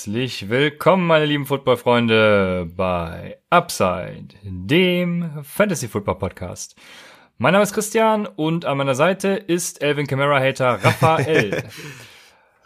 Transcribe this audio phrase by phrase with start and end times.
[0.00, 6.74] Herzlich willkommen, meine lieben Footballfreunde, bei Upside, dem Fantasy Football Podcast.
[7.36, 11.64] Mein Name ist Christian und an meiner Seite ist Elvin Kamara Hater Raphael.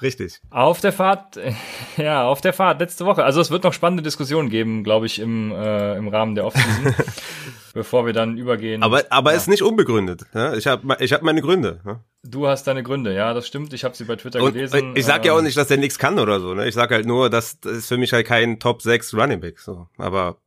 [0.03, 0.41] Richtig.
[0.51, 1.39] Auf der Fahrt,
[1.97, 3.25] ja, auf der Fahrt letzte Woche.
[3.25, 6.95] Also es wird noch spannende Diskussionen geben, glaube ich, im, äh, im Rahmen der Offseason,
[7.75, 8.83] bevor wir dann übergehen.
[8.83, 9.37] Aber, aber ja.
[9.37, 10.27] ist nicht unbegründet.
[10.35, 10.55] Ja?
[10.55, 11.81] Ich habe ich hab meine Gründe.
[11.87, 12.01] Ja?
[12.23, 13.73] Du hast deine Gründe, ja, das stimmt.
[13.73, 14.95] Ich habe sie bei Twitter Und gelesen.
[14.97, 16.55] Ich sag ja auch ähm, nicht, dass der nichts kann oder so.
[16.55, 16.67] Ne?
[16.67, 19.61] Ich sag halt nur, dass das ist für mich halt kein Top 6 Running Back.
[19.61, 19.89] So.
[19.99, 20.39] Aber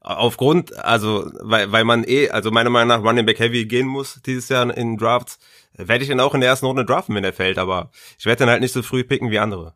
[0.00, 4.20] aufgrund, also weil, weil man eh, also meiner Meinung nach Running Back Heavy gehen muss
[4.26, 5.38] dieses Jahr in Drafts,
[5.74, 8.40] werde ich ihn auch in der ersten Runde draften, wenn er fällt, aber ich werde
[8.40, 9.74] dann halt nicht so früh picken wie andere.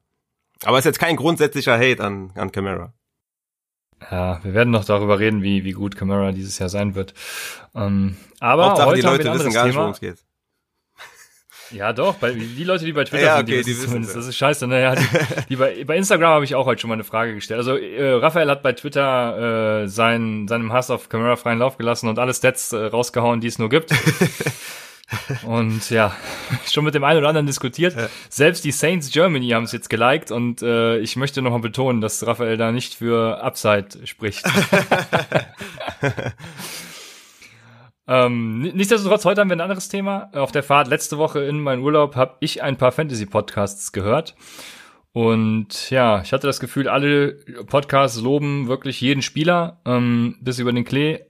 [0.65, 2.93] Aber ist jetzt kein grundsätzlicher Hate an, an Camara.
[4.11, 7.15] Ja, wir werden noch darüber reden, wie, wie gut Camara dieses Jahr sein wird.
[7.75, 9.83] Ähm, aber Hauptsache, heute die Leute haben wir ein wissen gar nicht, Thema.
[9.83, 10.19] worum es geht.
[11.73, 13.89] Ja, doch, bei, die Leute, die bei Twitter Ja, sind, die okay, wissen die wissen
[13.89, 14.11] zumindest.
[14.11, 14.21] es.
[14.23, 14.67] Das ist scheiße.
[14.69, 15.05] Naja, die,
[15.49, 17.59] die bei, bei Instagram habe ich auch heute schon mal eine Frage gestellt.
[17.59, 22.09] Also äh, Raphael hat bei Twitter äh, sein, seinem Hass auf Camara freien Lauf gelassen
[22.09, 23.93] und alle Stats äh, rausgehauen, die es nur gibt.
[25.47, 26.15] und ja,
[26.71, 27.95] schon mit dem einen oder anderen diskutiert.
[27.97, 28.09] Ja.
[28.29, 32.27] Selbst die Saints Germany haben es jetzt geliked und äh, ich möchte nochmal betonen, dass
[32.27, 34.45] Raphael da nicht für Upside spricht.
[38.09, 40.31] Ähm, ni- nichtsdestotrotz, heute haben wir ein anderes Thema.
[40.33, 44.37] Auf der Fahrt letzte Woche in meinen Urlaub habe ich ein paar Fantasy-Podcasts gehört.
[45.13, 47.33] Und ja, ich hatte das Gefühl, alle
[47.67, 51.21] Podcasts loben wirklich jeden Spieler, ähm, bis über den Klee.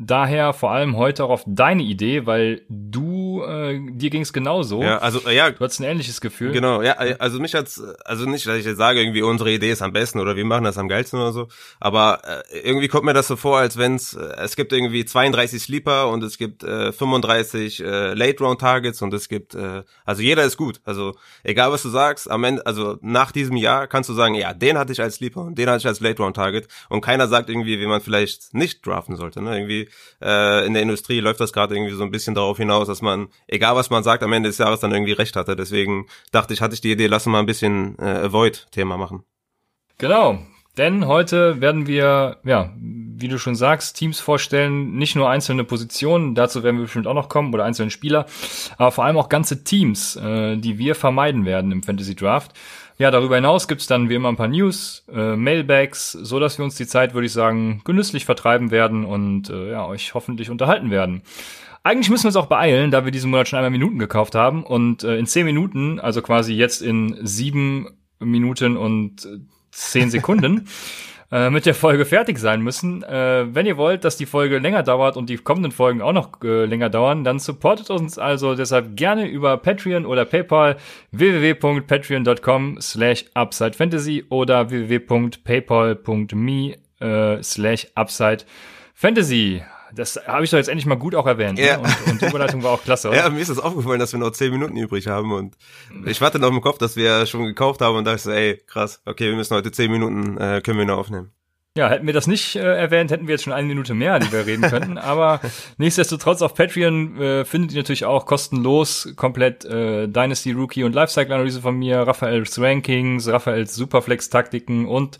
[0.00, 4.82] Daher vor allem heute auch auf deine Idee, weil du, äh, dir ging's genauso.
[4.82, 6.52] Ja, also äh, ja, Du hattest ein ähnliches Gefühl.
[6.52, 9.82] Genau, ja, also mich hat's, also nicht, dass ich jetzt sage, irgendwie unsere Idee ist
[9.82, 11.48] am besten oder wir machen das am geilsten oder so,
[11.80, 15.62] aber äh, irgendwie kommt mir das so vor, als wenn's, äh, es gibt irgendwie 32
[15.62, 20.22] Sleeper und es gibt äh, 35 äh, Late Round Targets und es gibt, äh, also
[20.22, 24.10] jeder ist gut, also egal was du sagst, am Ende, also nach diesem Jahr kannst
[24.10, 26.36] du sagen, ja, den hatte ich als Sleeper und den hatte ich als Late Round
[26.36, 29.88] Target und keiner sagt irgendwie, wie man vielleicht nicht draften sollte, ne, irgendwie
[30.22, 33.27] äh, in der Industrie läuft das gerade irgendwie so ein bisschen darauf hinaus, dass man,
[33.46, 35.56] egal was man sagt, am Ende des Jahres dann irgendwie recht hatte.
[35.56, 39.24] Deswegen dachte ich, hatte ich die Idee, lass uns mal ein bisschen äh, Avoid-Thema machen.
[39.98, 40.38] Genau.
[40.78, 46.36] Denn heute werden wir, ja, wie du schon sagst, Teams vorstellen, nicht nur einzelne Positionen,
[46.36, 48.26] dazu werden wir bestimmt auch noch kommen, oder einzelne Spieler,
[48.76, 52.52] aber vor allem auch ganze Teams, äh, die wir vermeiden werden im Fantasy Draft.
[52.96, 56.64] Ja, darüber hinaus gibt's dann wie immer ein paar News, äh, Mailbags, so dass wir
[56.64, 60.92] uns die Zeit, würde ich sagen, genüsslich vertreiben werden und äh, ja, euch hoffentlich unterhalten
[60.92, 61.22] werden.
[61.82, 64.64] Eigentlich müssen wir uns auch beeilen, da wir diesen Monat schon einmal Minuten gekauft haben
[64.64, 69.38] und äh, in zehn Minuten, also quasi jetzt in sieben Minuten und äh,
[69.70, 70.68] zehn Sekunden,
[71.30, 73.04] äh, mit der Folge fertig sein müssen.
[73.04, 76.42] Äh, wenn ihr wollt, dass die Folge länger dauert und die kommenden Folgen auch noch
[76.42, 80.76] äh, länger dauern, dann supportet uns also deshalb gerne über Patreon oder PayPal
[81.12, 89.62] www.patreon.com slash upsidefantasy oder www.paypal.me äh, slash upsidefantasy.
[89.94, 91.58] Das habe ich doch jetzt endlich mal gut auch erwähnt.
[91.58, 91.78] Ja.
[91.78, 91.82] Ne?
[91.82, 93.08] Und, und die Überleitung war auch klasse.
[93.08, 93.18] Oder?
[93.18, 95.56] Ja, mir ist das aufgefallen, dass wir noch zehn Minuten übrig haben und
[96.04, 99.00] ich hatte noch im Kopf, dass wir schon gekauft haben und dachte so, ey, krass,
[99.06, 101.32] okay, wir müssen heute zehn Minuten, äh, können wir noch aufnehmen.
[101.78, 104.32] Ja, hätten wir das nicht äh, erwähnt, hätten wir jetzt schon eine Minute mehr, die
[104.32, 104.98] wir reden könnten.
[104.98, 105.40] Aber
[105.76, 111.32] nichtsdestotrotz auf Patreon äh, findet ihr natürlich auch kostenlos komplett äh, Dynasty Rookie und Lifecycle
[111.32, 115.18] Analyse von mir, Raphaels Rankings, Raphaels Superflex Taktiken und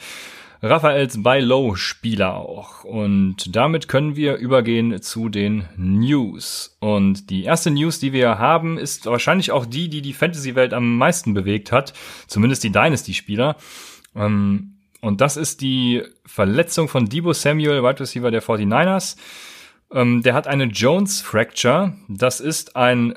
[0.60, 2.84] Raphaels Buy Low Spieler auch.
[2.84, 6.76] Und damit können wir übergehen zu den News.
[6.80, 10.96] Und die erste News, die wir haben, ist wahrscheinlich auch die, die die Fantasy-Welt am
[10.98, 11.92] meisten bewegt hat.
[12.26, 13.56] Zumindest die Dynasty-Spieler.
[14.16, 19.16] Ähm, und das ist die Verletzung von Debo Samuel, Wide Receiver der 49ers.
[19.92, 21.96] Ähm, der hat eine Jones Fracture.
[22.08, 23.14] Das ist ein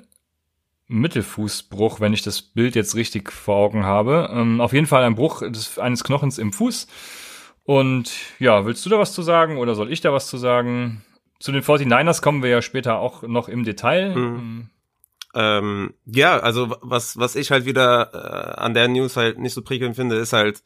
[0.88, 4.30] Mittelfußbruch, wenn ich das Bild jetzt richtig vor Augen habe.
[4.32, 6.88] Ähm, auf jeden Fall ein Bruch des, eines Knochens im Fuß.
[7.64, 11.04] Und ja, willst du da was zu sagen oder soll ich da was zu sagen?
[11.40, 14.16] Zu den 49ers kommen wir ja später auch noch im Detail.
[14.16, 14.70] Mhm.
[15.34, 19.62] Ähm, ja, also was, was ich halt wieder äh, an der News halt nicht so
[19.62, 20.62] prickelnd finde, ist halt,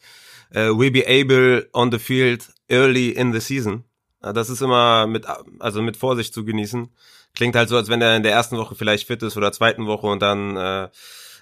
[0.52, 3.84] äh, we be able on the field early in the season.
[4.22, 5.28] Das ist immer mit,
[5.60, 6.90] also mit Vorsicht zu genießen.
[7.36, 9.86] Klingt halt so, als wenn er in der ersten Woche vielleicht fit ist oder zweiten
[9.86, 10.90] Woche und dann, äh,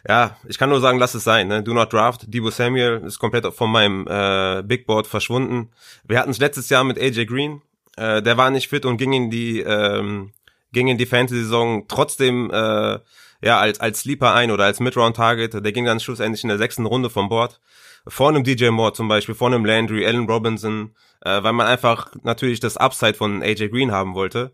[0.07, 1.47] ja, ich kann nur sagen, lass es sein.
[1.47, 1.63] Ne?
[1.63, 2.25] Do not draft.
[2.27, 5.71] Debo Samuel ist komplett von meinem äh, Big Board verschwunden.
[6.03, 7.61] Wir hatten es letztes Jahr mit AJ Green.
[7.95, 10.33] Äh, der war nicht fit und ging in die ähm,
[10.73, 12.99] ging in die Fantasy-Saison trotzdem äh,
[13.41, 15.63] ja als als Sleeper ein oder als Mid-Round-Target.
[15.63, 17.61] Der ging dann schlussendlich in der sechsten Runde vom Board.
[18.05, 22.11] Vor einem DJ Moore zum Beispiel, vor einem Landry, Allen Robinson, äh, weil man einfach
[22.23, 24.51] natürlich das Upside von AJ Green haben wollte.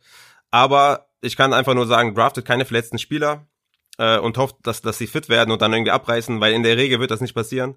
[0.51, 3.47] Aber ich kann einfach nur sagen, draftet keine verletzten Spieler.
[3.99, 6.77] Äh, und hofft, dass, dass sie fit werden und dann irgendwie abreißen, weil in der
[6.77, 7.75] Regel wird das nicht passieren.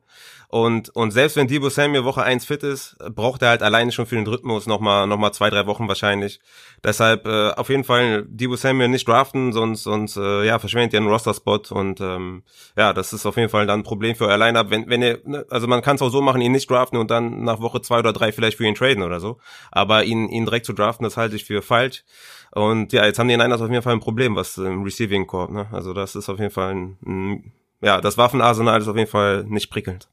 [0.49, 4.07] Und, und selbst wenn Debo Samuel Woche 1 fit ist, braucht er halt alleine schon
[4.07, 6.41] für den Rhythmus nochmal noch mal zwei, drei Wochen wahrscheinlich.
[6.85, 11.01] Deshalb äh, auf jeden Fall Debo Samuel nicht draften, sonst, sonst äh, ja, verschwendet ihr
[11.01, 12.45] einen Roster-Spot und ähm,
[12.77, 14.71] ja, das ist auf jeden Fall dann ein Problem für euer Lineup.
[14.71, 17.11] Wenn, wenn ihr, ne, also man kann es auch so machen, ihn nicht draften und
[17.11, 19.39] dann nach Woche zwei oder drei vielleicht für ihn traden oder so.
[19.73, 22.05] Aber ihn, ihn direkt zu draften, das halte ich für falsch.
[22.55, 25.51] Und ja, jetzt haben die Niners auf jeden Fall ein Problem, was im Receiving Corp,
[25.51, 25.67] ne?
[25.73, 29.45] Also das ist auf jeden Fall ein, ein ja, das Waffenarsenal ist auf jeden Fall
[29.45, 30.09] nicht prickelnd.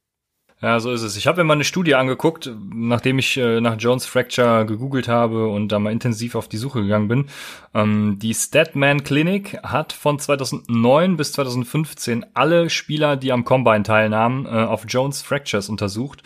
[0.62, 1.16] Ja, so ist es.
[1.16, 5.48] Ich habe mir mal eine Studie angeguckt, nachdem ich äh, nach Jones Fracture gegoogelt habe
[5.48, 7.28] und da mal intensiv auf die Suche gegangen bin.
[7.74, 14.46] Ähm, die Statman Clinic hat von 2009 bis 2015 alle Spieler, die am Combine teilnahmen,
[14.46, 16.24] äh, auf Jones Fractures untersucht.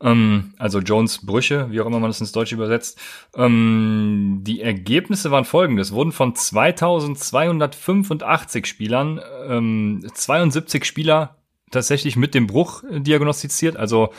[0.00, 3.00] Ähm, also Jones Brüche, wie auch immer man das ins Deutsche übersetzt.
[3.34, 5.92] Ähm, die Ergebnisse waren folgendes.
[5.92, 9.20] Wurden von 2285 Spielern
[10.12, 11.36] 72 ähm, Spieler
[11.70, 13.76] tatsächlich mit dem Bruch äh, diagnostiziert.
[13.76, 14.12] Also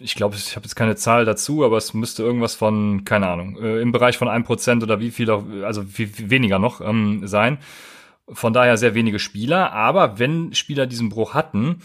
[0.00, 3.58] ich glaube, ich habe jetzt keine Zahl dazu, aber es müsste irgendwas von, keine Ahnung,
[3.60, 6.80] äh, im Bereich von ein Prozent oder wie viel, auch, also viel, viel weniger noch
[6.80, 7.58] ähm, sein.
[8.28, 9.72] Von daher sehr wenige Spieler.
[9.72, 11.82] Aber wenn Spieler diesen Bruch hatten,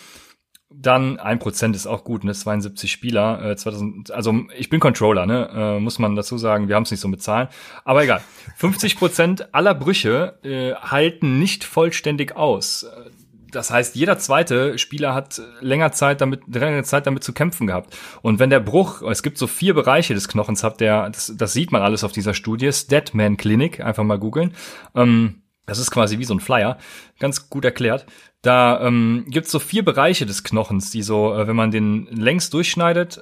[0.69, 2.33] dann ein Prozent ist auch gut, ne?
[2.33, 5.49] 72 Spieler, äh, 2000, also ich bin Controller, ne?
[5.53, 7.47] Äh, muss man dazu sagen, wir haben es nicht so mit Zahlen.
[7.85, 8.21] Aber egal.
[8.57, 12.85] 50 Prozent aller Brüche äh, halten nicht vollständig aus
[13.51, 17.95] das heißt, jeder zweite Spieler hat länger Zeit damit, längere Zeit damit zu kämpfen gehabt.
[18.21, 21.53] Und wenn der Bruch, es gibt so vier Bereiche des Knochens, habt der, das, das
[21.53, 24.53] sieht man alles auf dieser Studie, Statman Clinic, einfach mal googeln.
[24.95, 26.77] Ähm, das ist quasi wie so ein Flyer,
[27.19, 28.05] ganz gut erklärt.
[28.47, 32.49] Da ähm, gibt so vier Bereiche des Knochens, die so, äh, wenn man den längs
[32.49, 33.21] durchschneidet,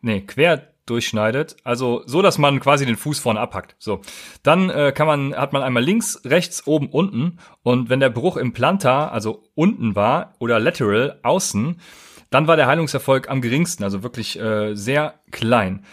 [0.00, 3.76] nee, quer durchschneidet, also so, dass man quasi den Fuß vorne abhackt.
[3.78, 4.00] So,
[4.42, 8.38] dann äh, kann man hat man einmal links, rechts, oben, unten und wenn der Bruch
[8.38, 11.78] im Plantar, also unten war oder lateral außen,
[12.30, 15.84] dann war der Heilungserfolg am geringsten, also wirklich äh, sehr klein.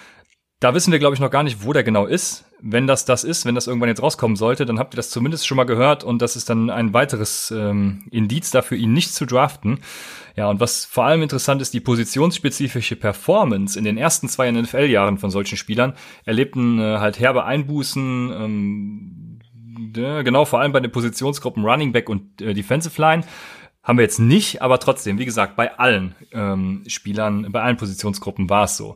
[0.62, 2.45] Da wissen wir, glaube ich, noch gar nicht, wo der genau ist.
[2.63, 5.47] Wenn das das ist, wenn das irgendwann jetzt rauskommen sollte, dann habt ihr das zumindest
[5.47, 9.25] schon mal gehört und das ist dann ein weiteres ähm, Indiz dafür, ihn nicht zu
[9.25, 9.79] draften.
[10.35, 15.17] Ja, und was vor allem interessant ist, die positionsspezifische Performance in den ersten zwei NFL-Jahren
[15.17, 15.93] von solchen Spielern
[16.23, 19.39] erlebten äh, halt herbe Einbußen, ähm,
[19.95, 23.23] ja, genau, vor allem bei den Positionsgruppen Running Back und äh, Defensive Line.
[23.83, 28.49] Haben wir jetzt nicht, aber trotzdem, wie gesagt, bei allen ähm, Spielern, bei allen Positionsgruppen
[28.49, 28.95] war es so.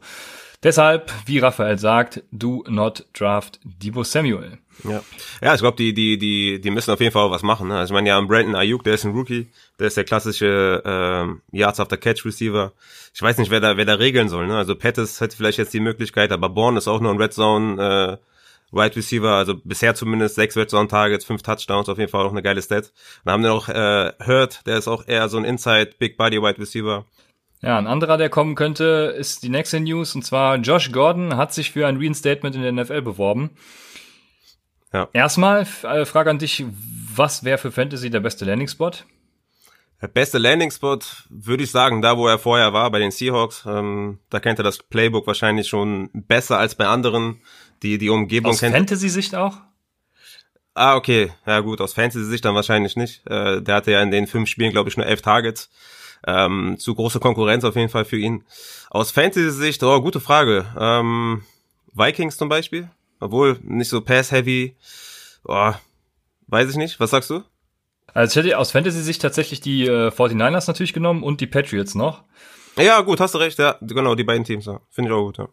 [0.66, 4.58] Deshalb, wie Raphael sagt, do not draft Debo Samuel.
[4.84, 5.04] Ja,
[5.40, 7.68] ja ich glaube, die, die, die, die müssen auf jeden Fall was machen.
[7.68, 7.78] Ne?
[7.78, 9.48] Also ich meine, ja, Brandon Ayuk, der ist ein Rookie,
[9.78, 12.74] der ist der klassische ähm, Yards after Catch Receiver.
[13.14, 14.48] Ich weiß nicht, wer da, wer da regeln soll.
[14.48, 14.58] Ne?
[14.58, 18.20] Also Pettis hätte vielleicht jetzt die Möglichkeit, aber Bourne ist auch nur ein Red Zone
[18.20, 22.26] äh, Wide Receiver, also bisher zumindest sechs Red Zone Targets, fünf Touchdowns, auf jeden Fall
[22.26, 22.92] auch eine geile Stat.
[23.24, 26.42] Dann haben wir noch äh, Hurt, der ist auch eher so ein Inside Big Body
[26.42, 27.06] Wide Receiver.
[27.62, 30.16] Ja, ein anderer, der kommen könnte, ist die nächste News.
[30.16, 33.52] Und zwar Josh Gordon hat sich für ein Reinstatement in der NFL beworben.
[34.94, 35.10] Ja.
[35.14, 36.64] Erstmal, äh, Frage an dich,
[37.16, 38.92] was wäre für Fantasy der beste Landing-Spot?
[40.02, 41.00] Der beste Landing-Spot
[41.30, 43.66] würde ich sagen, da wo er vorher war, bei den Seahawks.
[43.66, 47.42] Ähm, da kennt er das Playbook wahrscheinlich schon besser als bei anderen,
[47.82, 48.74] die die Umgebung aus kennt.
[48.74, 49.58] Aus Fantasy-Sicht auch?
[50.76, 51.32] Ah, okay.
[51.46, 53.26] Ja gut, aus Fantasy-Sicht dann wahrscheinlich nicht.
[53.28, 55.70] Äh, der hatte ja in den fünf Spielen, glaube ich, nur elf Targets.
[56.26, 58.44] Ähm, zu große Konkurrenz auf jeden Fall für ihn.
[58.90, 60.66] Aus Fantasy-Sicht, oh, gute Frage.
[60.80, 61.44] Ähm,
[61.94, 62.90] Vikings zum Beispiel,
[63.20, 64.76] obwohl nicht so Pass-Heavy.
[65.44, 65.74] Oh,
[66.48, 67.00] weiß ich nicht.
[67.00, 67.44] Was sagst du?
[68.14, 72.24] Also ich hätte aus Fantasy-Sicht tatsächlich die äh, 49ers natürlich genommen und die Patriots noch.
[72.78, 74.82] Ja, gut, hast du recht, ja, genau, die beiden Teams, ja.
[74.90, 75.48] finde ich auch gut, ja.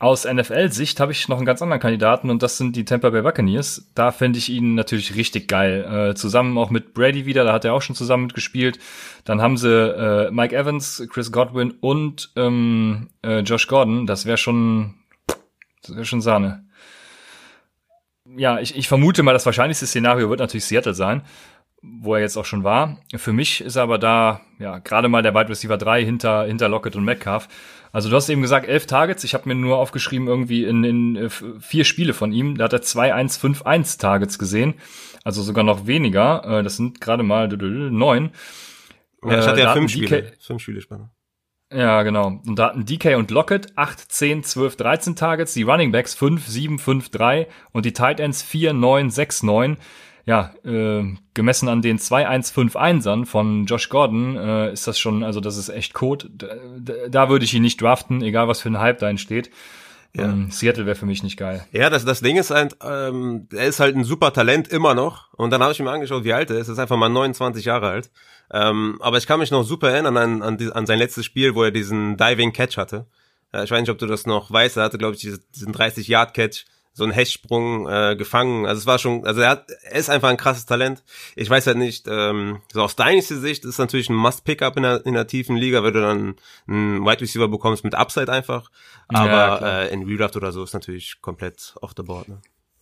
[0.00, 3.22] Aus NFL-Sicht habe ich noch einen ganz anderen Kandidaten und das sind die Tampa Bay
[3.22, 3.90] Buccaneers.
[3.96, 6.10] Da finde ich ihn natürlich richtig geil.
[6.10, 8.78] Äh, zusammen auch mit Brady wieder, da hat er auch schon zusammen mitgespielt.
[9.24, 14.06] Dann haben sie äh, Mike Evans, Chris Godwin und ähm, äh, Josh Gordon.
[14.06, 14.94] Das wäre schon,
[15.82, 16.64] das wäre schon Sahne.
[18.36, 21.22] Ja, ich, ich vermute mal, das wahrscheinlichste Szenario wird natürlich Seattle sein,
[21.82, 22.98] wo er jetzt auch schon war.
[23.16, 26.68] Für mich ist er aber da, ja, gerade mal der Wide Receiver 3 hinter, hinter
[26.68, 27.48] Lockett und Metcalf.
[27.98, 29.24] Also du hast eben gesagt, elf Targets.
[29.24, 31.28] Ich habe mir nur aufgeschrieben, irgendwie in, in äh,
[31.58, 32.56] vier Spiele von ihm.
[32.56, 34.74] Da hat er 2-1-5-1 Targets gesehen.
[35.24, 36.44] Also sogar noch weniger.
[36.44, 38.30] Äh, das sind gerade mal neun.
[39.24, 40.32] Ja, ich hatte ja fünf Spiele.
[40.38, 41.10] Fünf Spiele Spanne.
[41.72, 42.40] Ja, genau.
[42.46, 46.46] Und da hatten DK und Lockett 8, 10, 12, 13 Targets, die Running Backs 5,
[46.46, 49.76] 7, 5, 3 und die Tight Ends 4, 9, 6, 9
[50.28, 55.56] ja, äh, gemessen an den 2-1-5-1ern von Josh Gordon äh, ist das schon, also das
[55.56, 56.28] ist echt Code.
[56.30, 56.48] Da,
[57.08, 59.50] da würde ich ihn nicht draften, egal was für ein Hype da entsteht.
[60.14, 60.24] Ja.
[60.24, 61.66] Ähm, Seattle wäre für mich nicht geil.
[61.72, 65.32] Ja, das, das Ding ist halt, ähm, er ist halt ein super Talent immer noch.
[65.32, 66.68] Und dann habe ich mir angeschaut, wie alt er ist.
[66.68, 68.10] Er ist einfach mal 29 Jahre alt.
[68.52, 71.54] Ähm, aber ich kann mich noch super erinnern an, an, die, an sein letztes Spiel,
[71.54, 73.06] wo er diesen Diving Catch hatte.
[73.54, 74.76] Äh, ich weiß nicht, ob du das noch weißt.
[74.76, 76.66] Er hatte, glaube ich, diesen 30 Yard Catch
[76.98, 78.66] so einen Hechtsprung äh, gefangen.
[78.66, 81.04] Also es war schon, also er, hat, er ist einfach ein krasses Talent.
[81.36, 85.06] Ich weiß halt nicht, ähm, so aus deiner Sicht ist natürlich ein Must-Pickup in der,
[85.06, 86.36] in der tiefen Liga, wenn du dann
[86.66, 88.70] einen Wide Receiver bekommst mit Upside einfach.
[89.06, 92.28] Aber ja, äh, in Redraft oder so ist natürlich komplett off the board.
[92.28, 92.40] Ne?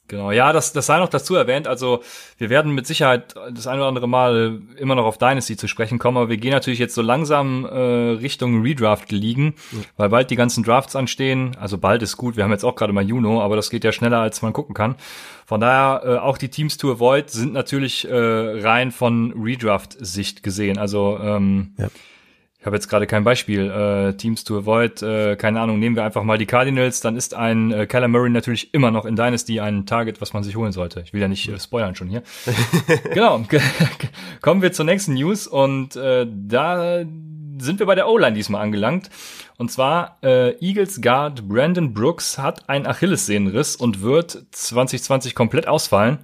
[0.08, 1.66] Genau, ja, das, das sei noch dazu erwähnt.
[1.66, 2.02] Also
[2.38, 5.98] wir werden mit Sicherheit das ein oder andere Mal immer noch auf Dynasty zu sprechen
[5.98, 9.84] kommen, aber wir gehen natürlich jetzt so langsam äh, Richtung Redraft liegen, mhm.
[9.96, 11.56] weil bald die ganzen Drafts anstehen.
[11.58, 13.90] Also bald ist gut, wir haben jetzt auch gerade mal Juno, aber das geht ja
[13.90, 14.94] schneller, als man gucken kann.
[15.44, 20.78] Von daher, äh, auch die Teams to avoid sind natürlich äh, rein von Redraft-Sicht gesehen.
[20.78, 21.88] Also ähm, ja
[22.66, 23.70] habe jetzt gerade kein Beispiel.
[23.70, 27.34] Äh, Teams to avoid, äh, keine Ahnung, nehmen wir einfach mal die Cardinals, dann ist
[27.34, 30.72] ein äh, Kyler Murray natürlich immer noch in Dynasty ein Target, was man sich holen
[30.72, 31.00] sollte.
[31.00, 32.22] Ich will ja nicht äh, spoilern schon hier.
[33.14, 33.42] genau,
[34.40, 37.04] kommen wir zur nächsten News und äh, da
[37.58, 39.10] sind wir bei der O-Line diesmal angelangt.
[39.56, 46.18] Und zwar äh, Eagles Guard Brandon Brooks hat einen Achillessehnenriss und wird 2020 komplett ausfallen.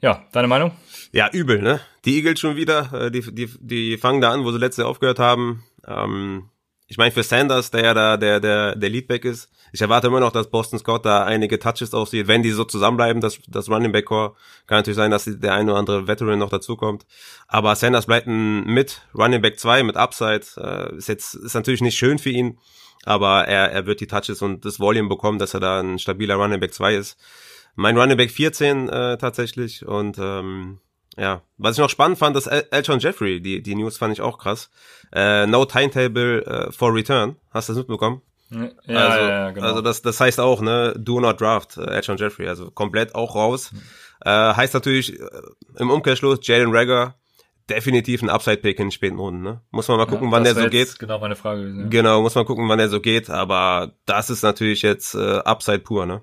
[0.00, 0.72] Ja, deine Meinung?
[1.14, 1.80] Ja, übel, ne?
[2.04, 5.20] Die Eagles schon wieder, äh, die, die, die fangen da an, wo sie letzte aufgehört
[5.20, 5.62] haben.
[5.86, 6.50] Ähm,
[6.88, 10.18] ich meine, für Sanders, der ja da der, der, der Leadback ist, ich erwarte immer
[10.18, 12.26] noch, dass Boston Scott da einige Touches aussieht.
[12.26, 14.34] Wenn die so zusammenbleiben, das, das Running Back Core,
[14.66, 17.06] kann natürlich sein, dass der eine oder andere Veteran noch dazukommt.
[17.46, 20.42] Aber Sanders bleibt mit Running Back 2 mit Upside.
[20.56, 22.58] Äh, ist jetzt, ist natürlich nicht schön für ihn,
[23.04, 26.34] aber er, er wird die Touches und das Volume bekommen, dass er da ein stabiler
[26.34, 27.16] Running Back 2 ist.
[27.76, 30.80] Mein Running Back 14 äh, tatsächlich und ähm,
[31.16, 34.20] ja, was ich noch spannend fand, ist El Elton Jeffrey, die, die News fand ich
[34.20, 34.70] auch krass.
[35.12, 37.36] Äh, no timetable uh, for return.
[37.50, 38.22] Hast du das mitbekommen?
[38.50, 39.66] Ja, also, ja, ja, genau.
[39.66, 43.34] Also das, das heißt auch, ne, do not draft, äh, Elton Jeffrey, also komplett auch
[43.34, 43.72] raus.
[43.72, 43.80] Mhm.
[44.24, 45.26] Äh, heißt natürlich äh,
[45.78, 47.16] im Umkehrschluss, Jalen Rager,
[47.68, 49.60] definitiv ein Upside-Pick in den späten Runden, ne?
[49.70, 50.98] Muss man mal gucken, ja, wann der so geht.
[50.98, 51.66] Genau meine Frage.
[51.66, 51.86] Ja.
[51.88, 55.80] Genau, muss man gucken, wann der so geht, aber das ist natürlich jetzt äh, Upside
[55.80, 56.22] pur, ne?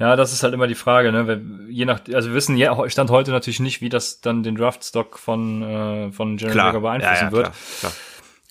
[0.00, 1.42] Ja, das ist halt immer die Frage, ne?
[1.68, 5.18] Je nach, also wir wissen ja Stand heute natürlich nicht, wie das dann den Draftstock
[5.18, 6.80] von äh, von Jeremy Klar.
[6.80, 7.44] beeinflussen ja, ja, wird.
[7.44, 7.92] Klar, klar.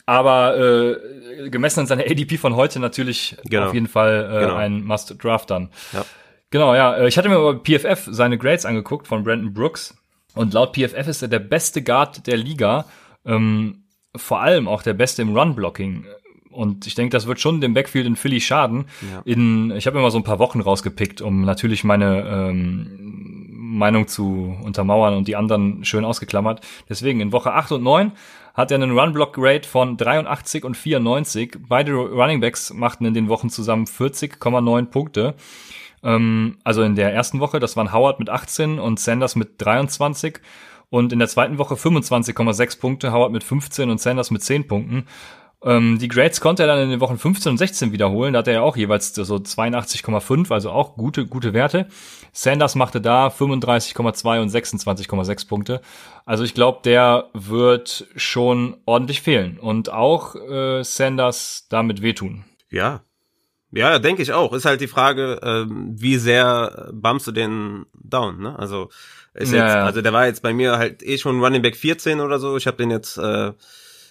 [0.05, 3.67] Aber äh, gemessen an seiner ADP von heute natürlich genau.
[3.67, 4.55] auf jeden Fall äh, genau.
[4.55, 5.69] ein Must-Draft dann.
[5.91, 6.05] Ja.
[6.51, 6.95] Genau, ja.
[6.95, 9.95] Äh, ich hatte mir aber PFF seine Grades angeguckt von Brandon Brooks
[10.35, 12.85] und laut PFF ist er der beste Guard der Liga.
[13.25, 16.05] Ähm, vor allem auch der beste im Run-Blocking.
[16.51, 18.85] Und ich denke, das wird schon dem Backfield in Philly schaden.
[19.01, 19.21] Ja.
[19.25, 24.57] In, ich habe immer so ein paar Wochen rausgepickt, um natürlich meine ähm, Meinung zu
[24.63, 26.61] untermauern und die anderen schön ausgeklammert.
[26.89, 28.11] Deswegen in Woche 8 und 9
[28.55, 31.57] hat er einen Run-Block-Rate von 83 und 94.
[31.67, 35.35] Beide Running Backs machten in den Wochen zusammen 40,9 Punkte.
[36.03, 40.39] Ähm, also in der ersten Woche, das waren Howard mit 18 und Sanders mit 23.
[40.89, 45.05] Und in der zweiten Woche 25,6 Punkte, Howard mit 15 und Sanders mit 10 Punkten.
[45.61, 48.33] Ähm, die Grades konnte er dann in den Wochen 15 und 16 wiederholen.
[48.33, 51.87] Da hat er ja auch jeweils so 82,5, also auch gute, gute Werte.
[52.31, 55.81] Sanders machte da 35,2 und 26,6 Punkte.
[56.25, 62.45] Also ich glaube, der wird schon ordentlich fehlen und auch äh, Sanders damit wehtun.
[62.69, 63.01] Ja.
[63.71, 64.53] Ja, denke ich auch.
[64.53, 68.57] Ist halt die Frage, ähm, wie sehr bumpst du den down, ne?
[68.57, 68.89] Also
[69.35, 72.19] ist ja, jetzt, also der war jetzt bei mir halt eh schon Running Back 14
[72.19, 72.57] oder so.
[72.57, 73.51] Ich habe den jetzt äh,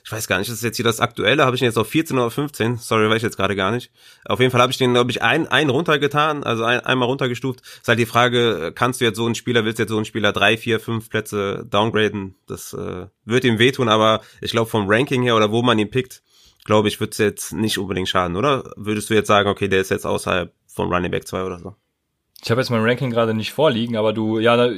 [0.08, 1.86] ich weiß gar nicht, das ist jetzt hier das aktuelle, habe ich ihn jetzt auf
[1.88, 3.90] 14 oder 15, sorry, weiß ich jetzt gerade gar nicht.
[4.24, 7.60] Auf jeden Fall habe ich den, glaube ich, ein, ein runtergetan, also ein, einmal runtergestuft.
[7.60, 10.06] Ist halt die Frage, kannst du jetzt so einen Spieler, willst du jetzt so einen
[10.06, 12.36] Spieler drei, vier, fünf Plätze downgraden?
[12.46, 15.90] Das äh, wird ihm wehtun, aber ich glaube vom Ranking her oder wo man ihn
[15.90, 16.22] pickt,
[16.64, 18.72] glaube ich, wird es jetzt nicht unbedingt schaden, oder?
[18.76, 21.76] Würdest du jetzt sagen, okay, der ist jetzt außerhalb von Running Back 2 oder so?
[22.42, 24.70] Ich habe jetzt mein Ranking gerade nicht vorliegen, aber du, ja,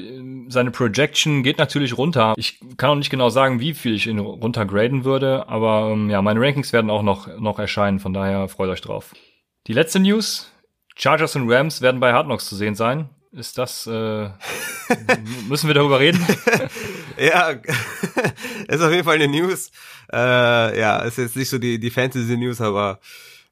[0.48, 2.34] seine Projection geht natürlich runter.
[2.36, 6.22] Ich kann auch nicht genau sagen, wie viel ich ihn runtergraden würde, aber ähm, ja,
[6.22, 9.14] meine Rankings werden auch noch, noch erscheinen, von daher freut euch drauf.
[9.66, 10.50] Die letzte News,
[10.96, 13.10] Chargers und Rams werden bei Hard Knocks zu sehen sein.
[13.32, 14.30] Ist das, äh,
[15.48, 16.26] müssen wir darüber reden?
[17.18, 17.50] ja,
[18.68, 19.70] ist auf jeden Fall eine News.
[20.12, 22.98] Äh, ja, ist jetzt nicht so die, die Fantasy-News, aber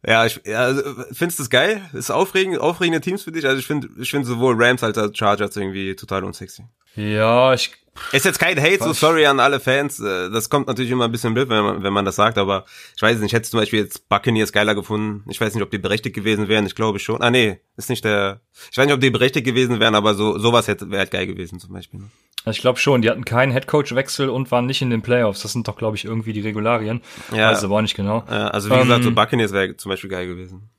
[0.07, 1.83] ja, ich ja, also, findest das geil?
[1.93, 3.45] Ist aufregend, aufregende Teams für dich?
[3.47, 6.65] Also ich finde ich finde sowohl Rams als auch Chargers irgendwie total unsexy.
[6.99, 7.71] Ja, ich
[8.13, 10.01] ist jetzt kein Hate, so sorry an alle Fans.
[10.01, 12.65] Äh, das kommt natürlich immer ein bisschen blöd, wenn man, wenn man das sagt, aber
[12.97, 15.29] ich weiß nicht, ich hätte zum Beispiel jetzt Buccaneers geiler gefunden.
[15.29, 17.21] Ich weiß nicht, ob die berechtigt gewesen wären, ich glaube schon.
[17.21, 18.41] Ah nee, ist nicht der.
[18.71, 21.27] Ich weiß nicht, ob die berechtigt gewesen wären, aber so sowas hätte wäre halt geil
[21.27, 22.01] gewesen zum Beispiel.
[22.01, 22.07] Ne?
[22.47, 25.43] Ich glaube schon, die hatten keinen Headcoach-Wechsel und waren nicht in den Playoffs.
[25.43, 27.03] Das sind doch, glaube ich, irgendwie die Regularien.
[27.33, 27.51] Ja.
[27.51, 28.25] Weiß aber auch nicht genau.
[28.31, 30.71] Ja, also wie ähm, gesagt, so ähm, Buccaneers wäre zum Beispiel geil gewesen.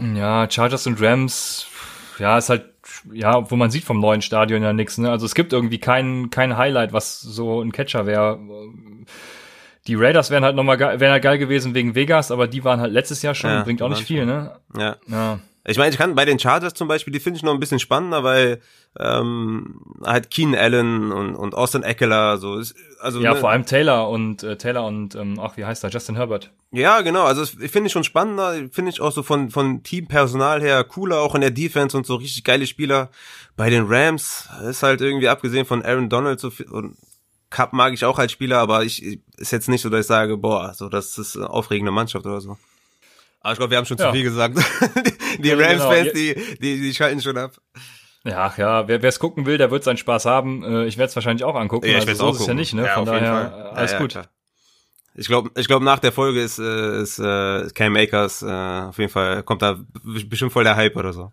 [0.00, 1.66] Ja, Chargers und Rams,
[2.18, 2.73] ja, ist halt,
[3.12, 4.98] ja, wo man sieht vom neuen Stadion ja nichts.
[4.98, 5.10] Ne?
[5.10, 8.38] Also es gibt irgendwie kein, kein Highlight, was so ein Catcher wäre.
[9.86, 12.92] Die Raiders wären halt nochmal wären halt geil gewesen wegen Vegas, aber die waren halt
[12.92, 14.28] letztes Jahr schon, ja, bringt auch nicht viel, schon.
[14.28, 14.56] ne?
[14.76, 14.96] Ja.
[15.06, 15.38] ja.
[15.66, 17.78] Ich meine, ich kann bei den Chargers zum Beispiel, die finde ich noch ein bisschen
[17.78, 18.60] spannender, weil
[19.00, 23.64] ähm, halt Keen Allen und, und Austin Eckler so ist, also ja ne, vor allem
[23.64, 25.90] Taylor und äh, Taylor und ähm, ach wie heißt er?
[25.90, 26.52] Justin Herbert.
[26.70, 30.60] Ja genau also ich finde ich schon spannender finde ich auch so von von Teampersonal
[30.60, 33.10] her cooler auch in der Defense und so richtig geile Spieler.
[33.56, 36.96] Bei den Rams ist halt irgendwie abgesehen von Aaron Donald so viel, und
[37.48, 40.36] Cup mag ich auch als Spieler aber ich ist jetzt nicht so dass ich sage
[40.36, 42.58] boah so das ist eine aufregende Mannschaft oder so
[43.44, 44.06] aber ich glaube wir haben schon ja.
[44.06, 44.58] zu viel gesagt
[45.38, 46.14] die, die Rams-Fans genau.
[46.14, 47.52] die, die die schalten schon ab
[48.24, 50.64] ja, ja, wer es gucken will, der wird seinen Spaß haben.
[50.64, 51.86] Äh, ich werde es wahrscheinlich auch angucken.
[51.86, 52.86] Ja, ich also so ist es ja nicht, ne?
[52.86, 54.18] Ja, Von daher alles ja, gut.
[55.14, 58.98] Ich glaube, ich glaube nach der Folge ist, äh, ist äh, Cam Makers äh, auf
[58.98, 61.32] jeden Fall kommt da bestimmt voll der Hype oder so.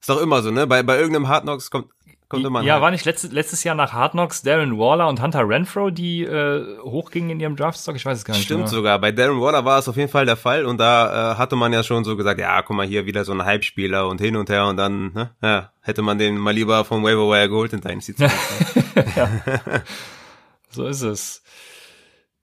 [0.00, 0.66] Ist doch immer so, ne?
[0.66, 1.86] Bei bei irgendeinem Hard Knocks kommt
[2.28, 5.48] Kommt immer ja, war nicht letztes, letztes Jahr nach Hard Knocks Darren Waller und Hunter
[5.48, 7.94] Renfro, die äh, hochgingen in ihrem Draftstock?
[7.94, 8.44] Ich weiß es gar nicht.
[8.44, 8.72] Stimmt genau.
[8.72, 8.98] sogar.
[8.98, 11.72] Bei Darren Waller war es auf jeden Fall der Fall und da äh, hatte man
[11.72, 14.50] ja schon so gesagt, ja, guck mal hier wieder so ein Hype-Spieler und hin und
[14.50, 17.80] her und dann, ne, ja, hätte man den mal lieber vom Waiver Wire geholt in
[17.80, 18.16] Dynasty.
[19.16, 19.30] ja.
[20.70, 21.44] so ist es.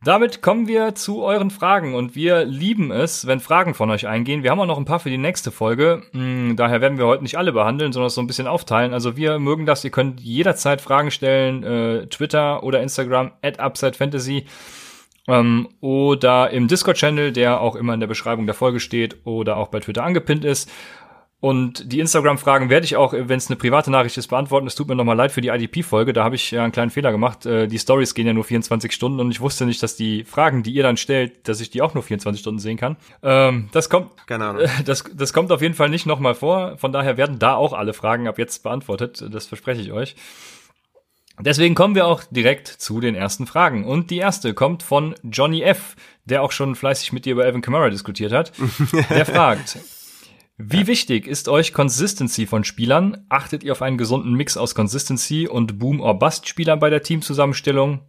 [0.04, 4.44] Damit kommen wir zu euren Fragen und wir lieben es, wenn Fragen von euch eingehen.
[4.44, 6.04] Wir haben auch noch ein paar für die nächste Folge.
[6.12, 8.94] Hm, daher werden wir heute nicht alle behandeln, sondern es so ein bisschen aufteilen.
[8.94, 9.86] Also wir mögen das.
[9.86, 14.46] Ihr könnt jederzeit Fragen stellen, äh, Twitter oder Instagram at UpsideFantasy
[15.30, 19.70] ähm, oder im Discord-Channel, der auch immer in der Beschreibung der Folge steht oder auch
[19.70, 20.70] bei Twitter angepinnt ist.
[21.44, 24.66] Und die Instagram-Fragen werde ich auch, wenn es eine private Nachricht ist, beantworten.
[24.66, 26.14] Es tut mir nochmal leid für die IDP-Folge.
[26.14, 27.46] Da habe ich ja einen kleinen Fehler gemacht.
[27.46, 30.64] Äh, die Stories gehen ja nur 24 Stunden und ich wusste nicht, dass die Fragen,
[30.64, 32.96] die ihr dann stellt, dass ich die auch nur 24 Stunden sehen kann.
[33.24, 34.62] Ähm, das kommt, keine Ahnung.
[34.86, 36.78] Das, das kommt auf jeden Fall nicht nochmal vor.
[36.78, 39.26] Von daher werden da auch alle Fragen ab jetzt beantwortet.
[39.30, 40.16] Das verspreche ich euch.
[41.42, 43.84] Deswegen kommen wir auch direkt zu den ersten Fragen.
[43.84, 47.62] Und die erste kommt von Johnny F., der auch schon fleißig mit dir über Evan
[47.62, 48.54] Kamara diskutiert hat.
[49.10, 49.78] Der fragt,
[50.58, 53.26] wie wichtig ist euch Consistency von Spielern?
[53.28, 57.02] Achtet ihr auf einen gesunden Mix aus Consistency und Boom or Bust Spielern bei der
[57.02, 58.02] Teamzusammenstellung?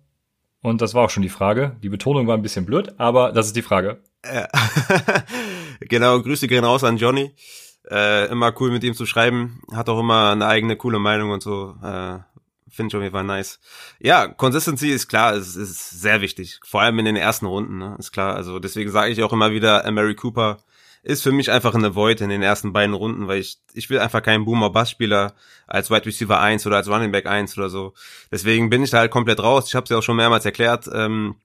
[0.61, 1.76] Und das war auch schon die Frage.
[1.83, 4.02] Die Betonung war ein bisschen blöd, aber das ist die Frage.
[4.24, 4.48] Ja.
[5.80, 7.33] genau, Grüße gehen raus an Johnny.
[7.90, 9.62] Äh, immer cool mit ihm zu schreiben.
[9.72, 11.76] Hat auch immer eine eigene coole Meinung und so.
[11.83, 12.18] Äh,
[12.68, 13.61] Finde ich auf jeden Fall nice.
[14.00, 16.61] Ja, Consistency ist klar, es ist sehr wichtig.
[16.64, 17.96] Vor allem in den ersten Runden, ne?
[17.98, 18.35] ist klar.
[18.35, 20.59] Also deswegen sage ich auch immer wieder, Mary Cooper
[21.04, 23.98] ist für mich einfach eine Void in den ersten beiden Runden, weil ich, ich will
[23.98, 25.34] einfach keinen Boomer-Bass-Spieler
[25.66, 27.92] als Wide Receiver 1 oder als Running Back 1 oder so.
[28.32, 29.66] Deswegen bin ich da halt komplett raus.
[29.68, 31.36] Ich habe es ja auch schon mehrmals erklärt, ähm,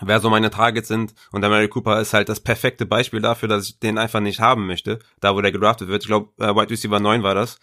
[0.00, 1.14] wer so meine Targets sind.
[1.32, 4.40] Und der Mary Cooper ist halt das perfekte Beispiel dafür, dass ich den einfach nicht
[4.40, 6.02] haben möchte, da wo der gedraftet wird.
[6.02, 7.58] Ich glaube, äh, Wide Receiver 9 war das.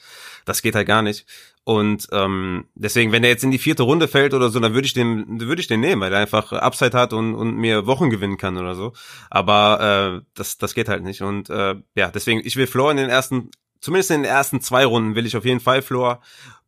[0.46, 1.26] Das geht halt gar nicht.
[1.64, 4.88] Und ähm, deswegen, wenn er jetzt in die vierte Runde fällt oder so, dann würde
[4.88, 8.10] ich den, würde ich den nehmen, weil er einfach Upside hat und, und mir Wochen
[8.10, 8.94] gewinnen kann oder so.
[9.30, 11.22] Aber äh, das, das geht halt nicht.
[11.22, 14.86] Und äh, ja, deswegen, ich will Floor in den ersten, zumindest in den ersten zwei
[14.86, 16.22] Runden will ich auf jeden Fall Floor.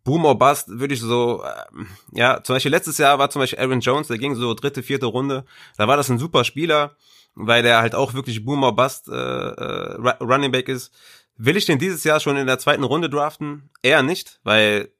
[0.03, 3.59] Boom or Bust würde ich so, äh, ja, zum Beispiel letztes Jahr war zum Beispiel
[3.59, 5.45] Aaron Jones, der ging so dritte, vierte Runde.
[5.77, 6.97] Da war das ein super Spieler,
[7.35, 10.93] weil der halt auch wirklich Boom or Bust äh, äh, Running Back ist.
[11.37, 13.69] Will ich den dieses Jahr schon in der zweiten Runde draften?
[13.81, 14.91] Eher nicht, weil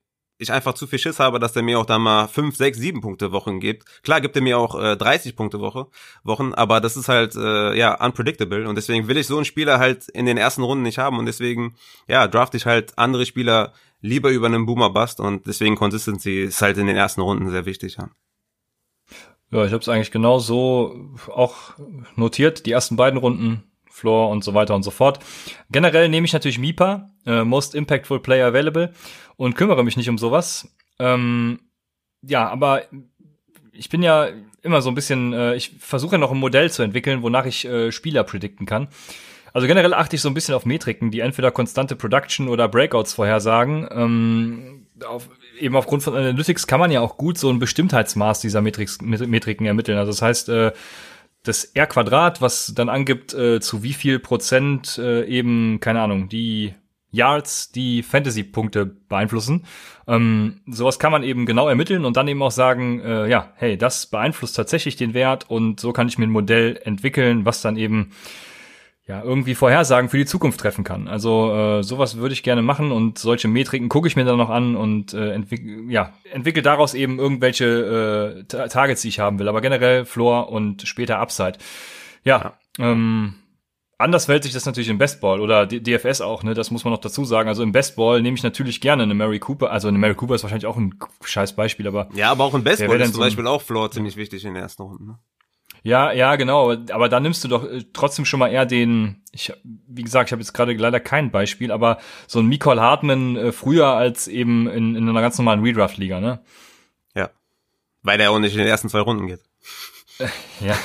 [0.44, 3.02] ich einfach zu viel Schiss habe, dass der mir auch da mal 5, 6, 7
[3.02, 4.04] Punkte Wochen gibt.
[4.04, 5.88] Klar gibt er mir auch äh, 30 Punkte Woche,
[6.24, 9.80] Wochen, aber das ist halt äh, ja unpredictable und deswegen will ich so einen Spieler
[9.80, 11.76] halt in den ersten Runden nicht haben und deswegen
[12.08, 16.62] ja, draft ich halt andere Spieler lieber über einen Boomer Bust und deswegen Consistency ist
[16.62, 18.10] halt in den ersten Runden sehr wichtig, ja.
[19.50, 21.76] Ja, ich habe es eigentlich genau so auch
[22.16, 22.66] notiert.
[22.66, 25.20] Die ersten beiden Runden Floor und so weiter und so fort.
[25.70, 28.94] Generell nehme ich natürlich MIPA, äh, Most Impactful Player Available,
[29.36, 30.76] und kümmere mich nicht um sowas.
[30.98, 31.60] Ähm,
[32.24, 32.82] ja, aber
[33.72, 34.30] ich bin ja
[34.63, 37.66] immer so ein bisschen, äh, ich versuche ja noch ein Modell zu entwickeln, wonach ich
[37.66, 38.88] äh, Spieler predikten kann.
[39.54, 43.13] Also generell achte ich so ein bisschen auf Metriken, die entweder konstante Production oder Breakouts
[43.13, 43.88] vorhersagen.
[43.92, 48.62] Ähm, auf, eben aufgrund von Analytics kann man ja auch gut so ein Bestimmtheitsmaß dieser
[48.62, 49.98] Metriks, Metriken ermitteln.
[49.98, 50.72] Also das heißt, äh,
[51.44, 56.30] das R Quadrat, was dann angibt, äh, zu wie viel Prozent äh, eben, keine Ahnung,
[56.30, 56.74] die
[57.12, 59.66] Yards die Fantasy-Punkte beeinflussen.
[60.08, 63.78] Ähm, sowas kann man eben genau ermitteln und dann eben auch sagen, äh, ja, hey,
[63.78, 67.78] das beeinflusst tatsächlich den Wert und so kann ich mir ein Modell entwickeln, was dann
[67.78, 68.13] eben
[69.06, 71.08] ja, irgendwie Vorhersagen für die Zukunft treffen kann.
[71.08, 74.50] Also äh, sowas würde ich gerne machen und solche Metriken gucke ich mir dann noch
[74.50, 79.50] an und äh, entwick ja, entwickle daraus eben irgendwelche äh, Targets, die ich haben will.
[79.50, 81.58] Aber generell Floor und später Upside.
[82.24, 82.92] Ja, ja.
[82.92, 83.36] Ähm,
[84.00, 86.54] Anders fällt sich das natürlich im Bestball oder DFS auch, ne?
[86.54, 87.48] Das muss man noch dazu sagen.
[87.48, 89.72] Also im Bestball nehme ich natürlich gerne eine Mary Cooper.
[89.72, 92.10] Also eine Mary Cooper ist wahrscheinlich auch ein scheiß Beispiel, aber.
[92.13, 94.63] Ja, aber auch im Bestball ist zum so Beispiel auch Floor ziemlich wichtig in den
[94.63, 95.06] ersten Runden.
[95.06, 95.20] Ne?
[95.84, 96.72] Ja, ja, genau.
[96.91, 100.32] Aber da nimmst du doch äh, trotzdem schon mal eher den, ich, wie gesagt, ich
[100.32, 104.67] habe jetzt gerade leider kein Beispiel, aber so ein Nicole Hartman äh, früher als eben
[104.67, 106.41] in, in einer ganz normalen Redraft-Liga, ne?
[107.15, 107.30] Ja.
[108.02, 109.41] Weil der auch nicht in den ersten zwei Runden geht.
[110.62, 110.76] Ja.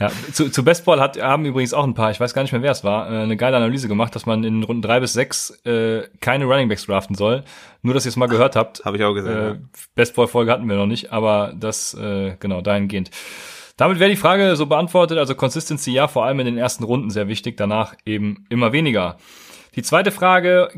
[0.00, 0.10] ja.
[0.32, 2.72] Zu, zu Bestball hat, haben übrigens auch ein paar, ich weiß gar nicht mehr, wer
[2.72, 6.02] es war, äh, eine geile Analyse gemacht, dass man in Runden drei bis sechs äh,
[6.20, 7.44] keine Runningbacks draften soll.
[7.80, 8.84] Nur, dass ihr es mal gehört habt.
[8.84, 9.36] Habe ich auch gesehen.
[9.36, 9.56] Äh, ja.
[9.94, 13.10] Bestball-Folge hatten wir noch nicht, aber das, äh, genau, dahingehend.
[13.76, 17.10] Damit wäre die Frage so beantwortet, also Consistency ja, vor allem in den ersten Runden
[17.10, 19.16] sehr wichtig, danach eben immer weniger.
[19.74, 20.68] Die zweite Frage,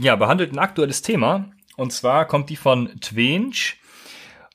[0.00, 3.80] ja, behandelt ein aktuelles Thema, und zwar kommt die von Twench.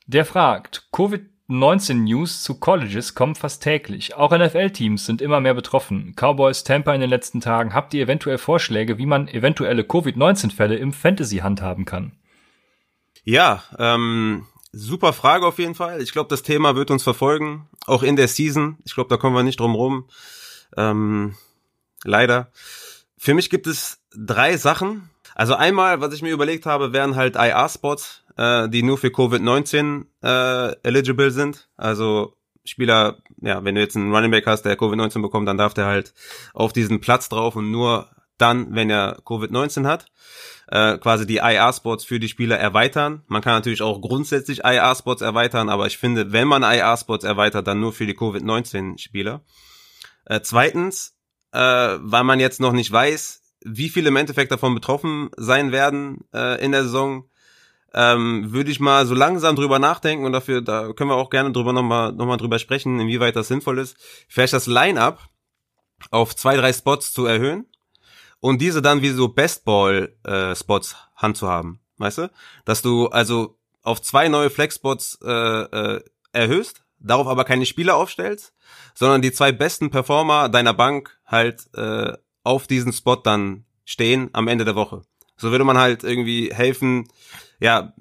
[0.06, 4.14] Der fragt, Covid 19 News zu Colleges kommen fast täglich.
[4.14, 6.14] Auch NFL-Teams sind immer mehr betroffen.
[6.16, 7.74] Cowboys, Tampa in den letzten Tagen.
[7.74, 12.12] Habt ihr eventuell Vorschläge, wie man eventuelle Covid-19-Fälle im Fantasy handhaben kann?
[13.24, 16.00] Ja, ähm, super Frage auf jeden Fall.
[16.00, 18.78] Ich glaube, das Thema wird uns verfolgen, auch in der Season.
[18.84, 20.08] Ich glaube, da kommen wir nicht drum rum.
[20.78, 21.34] Ähm,
[22.04, 22.50] leider.
[23.18, 25.10] Für mich gibt es drei Sachen.
[25.34, 30.04] Also einmal, was ich mir überlegt habe, wären halt IR-Spots äh, die nur für Covid-19
[30.22, 31.68] äh, eligible sind.
[31.76, 35.74] Also Spieler, ja, wenn du jetzt einen Running Back hast, der Covid-19 bekommt, dann darf
[35.74, 36.14] der halt
[36.54, 40.06] auf diesen Platz drauf und nur dann, wenn er Covid-19 hat,
[40.68, 43.22] äh, quasi die IR-Spots für die Spieler erweitern.
[43.26, 47.80] Man kann natürlich auch grundsätzlich IR-Spots erweitern, aber ich finde, wenn man IR-Spots erweitert, dann
[47.80, 49.42] nur für die Covid-19-Spieler.
[50.24, 51.16] Äh, zweitens,
[51.52, 56.24] äh, weil man jetzt noch nicht weiß, wie viele im Endeffekt davon betroffen sein werden
[56.34, 57.28] äh, in der Saison,
[57.94, 61.52] ähm, würde ich mal so langsam drüber nachdenken und dafür, da können wir auch gerne
[61.52, 63.96] drüber nochmal noch mal drüber sprechen, inwieweit das sinnvoll ist,
[64.28, 65.28] vielleicht das Line-Up
[66.10, 67.66] auf zwei, drei Spots zu erhöhen
[68.40, 72.30] und diese dann wie so Bestball-Spots äh, handzuhaben, weißt du?
[72.64, 78.52] Dass du also auf zwei neue Flex-Spots äh, äh, erhöhst, darauf aber keine Spieler aufstellst,
[78.94, 84.48] sondern die zwei besten Performer deiner Bank halt äh, auf diesen Spot dann stehen am
[84.48, 85.02] Ende der Woche.
[85.36, 87.08] So würde man halt irgendwie helfen,
[87.60, 87.92] ja,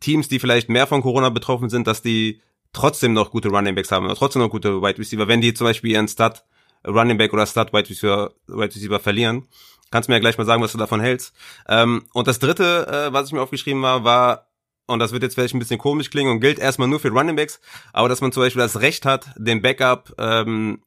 [0.00, 2.40] Teams, die vielleicht mehr von Corona betroffen sind, dass die
[2.72, 5.28] trotzdem noch gute Running Backs haben, trotzdem noch gute Wide Receiver.
[5.28, 6.42] Wenn die zum Beispiel ihren Stud
[6.86, 9.46] Running Back oder Stud Wide Receiver, Wide Receiver verlieren,
[9.90, 11.34] kannst du mir ja gleich mal sagen, was du davon hältst.
[11.68, 14.48] Ähm, und das dritte, äh, was ich mir aufgeschrieben war, war,
[14.86, 17.36] und das wird jetzt vielleicht ein bisschen komisch klingen und gilt erstmal nur für Running
[17.36, 17.60] Backs,
[17.92, 20.82] aber dass man zum Beispiel das Recht hat, den Backup ähm,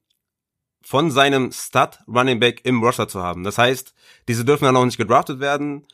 [0.86, 3.44] von seinem Stud Running Back im Roster zu haben.
[3.44, 3.94] Das heißt,
[4.28, 5.88] diese dürfen dann auch nicht gedraftet werden.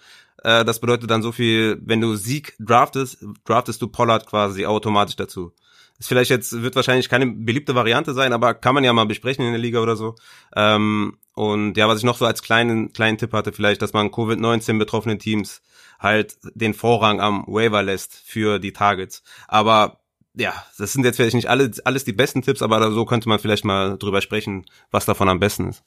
[0.43, 5.15] Äh, das bedeutet dann so viel, wenn du Sieg draftest, draftest du Pollard quasi automatisch
[5.15, 5.53] dazu.
[5.97, 9.45] Ist vielleicht jetzt, wird wahrscheinlich keine beliebte Variante sein, aber kann man ja mal besprechen
[9.45, 10.15] in der Liga oder so.
[10.55, 14.09] Ähm, und ja, was ich noch so als kleinen, kleinen Tipp hatte, vielleicht, dass man
[14.09, 15.61] Covid-19 betroffenen Teams
[15.99, 19.23] halt den Vorrang am Waiver lässt für die Targets.
[19.47, 20.00] Aber
[20.33, 23.39] ja, das sind jetzt vielleicht nicht alle, alles die besten Tipps, aber so könnte man
[23.39, 25.83] vielleicht mal drüber sprechen, was davon am besten ist.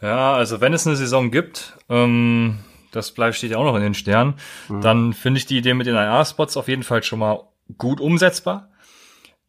[0.00, 2.58] Ja, also wenn es eine Saison gibt, ähm,
[2.92, 4.34] das bleibt steht ja auch noch in den Sternen,
[4.68, 4.80] mhm.
[4.80, 7.42] dann finde ich die Idee mit den IR-Spots auf jeden Fall schon mal
[7.76, 8.67] gut umsetzbar.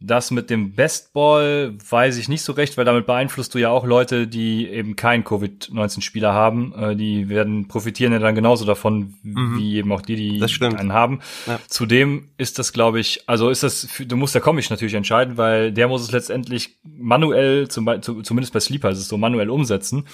[0.01, 3.85] Das mit dem Bestball weiß ich nicht so recht, weil damit beeinflusst du ja auch
[3.85, 6.73] Leute, die eben keinen Covid-19-Spieler haben.
[6.73, 9.57] Äh, die werden profitieren ja dann genauso davon, mhm.
[9.57, 11.19] wie eben auch die, die einen haben.
[11.47, 11.59] Ja.
[11.67, 15.73] Zudem ist das, glaube ich, also ist das, du musst der Comic natürlich entscheiden, weil
[15.73, 20.05] der muss es letztendlich manuell, zum, zumindest bei Sleeper ist es so, manuell umsetzen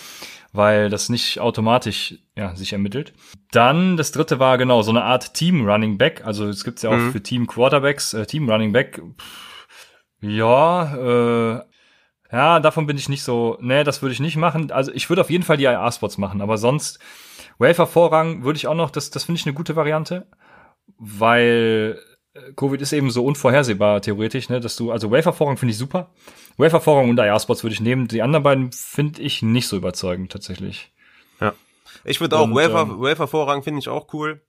[0.56, 3.14] weil das nicht automatisch ja, sich ermittelt.
[3.52, 6.24] Dann das dritte war genau so eine Art Team Running Back.
[6.26, 7.12] Also es gibt's ja auch mhm.
[7.12, 9.02] für Team Quarterbacks, äh, Team Running Back.
[10.22, 11.62] Ja, äh,
[12.32, 13.58] ja, davon bin ich nicht so.
[13.62, 14.72] Nee, das würde ich nicht machen.
[14.72, 17.00] Also ich würde auf jeden Fall die IR-Spots machen, aber sonst
[17.60, 20.28] Wafer-Vorrang würde ich auch noch, das, das finde ich eine gute Variante,
[20.98, 22.00] weil
[22.34, 26.12] äh, Covid ist eben so unvorhersehbar theoretisch, ne, dass du, also Wafer-Vorrang finde ich super.
[26.58, 28.08] Wafer-Vorrang und IR-Spots würde ich nehmen.
[28.08, 30.92] Die anderen beiden finde ich nicht so überzeugend tatsächlich.
[31.40, 31.54] Ja.
[32.04, 34.42] Ich würde auch Wafer, ähm, Wafer-Vorrang finde ich auch cool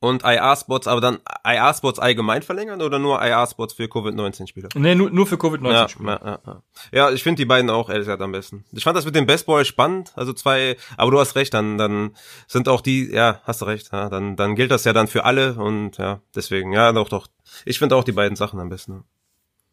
[0.00, 4.68] und IR-Spots, aber dann IR-Spots allgemein verlängern oder nur IR-Spots für Covid-19-Spieler?
[4.74, 6.20] Nee, nur, nur für Covid-19-Spieler.
[6.24, 6.62] Ja, ja, ja.
[6.92, 8.64] ja, ich finde die beiden auch ehrlich gesagt am besten.
[8.72, 12.16] Ich fand das mit dem Bestball spannend, also zwei, aber du hast recht, dann, dann
[12.46, 15.24] sind auch die, ja, hast du recht, ja, dann, dann gilt das ja dann für
[15.24, 17.26] alle und ja, deswegen, ja, doch, doch.
[17.64, 19.04] Ich finde auch die beiden Sachen am besten.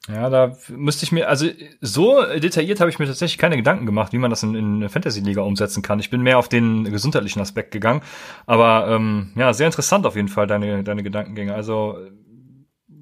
[0.08, 1.48] Ja, da müsste ich mir, also
[1.82, 5.42] so detailliert habe ich mir tatsächlich keine Gedanken gemacht, wie man das in, in Fantasy-Liga
[5.42, 6.00] umsetzen kann.
[6.00, 8.02] Ich bin mehr auf den gesundheitlichen Aspekt gegangen.
[8.46, 11.56] Aber ähm, ja, sehr interessant auf jeden Fall, deine, deine Gedankengänge.
[11.56, 11.98] Also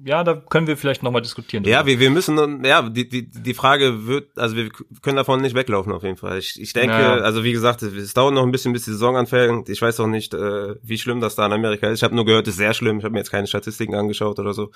[0.04, 1.64] ja, da können wir vielleicht nochmal diskutieren.
[1.64, 4.68] Ja, wir, wir müssen, ja, die, die, die Frage wird, also wir
[5.00, 6.38] können davon nicht weglaufen auf jeden Fall.
[6.38, 7.22] Ich, ich denke, naja.
[7.22, 9.68] also wie gesagt, es dauert noch ein bisschen, bis die Saison anfängt.
[9.70, 12.00] Ich weiß auch nicht, äh, wie schlimm das da in Amerika ist.
[12.00, 12.98] Ich habe nur gehört, es ist sehr schlimm.
[12.98, 14.70] Ich habe mir jetzt keine Statistiken angeschaut oder so.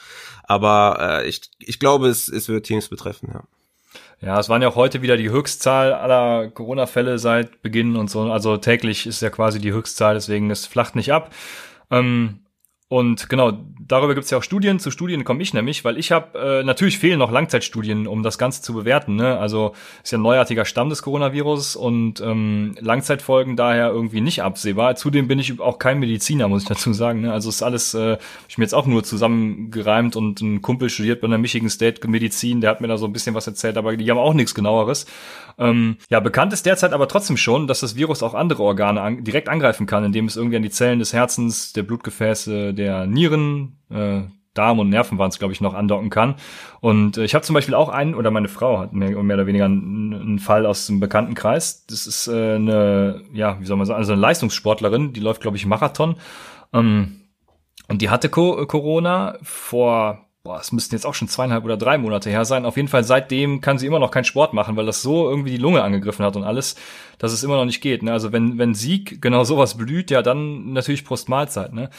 [0.44, 3.42] Aber äh, ich, ich glaube, es, es wird Teams betreffen, ja.
[4.20, 8.22] Ja, es waren ja auch heute wieder die Höchstzahl aller Corona-Fälle seit Beginn und so.
[8.32, 11.32] Also täglich ist ja quasi die Höchstzahl, deswegen es flacht nicht ab.
[11.90, 12.40] Ähm,
[12.90, 13.53] und genau,
[13.87, 14.79] darüber gibt es ja auch Studien.
[14.79, 18.38] Zu Studien komme ich nämlich, weil ich habe, äh, natürlich fehlen noch Langzeitstudien, um das
[18.38, 19.14] Ganze zu bewerten.
[19.16, 19.38] Ne?
[19.38, 24.96] Also ist ja ein neuartiger Stamm des Coronavirus und ähm, Langzeitfolgen daher irgendwie nicht absehbar.
[24.96, 27.20] Zudem bin ich auch kein Mediziner, muss ich dazu sagen.
[27.20, 27.31] Ne?
[27.31, 28.16] Also ist alles, äh,
[28.48, 32.62] ich mir jetzt auch nur zusammengereimt und ein Kumpel studiert bei der Michigan State Medizin,
[32.62, 35.05] der hat mir da so ein bisschen was erzählt, aber die haben auch nichts genaueres.
[35.58, 39.24] Ähm, ja, bekannt ist derzeit aber trotzdem schon, dass das Virus auch andere Organe an,
[39.24, 43.78] direkt angreifen kann, indem es irgendwie an die Zellen des Herzens, der Blutgefäße, der Nieren,
[43.90, 44.22] äh,
[44.54, 46.34] Darm und Nerven waren es, glaube ich, noch andocken kann.
[46.80, 49.46] Und äh, ich habe zum Beispiel auch einen, oder meine Frau hat mehr, mehr oder
[49.46, 51.86] weniger einen, einen Fall aus dem Bekanntenkreis.
[51.86, 55.56] Das ist äh, eine, ja, wie soll man sagen, also eine Leistungssportlerin, die läuft, glaube
[55.56, 56.16] ich, Marathon.
[56.72, 57.20] Ähm,
[57.88, 61.98] und die hatte Co Corona vor boah, es müssten jetzt auch schon zweieinhalb oder drei
[61.98, 62.64] Monate her sein.
[62.64, 65.50] Auf jeden Fall seitdem kann sie immer noch keinen Sport machen, weil das so irgendwie
[65.50, 66.74] die Lunge angegriffen hat und alles,
[67.18, 68.02] dass es immer noch nicht geht.
[68.02, 68.12] Ne?
[68.12, 71.74] Also wenn, wenn Sieg genau sowas blüht, ja, dann natürlich Prost Mahlzeit.
[71.74, 71.90] Ne?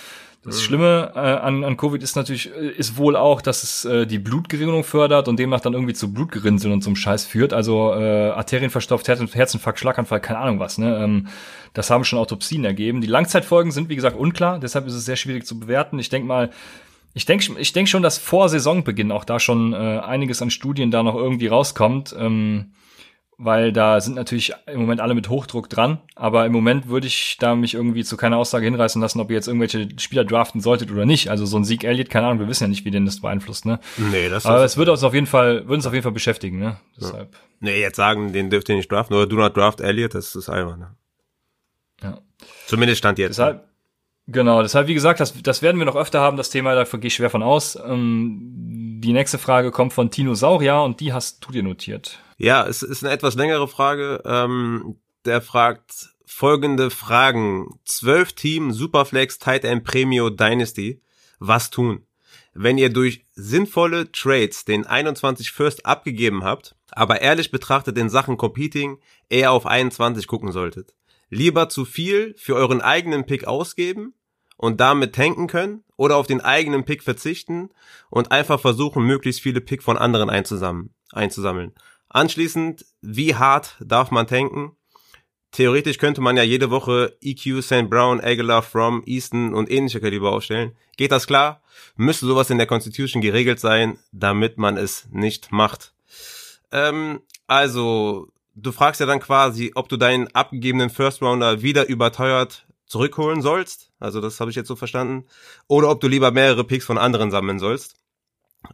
[0.43, 0.62] Das mhm.
[0.62, 4.17] Schlimme äh, an, an Covid ist natürlich, äh, ist wohl auch, dass es äh, die
[4.17, 7.53] Blutgerinnung fördert und demnach dann irgendwie zu Blutgerinnseln und zum Scheiß führt.
[7.53, 10.79] Also äh, Arterien verstopft, Herzinfarkt, Schlaganfall, keine Ahnung was.
[10.79, 10.97] Ne?
[11.03, 11.27] Ähm,
[11.75, 13.01] das haben schon Autopsien ergeben.
[13.01, 14.57] Die Langzeitfolgen sind, wie gesagt, unklar.
[14.57, 15.99] Deshalb ist es sehr schwierig zu bewerten.
[15.99, 16.49] Ich denke mal,
[17.13, 20.91] ich denke ich denk schon, dass vor Saisonbeginn auch da schon äh, einiges an Studien
[20.91, 22.73] da noch irgendwie rauskommt, ähm,
[23.41, 26.01] weil da sind natürlich im Moment alle mit Hochdruck dran.
[26.15, 29.37] Aber im Moment würde ich da mich irgendwie zu keiner Aussage hinreißen lassen, ob ihr
[29.37, 31.29] jetzt irgendwelche Spieler draften solltet oder nicht.
[31.29, 33.65] Also so ein Sieg Elliott, keine Ahnung, wir wissen ja nicht, wie den das beeinflusst.
[33.65, 33.79] Ne?
[33.97, 36.59] Nee, das Aber es würde uns auf jeden Fall, würde uns auf jeden Fall beschäftigen.
[36.59, 36.79] Ne?
[36.99, 37.33] Deshalb.
[37.33, 37.39] Ja.
[37.61, 40.49] Nee, jetzt sagen, den dürft ihr nicht draften oder do not draft Elliott, das ist
[40.49, 40.75] einfach.
[40.75, 40.97] Ne?
[42.03, 42.19] Ja.
[42.67, 43.37] Zumindest stand jetzt.
[43.37, 43.68] Deshalb,
[44.31, 47.07] Genau, deshalb, wie gesagt, das, das werden wir noch öfter haben, das Thema, da gehe
[47.07, 47.75] ich schwer von aus.
[47.83, 52.19] Ähm, die nächste Frage kommt von Tino Saurier und die hast du dir notiert.
[52.37, 54.21] Ja, es ist eine etwas längere Frage.
[54.25, 57.79] Ähm, der fragt folgende Fragen.
[57.85, 61.01] Zwölf Team Superflex Tight End Premio Dynasty.
[61.39, 62.05] Was tun?
[62.53, 68.37] Wenn ihr durch sinnvolle Trades den 21 First abgegeben habt, aber ehrlich betrachtet in Sachen
[68.37, 70.93] Competing eher auf 21 gucken solltet.
[71.31, 74.13] Lieber zu viel für euren eigenen Pick ausgeben
[74.59, 77.69] und damit tanken können oder auf den eigenen Pick verzichten
[78.09, 81.73] und einfach versuchen, möglichst viele Pick von anderen einzusammeln.
[82.09, 84.73] Anschließend, wie hart darf man tanken?
[85.51, 87.89] Theoretisch könnte man ja jede Woche EQ, St.
[87.89, 90.75] Brown, Aguilar, From, Easton und ähnliche Kaliber aufstellen.
[90.97, 91.61] Geht das klar?
[91.95, 95.93] Müsste sowas in der Constitution geregelt sein, damit man es nicht macht.
[96.73, 102.65] Ähm, also, du fragst ja dann quasi, ob du deinen abgegebenen First Rounder wieder überteuert
[102.89, 103.91] zurückholen sollst.
[103.99, 105.25] Also das habe ich jetzt so verstanden.
[105.67, 107.95] Oder ob du lieber mehrere Picks von anderen sammeln sollst.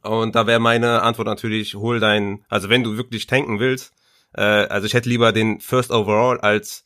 [0.02, 3.94] Und da wäre meine Antwort natürlich, hol deinen, also wenn du wirklich tanken willst,
[4.34, 6.86] äh, also ich hätte lieber den First Overall als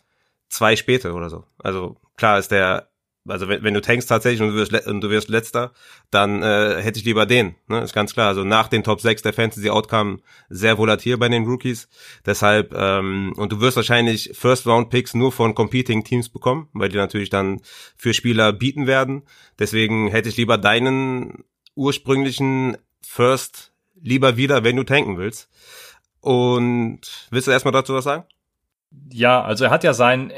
[0.50, 1.46] zwei später oder so.
[1.60, 2.88] Also klar ist der
[3.27, 5.71] also wenn, wenn du tankst tatsächlich und du wirst, und du wirst letzter,
[6.12, 7.55] dann äh, hätte ich lieber den.
[7.67, 7.82] Ne?
[7.82, 8.27] Ist ganz klar.
[8.27, 11.89] Also nach den Top 6 der Fantasy Outcome sehr volatil bei den Rookies.
[12.25, 16.89] Deshalb, ähm, und du wirst wahrscheinlich First Round Picks nur von Competing Teams bekommen, weil
[16.89, 17.62] die natürlich dann
[17.95, 19.23] für Spieler bieten werden.
[19.58, 21.43] Deswegen hätte ich lieber deinen
[21.75, 25.49] ursprünglichen First lieber wieder, wenn du tanken willst.
[26.21, 27.01] Und
[27.32, 28.25] willst du erstmal dazu was sagen?
[29.12, 30.32] Ja, also er hat ja sein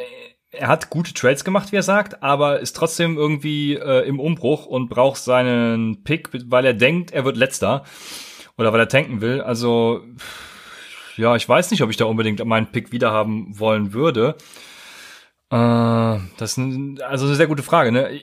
[0.52, 4.66] er hat gute Trades gemacht, wie er sagt, aber ist trotzdem irgendwie äh, im Umbruch
[4.66, 7.84] und braucht seinen Pick, weil er denkt, er wird letzter
[8.58, 9.42] oder weil er tanken will.
[9.42, 10.02] Also
[11.16, 14.36] ja, ich weiß nicht, ob ich da unbedingt meinen Pick wiederhaben wollen würde.
[15.50, 17.92] Äh, das ist also eine sehr gute Frage.
[17.92, 18.22] Ne?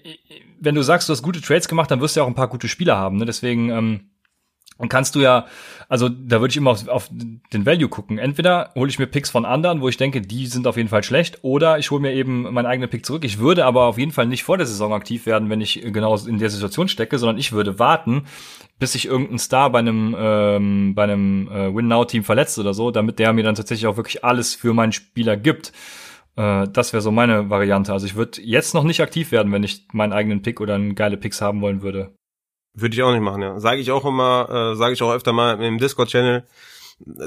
[0.61, 2.49] Wenn du sagst, du hast gute Trades gemacht, dann wirst du ja auch ein paar
[2.49, 3.17] gute Spieler haben.
[3.17, 3.25] Ne?
[3.25, 4.11] Deswegen ähm,
[4.79, 5.47] und kannst du ja,
[5.88, 8.19] also da würde ich immer auf, auf den Value gucken.
[8.19, 11.03] Entweder hole ich mir Picks von anderen, wo ich denke, die sind auf jeden Fall
[11.03, 13.25] schlecht, oder ich hole mir eben meinen eigenen Pick zurück.
[13.25, 16.17] Ich würde aber auf jeden Fall nicht vor der Saison aktiv werden, wenn ich genau
[16.17, 18.23] in der Situation stecke, sondern ich würde warten,
[18.79, 23.19] bis sich irgendein Star bei einem ähm, bei einem äh, Win-Now-Team verletzt oder so, damit
[23.19, 25.73] der mir dann tatsächlich auch wirklich alles für meinen Spieler gibt.
[26.37, 27.93] Äh, das wäre so meine Variante.
[27.93, 30.95] Also ich würde jetzt noch nicht aktiv werden, wenn ich meinen eigenen Pick oder einen
[30.95, 32.14] geile Picks haben wollen würde.
[32.81, 33.59] Würde ich auch nicht machen, ja.
[33.59, 36.45] Sage ich auch immer, äh, sage ich auch öfter mal im Discord-Channel.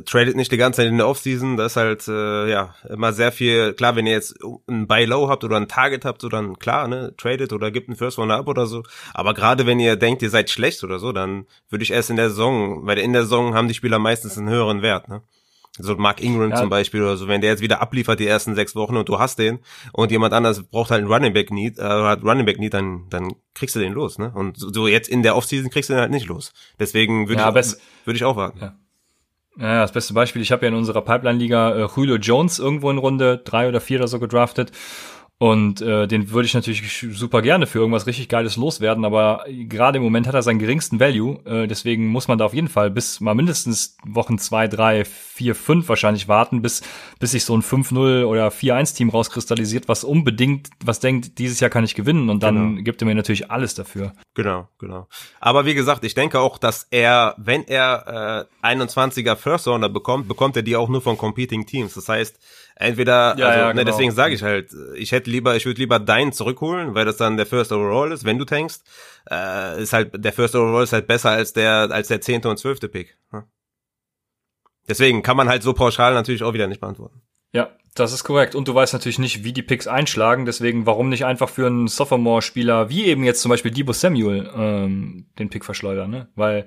[0.05, 3.31] tradet nicht die ganze Zeit in der Offseason, das ist halt äh, ja immer sehr
[3.31, 4.37] viel, klar, wenn ihr jetzt
[4.67, 7.87] ein Buy Low habt oder ein Target habt, so dann klar, ne, tradet oder gibt
[7.87, 8.83] einen First One ab oder so,
[9.13, 12.17] aber gerade wenn ihr denkt, ihr seid schlecht oder so, dann würde ich erst in
[12.17, 15.21] der Saison, weil in der Saison haben die Spieler meistens einen höheren Wert, ne?
[15.79, 16.57] So Mark Ingram ja.
[16.57, 19.19] zum Beispiel oder so, wenn der jetzt wieder abliefert die ersten sechs Wochen und du
[19.19, 19.59] hast den
[19.93, 23.07] und jemand anders braucht halt einen Running Back Need, äh, hat Running Back Need, dann,
[23.09, 24.31] dann kriegst du den los, ne?
[24.35, 26.51] Und so jetzt in der Offseason kriegst du den halt nicht los.
[26.77, 28.59] Deswegen würde ja, ich, würde ich auch warten.
[28.59, 28.75] Ja.
[29.57, 32.97] Ja, das beste Beispiel, ich habe ja in unserer Pipeline-Liga äh, Julio Jones irgendwo in
[32.97, 34.71] Runde drei oder vier oder so gedraftet
[35.41, 39.97] und äh, den würde ich natürlich super gerne für irgendwas richtig Geiles loswerden, aber gerade
[39.97, 41.39] im Moment hat er seinen geringsten Value.
[41.45, 45.55] Äh, deswegen muss man da auf jeden Fall bis mal mindestens Wochen zwei, drei, vier,
[45.55, 46.83] fünf wahrscheinlich warten, bis,
[47.19, 51.85] bis sich so ein 5-0 oder 4-1-Team rauskristallisiert, was unbedingt, was denkt, dieses Jahr kann
[51.85, 52.83] ich gewinnen und dann genau.
[52.83, 54.13] gibt er mir natürlich alles dafür.
[54.35, 55.07] Genau, genau.
[55.39, 60.27] Aber wie gesagt, ich denke auch, dass er, wenn er äh, 21er First Owner bekommt,
[60.27, 61.95] bekommt er die auch nur von Competing Teams.
[61.95, 62.37] Das heißt,
[62.75, 63.91] Entweder, ja, also, ja, ne, genau.
[63.91, 67.37] deswegen sage ich halt, ich hätte lieber, ich würde lieber deinen zurückholen, weil das dann
[67.37, 68.83] der First Overall ist, wenn du tankst.
[69.29, 72.57] Äh, ist halt, der First Overall ist halt besser als der, als der zehnte und
[72.57, 73.17] zwölfte Pick.
[73.31, 73.45] Ne?
[74.89, 77.21] Deswegen kann man halt so pauschal natürlich auch wieder nicht beantworten.
[77.53, 78.55] Ja, das ist korrekt.
[78.55, 80.45] Und du weißt natürlich nicht, wie die Picks einschlagen.
[80.45, 85.27] Deswegen, warum nicht einfach für einen Sophomore-Spieler, wie eben jetzt zum Beispiel Debo Samuel, ähm,
[85.37, 86.29] den Pick verschleudern, ne?
[86.35, 86.65] Weil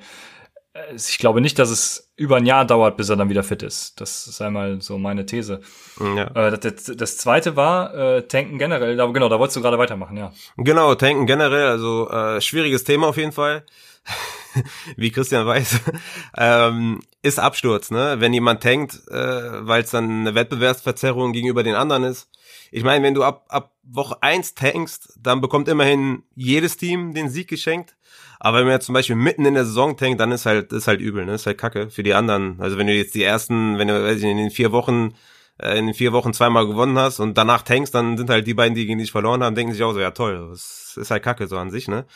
[0.94, 4.00] ich glaube nicht, dass es über ein Jahr dauert, bis er dann wieder fit ist.
[4.00, 5.60] Das ist einmal so meine These.
[6.00, 6.48] Ja.
[6.48, 8.96] Äh, das, das, zweite war äh, Tanken generell.
[8.96, 10.32] Da, genau, da wolltest du gerade weitermachen, ja.
[10.56, 13.64] Genau, Tanken generell, also äh, schwieriges Thema auf jeden Fall.
[14.96, 15.80] Wie Christian weiß,
[16.36, 18.16] ähm, ist Absturz, ne?
[18.18, 22.28] Wenn jemand tankt, äh, weil es dann eine Wettbewerbsverzerrung gegenüber den anderen ist.
[22.76, 27.28] Ich meine, wenn du ab, ab Woche eins tankst, dann bekommt immerhin jedes Team den
[27.28, 27.96] Sieg geschenkt.
[28.40, 30.88] Aber wenn man jetzt zum Beispiel mitten in der Saison tankt, dann ist halt, ist
[30.88, 31.34] halt übel, ne?
[31.34, 32.60] Ist halt kacke für die anderen.
[32.60, 35.14] Also wenn du jetzt die ersten, wenn du, weiß ich, in den vier Wochen,
[35.58, 38.74] äh, in vier Wochen zweimal gewonnen hast und danach tankst, dann sind halt die beiden,
[38.74, 41.46] die gegen dich verloren haben, denken sich auch so, ja toll, das ist halt kacke
[41.46, 42.06] so an sich, ne?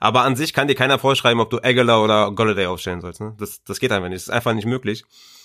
[0.00, 3.34] Aber an sich kann dir keiner vorschreiben, ob du Aguilar oder Golladay aufstellen sollst, ne?
[3.38, 4.16] Das, das geht einfach nicht.
[4.16, 5.04] Das ist einfach nicht möglich.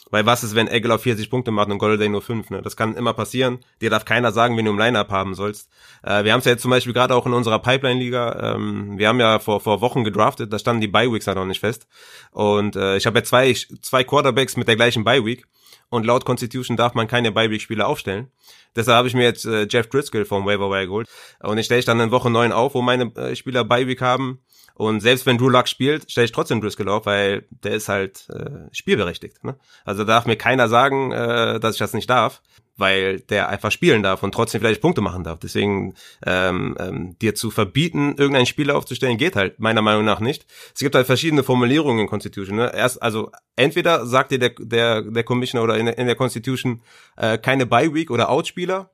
[0.10, 2.62] Weil was ist, wenn Aguilar 40 Punkte macht und Golladay nur 5, ne?
[2.62, 3.60] Das kann immer passieren.
[3.80, 5.70] Dir darf keiner sagen, wenn du im Line-Up haben sollst.
[6.04, 9.08] Äh, wir haben es ja jetzt zum Beispiel gerade auch in unserer Pipeline-Liga, ähm, wir
[9.08, 11.88] haben ja vor, vor Wochen gedraftet, da standen die Bye-Weeks ja noch nicht fest.
[12.32, 15.46] Und äh, ich habe ja zwei, zwei Quarterbacks mit der gleichen Bye-Week.
[15.92, 18.32] Und laut Constitution darf man keine Bye-Week-Spieler aufstellen.
[18.78, 21.10] Deshalb habe ich mir jetzt äh, Jeff Driscoll vom Waiver Wire geholt.
[21.44, 24.40] Und ich stelle ich dann in Woche 9 auf, wo meine äh, Spieler Bye-Week haben.
[24.74, 28.30] Und selbst wenn Drew Luck spielt, stelle ich trotzdem Driscoll auf, weil der ist halt
[28.30, 29.44] äh, spielberechtigt.
[29.44, 29.58] Ne?
[29.84, 32.42] Also darf mir keiner sagen, äh, dass ich das nicht darf,
[32.82, 35.40] weil der einfach spielen darf und trotzdem vielleicht Punkte machen darf.
[35.40, 35.94] Deswegen
[36.26, 40.46] ähm, ähm, dir zu verbieten, irgendeinen Spieler aufzustellen, geht halt meiner Meinung nach nicht.
[40.74, 42.58] Es gibt halt verschiedene Formulierungen in Constitution.
[42.58, 42.74] Ne?
[42.76, 46.82] Erst, also entweder sagt dir der, der, der Commissioner oder in der, in der Constitution
[47.16, 48.92] äh, keine Bye-Week oder Outspieler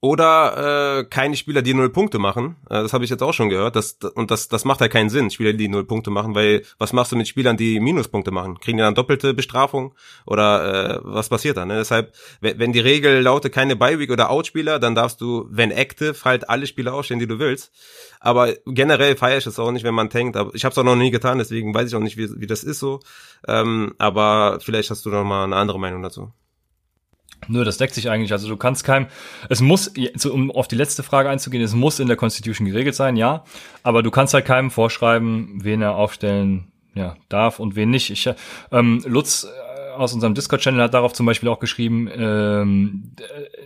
[0.00, 2.56] oder äh, keine Spieler, die null Punkte machen.
[2.68, 3.76] Äh, das habe ich jetzt auch schon gehört.
[3.76, 6.92] Das, und das, das macht ja keinen Sinn, Spieler, die null Punkte machen, weil was
[6.92, 8.60] machst du mit Spielern, die Minuspunkte machen?
[8.60, 9.94] Kriegen die dann doppelte Bestrafung?
[10.26, 11.68] Oder äh, was passiert dann?
[11.68, 11.76] Ne?
[11.76, 16.50] Deshalb, wenn, die Regel lautet keine Bye-Week oder Outspieler, dann darfst du, wenn active, halt
[16.50, 17.72] alle Spieler ausstellen, die du willst.
[18.20, 20.36] Aber generell feiere ich es auch nicht, wenn man tankt.
[20.36, 22.46] Aber ich habe es auch noch nie getan, deswegen weiß ich auch nicht, wie, wie
[22.46, 23.00] das ist so.
[23.48, 26.32] Ähm, aber vielleicht hast du noch mal eine andere Meinung dazu.
[27.48, 28.32] Nö, das deckt sich eigentlich.
[28.32, 29.06] Also du kannst keinem,
[29.48, 29.92] es muss,
[30.24, 33.44] um auf die letzte Frage einzugehen, es muss in der Constitution geregelt sein, ja.
[33.82, 38.10] Aber du kannst halt keinem vorschreiben, wen er aufstellen ja, darf und wen nicht.
[38.10, 38.28] Ich,
[38.72, 43.12] ähm, Lutz äh, aus unserem Discord-Channel hat darauf zum Beispiel auch geschrieben, ähm,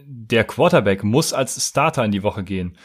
[0.05, 2.77] der Quarterback muss als Starter in die Woche gehen.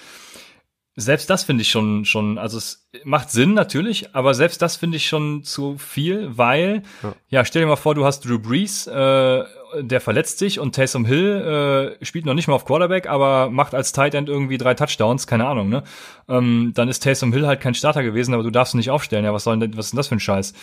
[0.97, 4.95] Selbst das finde ich schon, schon, also es macht Sinn natürlich, aber selbst das finde
[4.95, 7.15] ich schon zu viel, weil, ja.
[7.27, 7.45] ja.
[7.45, 9.43] stell dir mal vor, du hast Drew Brees, äh,
[9.81, 13.73] der verletzt sich und Taysom Hill äh, spielt noch nicht mal auf Quarterback, aber macht
[13.73, 15.83] als Tight End irgendwie drei Touchdowns, keine Ahnung, ne?
[16.27, 19.25] Ähm, dann ist Taysom Hill halt kein Starter gewesen, aber du darfst ihn nicht aufstellen.
[19.25, 20.53] Ja, was soll denn, was ist denn das für ein Scheiß?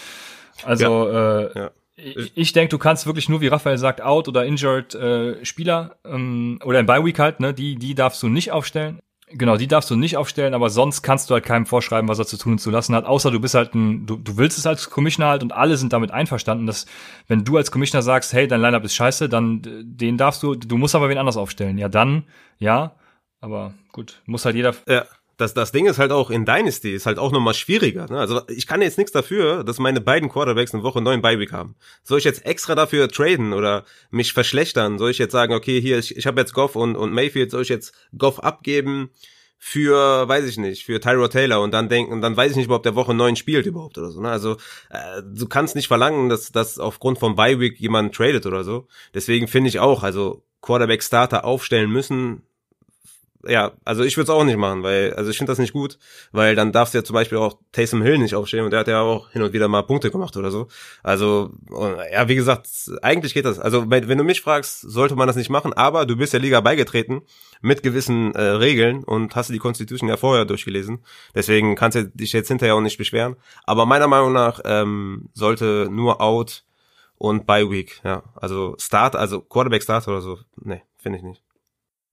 [0.64, 1.40] Also, ja.
[1.40, 1.70] äh, ja.
[1.94, 5.96] Ich, ich denke, du kannst wirklich nur, wie Raphael sagt, out oder injured äh, Spieler
[6.05, 9.01] ähm, oder in Bye Week halt, ne, die die darfst du nicht aufstellen.
[9.35, 12.26] Genau, die darfst du nicht aufstellen, aber sonst kannst du halt keinem vorschreiben, was er
[12.26, 14.66] zu tun und zu lassen hat, außer du bist halt ein, du, du willst es
[14.66, 16.87] als Commissioner halt und alle sind damit einverstanden, dass
[17.28, 20.76] wenn du als Commissioner sagst, hey, dein Lineup ist scheiße, dann den darfst du, du
[20.76, 21.78] musst aber wen anders aufstellen.
[21.78, 22.24] Ja, dann,
[22.59, 22.95] ja,
[23.41, 24.74] aber gut, muss halt jeder.
[24.87, 25.05] Ja
[25.43, 28.07] das, das Ding ist halt auch in Dynasty ist halt auch nochmal schwieriger.
[28.09, 28.18] Ne?
[28.18, 31.74] Also ich kann jetzt nichts dafür, dass meine beiden Quarterbacks eine Woche neun Beiweek haben.
[32.03, 34.99] Soll ich jetzt extra dafür traden oder mich verschlechtern?
[34.99, 37.62] Soll ich jetzt sagen, okay, hier, ich, ich habe jetzt Goff und, und Mayfield, soll
[37.62, 39.11] ich jetzt Goff abgeben
[39.59, 42.82] für, weiß ich nicht, für Tyro Taylor und dann denken, dann weiß ich nicht, ob
[42.82, 44.20] der Woche neun spielt überhaupt oder so.
[44.20, 44.28] Ne?
[44.28, 44.57] Also
[44.90, 48.86] äh, du kannst nicht verlangen, dass, dass aufgrund von Week jemand tradet oder so.
[49.14, 52.43] Deswegen finde ich auch, also Quarterback Starter aufstellen müssen,
[53.47, 55.99] ja, also ich würde es auch nicht machen, weil, also ich finde das nicht gut,
[56.30, 58.88] weil dann darfst du ja zum Beispiel auch Taysom Hill nicht aufstellen und der hat
[58.88, 60.68] ja auch hin und wieder mal Punkte gemacht oder so.
[61.03, 61.51] Also,
[62.12, 62.68] ja, wie gesagt,
[63.03, 63.59] eigentlich geht das.
[63.59, 66.61] Also, wenn du mich fragst, sollte man das nicht machen, aber du bist der Liga
[66.61, 67.22] beigetreten
[67.61, 71.05] mit gewissen äh, Regeln und hast die Constitution ja vorher durchgelesen.
[71.34, 73.36] Deswegen kannst du dich jetzt hinterher auch nicht beschweren.
[73.64, 76.64] Aber meiner Meinung nach ähm, sollte nur Out
[77.18, 78.24] und Bye Week, ja.
[78.34, 81.43] Also Start, also Quarterback Start oder so, nee, finde ich nicht.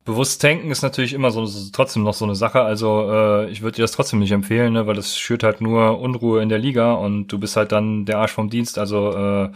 [0.10, 2.62] Bewusst tanken ist natürlich immer so trotzdem noch so eine Sache.
[2.62, 6.00] Also äh, ich würde dir das trotzdem nicht empfehlen, ne, weil das schürt halt nur
[6.00, 8.80] Unruhe in der Liga und du bist halt dann der Arsch vom Dienst.
[8.80, 9.52] Also äh,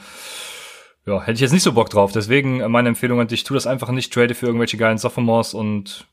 [1.07, 2.11] ja, hätte ich jetzt nicht so Bock drauf.
[2.11, 5.55] Deswegen äh, meine Empfehlung an dich, tu das einfach nicht, trade für irgendwelche geilen Sophomores
[5.55, 6.05] und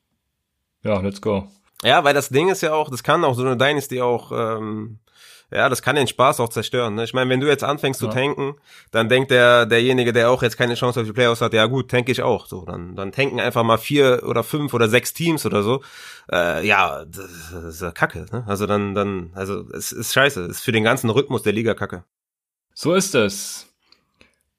[0.84, 1.47] ja, let's go.
[1.84, 5.01] Ja, weil das Ding ist ja auch, das kann auch so eine Dynasty auch ähm,
[5.51, 6.94] ja, das kann den Spaß auch zerstören.
[6.94, 7.05] Ne?
[7.05, 8.09] Ich meine, wenn du jetzt anfängst ja.
[8.09, 8.55] zu tanken,
[8.90, 11.90] dann denkt der derjenige, der auch jetzt keine Chance auf die Playoffs hat, ja gut,
[11.90, 12.46] tanke ich auch.
[12.46, 15.82] So, dann dann tanken einfach mal vier oder fünf oder sechs Teams oder so.
[16.30, 18.26] Äh, ja, das ist ja Kacke.
[18.32, 18.44] Ne?
[18.46, 20.42] Also dann dann, also es ist scheiße.
[20.42, 22.05] Es ist für den ganzen Rhythmus der Liga Kacke.
[22.74, 23.69] So ist es.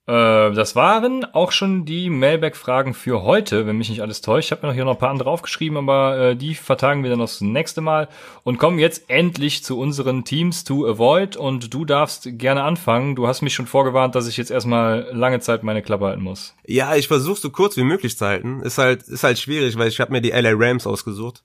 [0.07, 4.47] Äh, das waren auch schon die Mailback-Fragen für heute, wenn mich nicht alles täuscht.
[4.47, 7.11] Ich habe mir noch hier noch ein paar andere aufgeschrieben, aber äh, die vertagen wir
[7.11, 8.09] dann das nächste Mal
[8.43, 13.15] und kommen jetzt endlich zu unseren Teams to avoid und du darfst gerne anfangen.
[13.15, 16.55] Du hast mich schon vorgewarnt, dass ich jetzt erstmal lange Zeit meine Klappe halten muss.
[16.65, 18.61] Ja, ich versuche so kurz wie möglich zu halten.
[18.61, 21.43] Ist halt ist halt schwierig, weil ich habe mir die LA Rams ausgesucht.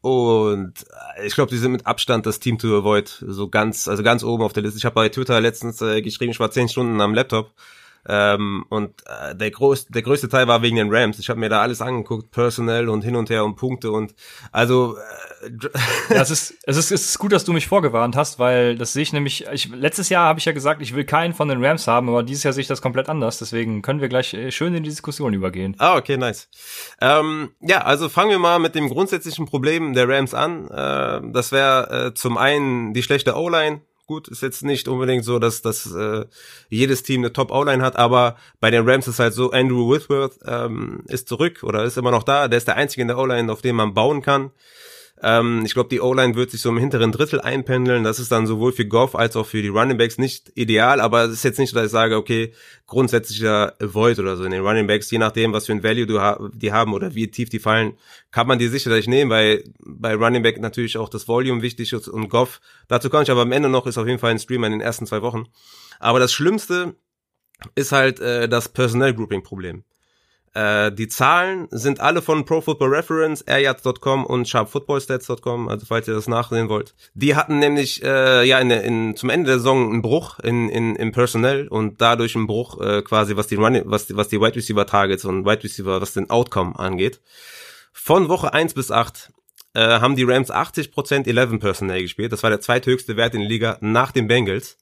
[0.00, 0.74] Und
[1.24, 4.42] ich glaube, die sind mit Abstand das Team to avoid, so ganz, also ganz oben
[4.42, 4.76] auf der Liste.
[4.76, 7.54] Ich habe bei Twitter letztens äh, geschrieben, ich war zehn Stunden am Laptop
[8.08, 11.18] ähm, und äh, der, groß, der größte Teil war wegen den Rams.
[11.18, 14.14] Ich habe mir da alles angeguckt, personell und hin und her und Punkte und
[14.52, 15.50] also äh,
[16.14, 18.92] ja, es ist es ist es ist gut, dass du mich vorgewarnt hast, weil das
[18.92, 19.46] sehe ich nämlich.
[19.52, 22.22] Ich, letztes Jahr habe ich ja gesagt, ich will keinen von den Rams haben, aber
[22.22, 23.38] dieses Jahr sehe ich das komplett anders.
[23.38, 25.74] Deswegen können wir gleich äh, schön in die Diskussion übergehen.
[25.78, 26.48] Ah, okay, nice.
[27.00, 30.68] Ähm, ja, also fangen wir mal mit dem grundsätzlichen Problem der Rams an.
[30.68, 35.38] Äh, das wäre äh, zum einen die schlechte O-Line Gut, ist jetzt nicht unbedingt so,
[35.38, 36.26] dass, dass äh,
[36.68, 41.02] jedes Team eine Top-O-Line hat, aber bei den Rams ist halt so, Andrew Whitworth ähm,
[41.06, 42.48] ist zurück oder ist immer noch da.
[42.48, 44.50] Der ist der Einzige in der O-Line, auf dem man bauen kann.
[45.22, 48.02] Ähm, ich glaube, die O-Line wird sich so im hinteren Drittel einpendeln.
[48.02, 51.24] Das ist dann sowohl für Goff als auch für die Running Backs nicht ideal, aber
[51.24, 52.52] es ist jetzt nicht dass ich sage, okay,
[52.86, 56.20] grundsätzlicher Avoid oder so in den Running Backs, je nachdem, was für ein Value du
[56.20, 57.94] ha die haben oder wie tief die fallen,
[58.30, 62.08] kann man die sicherlich nehmen, weil bei Running Back natürlich auch das Volume wichtig ist
[62.08, 62.60] und Goff.
[62.88, 64.80] Dazu komme ich aber am Ende noch, ist auf jeden Fall ein Streamer in den
[64.80, 65.44] ersten zwei Wochen.
[66.00, 66.96] Aber das Schlimmste
[67.74, 69.84] ist halt äh, das Personnel Grouping Problem.
[70.54, 76.14] Äh, die Zahlen sind alle von Pro Football Reference, airyards.com und sharpfootballstats.com, also falls ihr
[76.14, 76.94] das nachsehen wollt.
[77.14, 80.94] Die hatten nämlich äh, ja in, in, zum Ende der Saison einen Bruch in, in,
[80.94, 84.40] im Personell und dadurch einen Bruch äh, quasi, was die Running, was die, was die
[84.40, 87.20] Wide Receiver Targets und Wide Receiver, was den Outcome angeht.
[87.92, 89.32] Von Woche 1 bis 8
[89.74, 92.32] äh, haben die Rams 80% 11 Personnel gespielt.
[92.32, 94.78] Das war der zweithöchste Wert in der Liga nach den Bengals.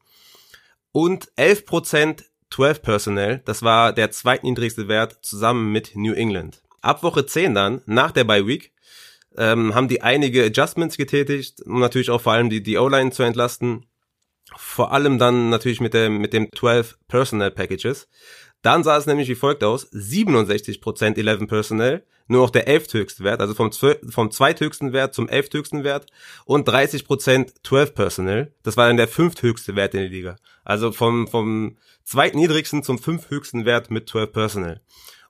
[0.93, 6.63] Und 11% 12 Personnel, das war der zweitniedrigste Wert zusammen mit New England.
[6.83, 8.73] Ab Woche 10 dann, nach der Bye Week,
[9.39, 13.23] ähm, haben die einige Adjustments getätigt, um natürlich auch vor allem die, die O-Line zu
[13.23, 13.87] entlasten.
[14.55, 18.09] Vor allem dann natürlich mit dem, mit dem 12 Personnel Packages.
[18.63, 19.93] Dann sah es nämlich wie folgt aus.
[19.93, 25.29] 67% 11 Personnel, nur noch der elfthöchste Wert, also vom, 12, vom zweithöchsten Wert zum
[25.29, 26.07] elfthöchsten Wert
[26.45, 28.55] und 30% 12 Personnel.
[28.63, 30.37] Das war dann der fünfthöchste Wert in der Liga.
[30.65, 34.81] Also vom, vom zweitniedrigsten zum fünfthöchsten Wert mit 12 Personnel.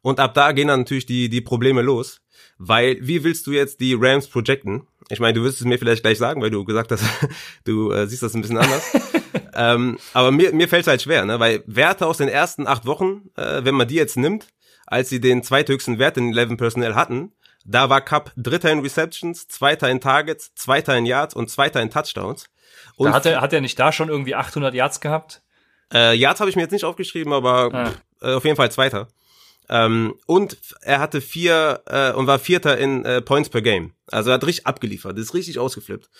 [0.02, 2.20] Und ab da gehen dann natürlich die, die Probleme los.
[2.58, 4.86] Weil, wie willst du jetzt die Rams projecten?
[5.08, 7.04] Ich meine, du wirst es mir vielleicht gleich sagen, weil du gesagt hast,
[7.64, 8.84] du äh, siehst das ein bisschen anders.
[9.54, 11.40] ähm, aber mir, mir fällt es halt schwer, ne?
[11.40, 14.48] weil Werte aus den ersten acht Wochen, äh, wenn man die jetzt nimmt,
[14.86, 17.32] als sie den zweithöchsten Wert in 11 Personnel hatten,
[17.64, 21.90] da war Cup Dritter in Receptions, Zweiter in Targets, Zweiter in Yards und Zweiter in
[21.90, 22.46] Touchdowns.
[22.96, 25.42] Und da hat, er, hat er nicht da schon irgendwie 800 Yards gehabt?
[25.92, 27.86] Äh, Yards habe ich mir jetzt nicht aufgeschrieben, aber ah.
[27.86, 29.08] pff, äh, auf jeden Fall Zweiter.
[29.72, 33.94] Ähm, und er hatte vier äh, und war Vierter in äh, Points per Game.
[34.06, 36.10] Also er hat richtig abgeliefert, ist richtig ausgeflippt.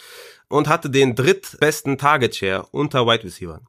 [0.48, 3.60] Und hatte den drittbesten Target Share unter Wide Receiver.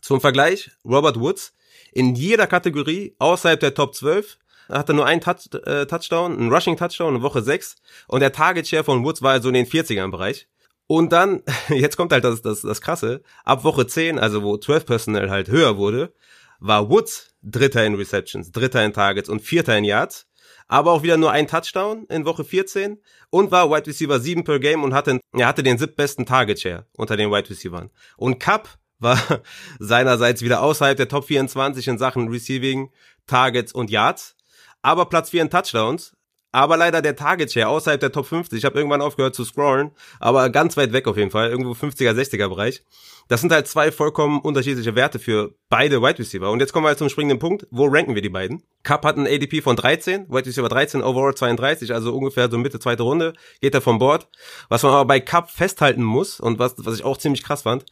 [0.00, 1.52] Zum Vergleich, Robert Woods
[1.92, 4.38] in jeder Kategorie außerhalb der Top 12
[4.70, 7.76] hatte nur einen Touch, äh, Touchdown, einen Rushing Touchdown in Woche 6
[8.08, 10.48] und der Target Share von Woods war also in den 40ern Bereich.
[10.86, 14.86] Und dann, jetzt kommt halt das, das, das Krasse, ab Woche 10, also wo 12
[14.86, 16.14] Personnel halt höher wurde,
[16.62, 20.26] war Woods Dritter in Receptions, Dritter in Targets und Vierter in Yards.
[20.68, 24.58] aber auch wieder nur ein Touchdown in Woche 14 und war Wide Receiver 7 per
[24.58, 27.90] Game und hatte, er hatte den siebtbesten Target Share unter den Wide Receivers.
[28.16, 29.18] Und Cup war
[29.80, 32.90] seinerseits wieder außerhalb der Top 24 in Sachen Receiving,
[33.26, 34.36] Targets und Yards,
[34.82, 36.14] aber Platz 4 in Touchdowns,
[36.52, 38.58] aber leider der Target Share außerhalb der Top 50.
[38.58, 39.90] Ich habe irgendwann aufgehört zu scrollen,
[40.20, 42.82] aber ganz weit weg auf jeden Fall, irgendwo 50er, 60er Bereich.
[43.28, 46.50] Das sind halt zwei vollkommen unterschiedliche Werte für beide Wide Receiver.
[46.50, 47.66] Und jetzt kommen wir halt zum springenden Punkt.
[47.70, 48.62] Wo ranken wir die beiden?
[48.82, 52.78] Cup hat einen ADP von 13, Wide Receiver 13, Overall 32, also ungefähr so Mitte
[52.78, 54.28] zweite Runde, geht er vom Board.
[54.68, 57.86] Was man aber bei Cup festhalten muss und was, was ich auch ziemlich krass fand,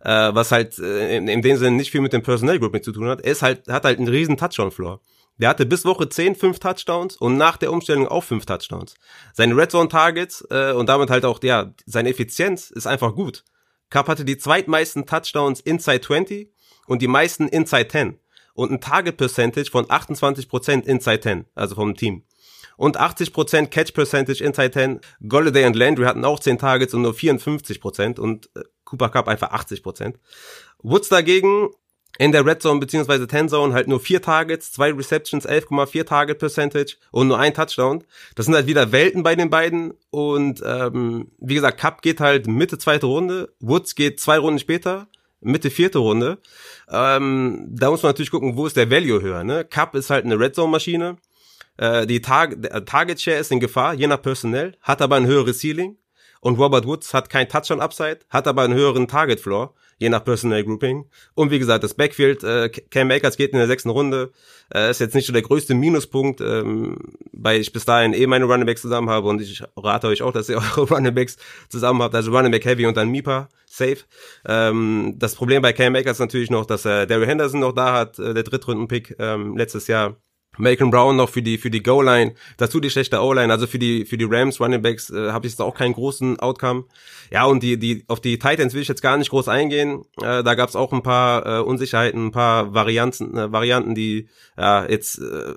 [0.00, 2.84] äh, was halt äh, in, in dem Sinne nicht viel mit dem Personnel Group mit
[2.84, 5.00] zu tun hat, ist halt, hat halt einen riesen Touchdown-Floor.
[5.38, 8.94] Der hatte bis Woche 10 fünf Touchdowns und nach der Umstellung auch fünf Touchdowns.
[9.34, 13.44] Seine Red Zone Targets äh, und damit halt auch ja seine Effizienz ist einfach gut.
[13.90, 16.50] Cup hatte die zweitmeisten Touchdowns inside 20
[16.86, 18.18] und die meisten inside 10
[18.54, 22.24] und ein Target Percentage von 28% inside 10, also vom Team.
[22.78, 25.00] Und 80% Catch Percentage inside 10.
[25.26, 29.52] Golladay und Landry hatten auch 10 Targets und nur 54% und äh, Cooper Cup einfach
[29.52, 30.14] 80%.
[30.82, 31.70] Woods dagegen
[32.18, 33.26] in der Red Zone bzw.
[33.26, 38.04] Ten Zone halt nur vier Targets, zwei Receptions, 11,4 Target Percentage und nur ein Touchdown.
[38.34, 42.46] Das sind halt wieder Welten bei den beiden und ähm, wie gesagt, Cup geht halt
[42.46, 45.08] Mitte zweite Runde, Woods geht zwei Runden später,
[45.40, 46.38] Mitte vierte Runde.
[46.90, 49.44] Ähm, da muss man natürlich gucken, wo ist der Value höher.
[49.44, 49.64] Ne?
[49.64, 51.16] Cup ist halt eine Red Zone Maschine.
[51.76, 52.48] Äh, die Tar
[52.84, 55.96] Target Share ist in Gefahr, je nach Personell, hat aber ein höheres Ceiling.
[56.40, 60.24] Und Robert Woods hat kein Touchdown Upside, hat aber einen höheren Target Floor je nach
[60.24, 61.06] Personal Grouping.
[61.34, 64.30] Und wie gesagt, das Backfield, äh, Cam Akers geht in der sechsten Runde,
[64.74, 66.98] äh, ist jetzt nicht so der größte Minuspunkt, ähm,
[67.32, 70.32] weil ich bis dahin eh meine Running Backs zusammen habe und ich rate euch auch,
[70.32, 71.36] dass ihr eure Running Backs
[71.68, 73.98] zusammen habt, also Running Back Heavy und dann Mipa safe.
[74.46, 78.18] Ähm, das Problem bei Cam Akers natürlich noch, dass er Daryl Henderson noch da hat,
[78.18, 80.16] äh, der Drittrunden-Pick ähm, letztes Jahr.
[80.58, 84.04] Macon Brown noch für die für die Goal-Line, dazu die schlechte O-Line, also für die
[84.04, 86.84] für die Rams Running Backs äh, habe ich jetzt auch keinen großen Outcome.
[87.30, 90.04] Ja, und die die auf die Titans will ich jetzt gar nicht groß eingehen.
[90.20, 94.28] Äh, da gab es auch ein paar äh, Unsicherheiten, ein paar Varianten äh, Varianten, die
[94.56, 95.54] ja jetzt äh,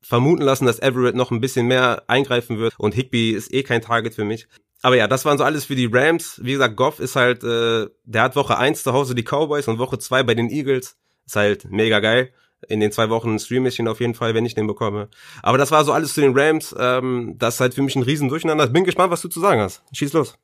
[0.00, 3.82] vermuten lassen, dass Everett noch ein bisschen mehr eingreifen wird und Higby ist eh kein
[3.82, 4.48] Target für mich.
[4.80, 6.40] Aber ja, das waren so alles für die Rams.
[6.42, 9.78] Wie gesagt, Goff ist halt, äh, der hat Woche eins zu Hause die Cowboys und
[9.78, 10.96] Woche zwei bei den Eagles.
[11.26, 12.32] Ist halt mega geil
[12.66, 15.08] in den zwei Wochen streame ich ihn auf jeden Fall, wenn ich den bekomme.
[15.42, 16.74] Aber das war so alles zu den Rams.
[16.78, 18.66] Ähm, das ist halt für mich ein riesen Durcheinander.
[18.66, 19.82] Bin gespannt, was du zu sagen hast.
[19.92, 20.36] Schieß los.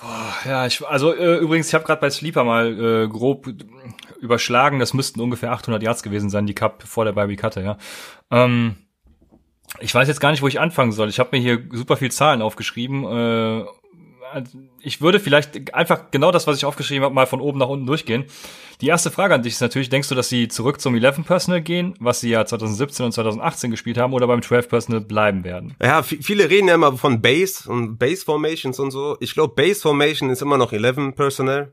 [0.00, 3.48] Boah, ja, ich, also äh, übrigens, ich habe gerade bei Sleeper mal äh, grob
[4.20, 4.78] überschlagen.
[4.78, 7.78] Das müssten ungefähr 800 Yards gewesen sein, die Cup vor der Bye hatte, ja.
[8.30, 8.76] Ähm,
[9.80, 11.08] ich weiß jetzt gar nicht, wo ich anfangen soll.
[11.08, 13.04] Ich habe mir hier super viel Zahlen aufgeschrieben.
[13.04, 13.64] Äh,
[14.80, 17.86] ich würde vielleicht einfach genau das, was ich aufgeschrieben habe, mal von oben nach unten
[17.86, 18.24] durchgehen.
[18.80, 21.62] Die erste Frage an dich ist natürlich, denkst du, dass sie zurück zum 11 Personal
[21.62, 25.74] gehen, was sie ja 2017 und 2018 gespielt haben, oder beim 12 Personal bleiben werden?
[25.82, 29.16] Ja, viele reden ja immer von Base und Base Formations und so.
[29.20, 31.72] Ich glaube, Base Formation ist immer noch 11 Personal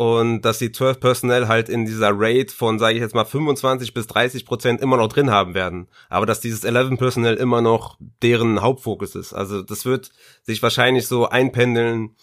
[0.00, 3.92] und dass die 12 Personnel halt in dieser Rate von, sage ich jetzt mal, 25
[3.92, 5.88] bis 30 Prozent immer noch drin haben werden.
[6.08, 9.34] Aber dass dieses 11 Personnel immer noch deren Hauptfokus ist.
[9.34, 10.10] Also das wird
[10.42, 12.16] sich wahrscheinlich so einpendeln,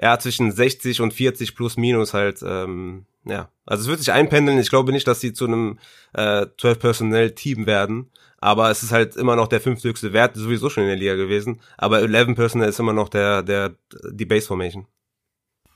[0.00, 3.50] ja, zwischen 60 und 40 plus minus halt, ähm, ja.
[3.66, 4.58] Also es wird sich einpendeln.
[4.58, 5.78] Ich glaube nicht, dass sie zu einem
[6.14, 8.10] äh, 12 Personnel Team werden.
[8.38, 11.60] Aber es ist halt immer noch der fünfthöchste Wert, sowieso schon in der Liga gewesen.
[11.76, 13.74] Aber 11 Personnel ist immer noch der, der,
[14.12, 14.86] die Base Formation.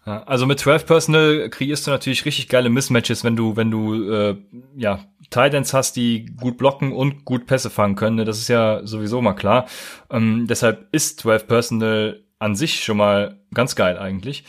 [0.05, 4.11] Ja, also mit 12 Personal kreierst du natürlich richtig geile Mismatches, wenn du, wenn du
[4.11, 4.37] äh,
[4.77, 8.17] ja, Titans hast, die gut blocken und gut Pässe fangen können.
[8.17, 8.25] Ne?
[8.25, 9.67] Das ist ja sowieso mal klar.
[10.11, 14.45] Ähm, deshalb ist 12 Personal an sich schon mal ganz geil eigentlich.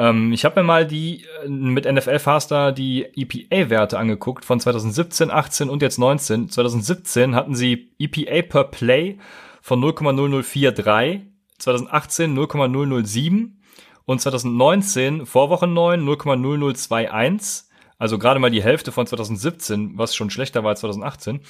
[0.00, 5.30] Ähm, ich habe mir mal die äh, mit NFL Faster die EPA-Werte angeguckt von 2017,
[5.30, 6.50] 18 und jetzt 19.
[6.50, 9.18] 2017 hatten sie EPA per Play
[9.62, 11.20] von 0,0043,
[11.58, 13.57] 2018 0,007
[14.08, 17.64] und 2019 vor Woche 9 0,0021.
[17.98, 21.40] Also gerade mal die Hälfte von 2017, was schon schlechter war als 2018.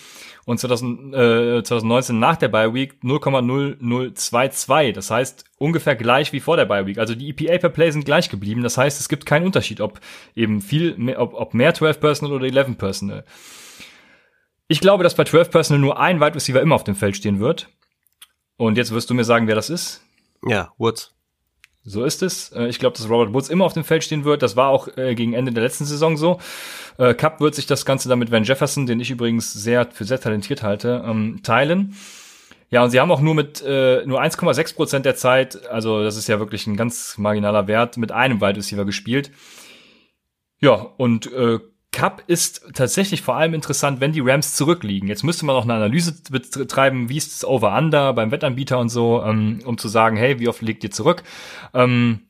[0.45, 4.93] Und 2000, äh, 2019 nach der Bye Week 0,0022.
[4.93, 6.99] Das heißt ungefähr gleich wie vor der Bye Week.
[6.99, 8.65] Also die EPA per Play sind gleich geblieben.
[8.65, 10.01] Das heißt, es gibt keinen Unterschied, ob
[10.35, 13.25] eben viel, mehr, ob, ob mehr 12 Personal oder 11 Personal.
[14.67, 17.39] Ich glaube, dass bei 12 Personal nur ein Wide Receiver immer auf dem Feld stehen
[17.39, 17.69] wird.
[18.57, 20.03] Und jetzt wirst du mir sagen, wer das ist?
[20.45, 21.15] Ja, Woods.
[21.89, 22.51] So ist es.
[22.53, 24.43] Äh, ich glaube, dass Robert Woods immer auf dem Feld stehen wird.
[24.43, 26.39] Das war auch äh, gegen Ende der letzten Saison so.
[26.99, 30.05] Äh, Cup wird sich das Ganze dann mit Van Jefferson, den ich übrigens sehr für
[30.05, 31.95] sehr talentiert halte, ähm, teilen.
[32.71, 36.29] Ja, und sie haben auch nur mit nur 1,6 Prozent der Zeit, also das ist
[36.29, 39.31] ja wirklich ein ganz marginaler Wert, mit einem Wide Receiver gespielt.
[40.61, 41.31] Ja, und
[41.93, 45.09] Cup ist tatsächlich vor allem interessant, wenn die Rams zurückliegen.
[45.09, 49.23] Jetzt müsste man noch eine Analyse betreiben, wie ist es Over-Under beim Wettanbieter und so,
[49.25, 51.23] ähm, um zu sagen, hey, wie oft liegt ihr zurück?
[51.73, 52.21] Ähm,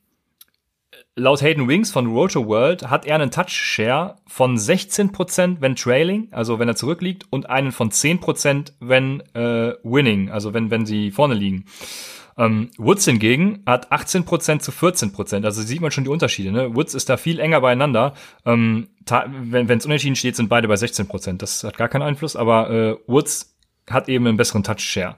[1.15, 6.57] laut Hayden Wings von Roto World hat er einen Touch-Share von 16%, wenn trailing, also
[6.57, 11.33] wenn er zurückliegt, und einen von 10%, wenn äh, winning, also wenn, wenn sie vorne
[11.33, 11.65] liegen.
[12.39, 15.43] Ähm, Woods hingegen hat 18% zu 14%.
[15.43, 16.53] Also sieht man schon die Unterschiede.
[16.53, 16.73] Ne?
[16.73, 18.13] Woods ist da viel enger beieinander.
[18.45, 21.37] Ähm, wenn es unentschieden steht, sind beide bei 16%.
[21.37, 23.57] Das hat gar keinen Einfluss, aber äh, Woods
[23.89, 25.17] hat eben einen besseren Touch-Share.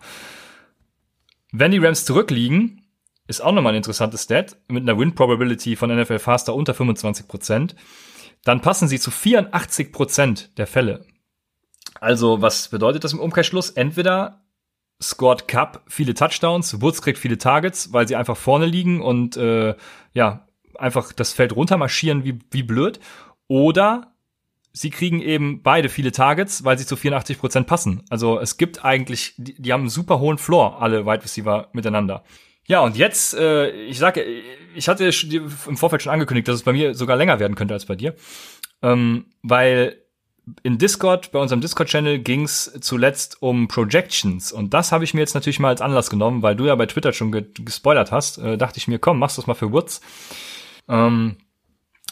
[1.52, 2.82] Wenn die Rams zurückliegen,
[3.28, 7.76] ist auch nochmal ein interessantes Stat, mit einer Win-Probability von NFL Faster unter 25%,
[8.44, 11.06] dann passen sie zu 84% der Fälle.
[12.00, 13.70] Also, was bedeutet das im Umkehrschluss?
[13.70, 14.41] Entweder
[15.02, 19.76] scored Cup viele Touchdowns, Woods kriegt viele Targets, weil sie einfach vorne liegen und äh,
[20.14, 20.48] ja,
[20.78, 23.00] einfach das Feld runtermarschieren wie, wie blöd.
[23.48, 24.14] Oder
[24.74, 28.04] sie kriegen eben beide viele Targets, weil sie zu 84 Prozent passen.
[28.10, 32.24] Also es gibt eigentlich, die, die haben einen super hohen Floor, alle Wide Receiver miteinander.
[32.66, 34.24] Ja, und jetzt, äh, ich sage,
[34.76, 37.86] ich hatte im Vorfeld schon angekündigt, dass es bei mir sogar länger werden könnte als
[37.86, 38.16] bei dir.
[38.82, 40.01] Ähm, weil
[40.64, 44.52] in Discord, bei unserem Discord-Channel ging es zuletzt um Projections.
[44.52, 46.88] Und das habe ich mir jetzt natürlich mal als Anlass genommen, weil du ja bei
[46.88, 48.38] Twitter schon ge gespoilert hast.
[48.40, 50.02] Äh, dachte ich mir, komm, machst das mal für Woods.
[50.90, 51.38] Ähm,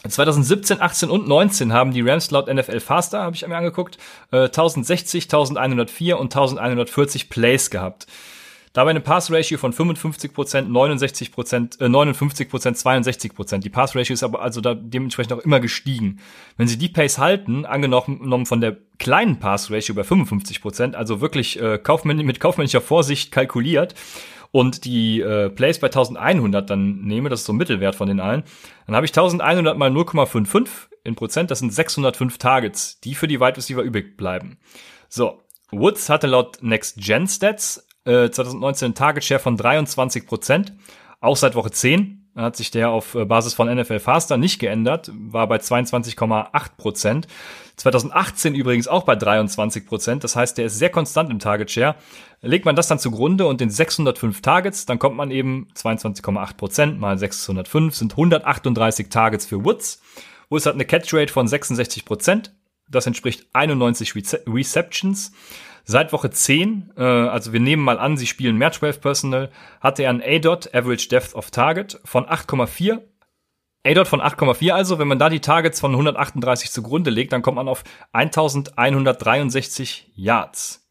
[0.08, 3.98] 2017, 18 und 19 haben die Rams laut NFL Faster, habe ich mir angeguckt,
[4.32, 8.06] äh, 1060, 1104 und 1140 Plays gehabt.
[8.72, 10.30] Dabei eine Pass-Ratio von 55
[10.68, 16.20] 69 äh, 59% 62% Die Pass-Ratio ist aber also da dementsprechend auch immer gestiegen.
[16.56, 21.78] Wenn sie die Pace halten, angenommen von der kleinen Pass-Ratio bei 55% also wirklich äh,
[21.78, 23.94] kaufmänn mit kaufmännischer Vorsicht kalkuliert,
[24.52, 28.20] und die äh, Plays bei 1100 dann nehme, das ist so ein Mittelwert von den
[28.20, 28.42] allen,
[28.86, 30.68] dann habe ich 1100 mal 0,55
[31.04, 34.58] in Prozent, das sind 605 Targets, die für die Wide Receiver übrig bleiben.
[35.08, 35.40] So,
[35.70, 37.86] Woods hatte laut Next Gen Stats
[38.30, 40.74] 2019 äh, Target Share von 23 Prozent.
[41.20, 45.10] Auch seit Woche 10 hat sich der auf äh, Basis von NFL Faster nicht geändert,
[45.14, 47.26] war bei 22,8 Prozent.
[47.76, 50.24] 2018 übrigens auch bei 23 Prozent.
[50.24, 51.96] Das heißt, der ist sehr konstant im Target Share.
[52.42, 57.00] Legt man das dann zugrunde und den 605 Targets, dann kommt man eben 22,8 Prozent
[57.00, 60.02] mal 605 sind 138 Targets für Woods.
[60.50, 62.54] Woods hat eine Catch Rate von 66 Prozent.
[62.88, 64.14] Das entspricht 91
[64.46, 65.32] Receptions.
[65.84, 69.50] Seit Woche 10, äh, also wir nehmen mal an, sie spielen mehr 12 Personal,
[69.80, 73.00] hatte er ein A-Dot, Average Depth of Target, von 8,4.
[73.86, 77.56] A-Dot von 8,4 also, wenn man da die Targets von 138 zugrunde legt, dann kommt
[77.56, 80.86] man auf 1163 Yards.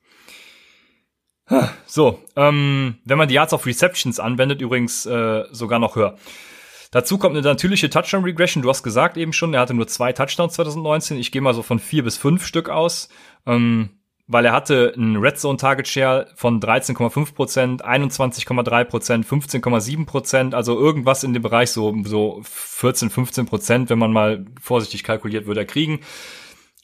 [1.86, 6.16] So, ähm, wenn man die Yards auf Receptions anwendet, übrigens äh, sogar noch höher.
[6.92, 8.64] Dazu kommt eine natürliche Touchdown Regression.
[8.64, 11.18] Du hast gesagt eben schon, er hatte nur zwei Touchdowns 2019.
[11.18, 13.10] Ich gehe mal so von vier bis fünf Stück aus.
[13.46, 13.99] Ähm,
[14.32, 20.54] weil er hatte einen Red Zone Target Share von 13,5 Prozent, 21,3 Prozent, 15,7 Prozent,
[20.54, 25.48] also irgendwas in dem Bereich so, so 14, 15 Prozent, wenn man mal vorsichtig kalkuliert,
[25.48, 26.02] würde er kriegen.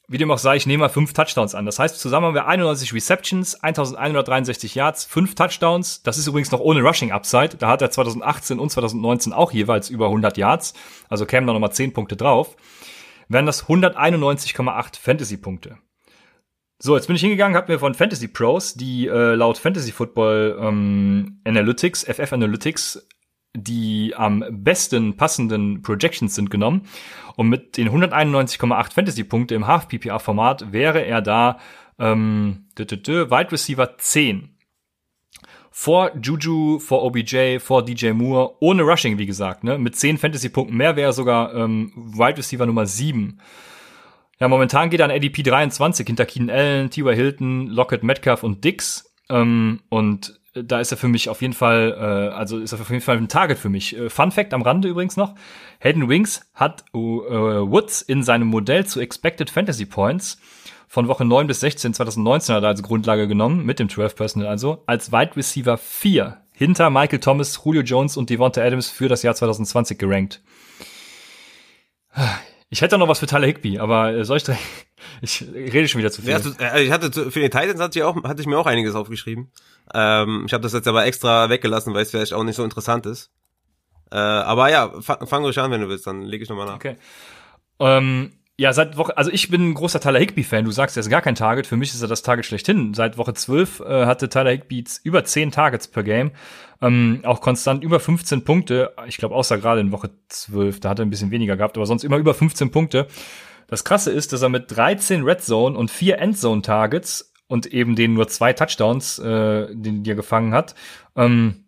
[0.07, 1.67] Wie dem auch sei, ich nehme mal fünf Touchdowns an.
[1.67, 6.01] Das heißt, zusammen haben wir 91 Receptions, 1163 Yards, fünf Touchdowns.
[6.01, 7.57] Das ist übrigens noch ohne Rushing Upside.
[7.57, 10.73] Da hat er 2018 und 2019 auch jeweils über 100 Yards.
[11.09, 12.55] Also kämen da nochmal 10 Punkte drauf.
[13.29, 15.77] Wären das 191,8 Fantasy Punkte.
[16.85, 20.55] So, jetzt bin ich hingegangen, habe mir von Fantasy Pros die äh, laut Fantasy Football
[20.61, 23.07] ähm, Analytics, FF Analytics,
[23.55, 26.83] die am besten passenden Projections sind genommen.
[27.37, 31.57] Und mit den 191,8 Fantasy-Punkte im Half-PPR-Format wäre er da
[31.97, 34.55] ähm, Wide Receiver 10.
[35.71, 39.79] Vor Juju, vor OBJ, vor DJ Moore, ohne Rushing, wie gesagt, ne?
[39.79, 43.39] Mit 10 Fantasy-Punkten mehr wäre er sogar ähm, Wide Receiver Nummer 7.
[44.39, 47.15] Ja, momentan geht er an ADP 23 hinter Keenan Allen, T.Y.
[47.15, 49.13] Hilton, Lockett, Metcalf und Dix.
[49.29, 52.89] Ähm, und da ist er für mich auf jeden Fall, äh, also ist er auf
[52.89, 53.97] jeden Fall ein Target für mich.
[53.97, 55.35] Äh, Fun Fact am Rande übrigens noch.
[55.79, 60.39] Hayden Wings hat äh, Woods in seinem Modell zu Expected Fantasy Points
[60.87, 64.47] von Woche 9 bis 16 2019 hat er als Grundlage genommen, mit dem 12 Personal
[64.47, 69.23] also, als Wide Receiver 4 hinter Michael Thomas, Julio Jones und Devonta Adams für das
[69.23, 70.41] Jahr 2020 gerankt.
[72.75, 74.61] Ich hätte noch was für Tyler Higby, aber äh, soll ich direkt,
[75.21, 76.31] ich rede schon wieder zu viel.
[76.31, 78.95] Ja, äh, ich hatte für den Titans hatte ich auch hatte ich mir auch einiges
[78.95, 79.49] aufgeschrieben.
[79.93, 83.05] Ähm, ich habe das jetzt aber extra weggelassen, weil es vielleicht auch nicht so interessant
[83.05, 83.31] ist.
[84.11, 86.75] Äh, aber ja, fang, fang ruhig an, wenn du willst, dann lege ich nochmal nach.
[86.75, 86.97] Okay.
[87.79, 90.63] Ähm, ja, seit Woche, also ich bin ein großer Tyler Higby-Fan.
[90.63, 91.67] Du sagst, er ist gar kein Target.
[91.67, 92.93] Für mich ist er das Target schlechthin.
[92.93, 96.31] Seit Woche 12 äh, hatte Tyler Higby über 10 Targets per Game.
[96.81, 98.93] Ähm, auch konstant über 15 Punkte.
[99.07, 101.85] Ich glaube, außer gerade in Woche 12, da hat er ein bisschen weniger gehabt, aber
[101.85, 103.07] sonst immer über 15 Punkte.
[103.67, 107.95] Das Krasse ist, dass er mit 13 Red Zone und 4 Endzone Targets und eben
[107.95, 110.75] den nur zwei Touchdowns, äh, den er gefangen hat,
[111.17, 111.65] ähm,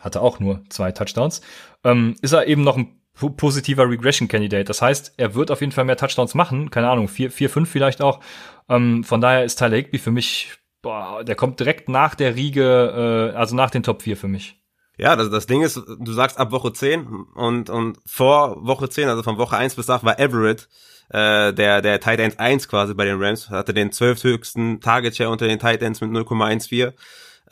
[0.00, 1.40] hatte auch nur zwei Touchdowns,
[1.84, 4.64] ähm, ist er eben noch ein positiver Regression-Candidate.
[4.64, 7.68] Das heißt, er wird auf jeden Fall mehr Touchdowns machen, keine Ahnung, vier, vier, fünf
[7.68, 8.20] vielleicht auch.
[8.68, 13.32] Ähm, von daher ist Tyler Higby für mich, boah, der kommt direkt nach der Riege,
[13.34, 14.56] äh, also nach den Top 4 für mich.
[14.96, 19.08] Ja, das, das Ding ist, du sagst ab Woche 10 und, und vor Woche 10,
[19.08, 20.68] also von Woche 1 bis 8 war Everett,
[21.08, 25.30] äh, der, der Tight End 1 quasi bei den Rams, hatte den zwölfthöchsten Target Share
[25.30, 26.92] unter den Tight Ends mit 0,14.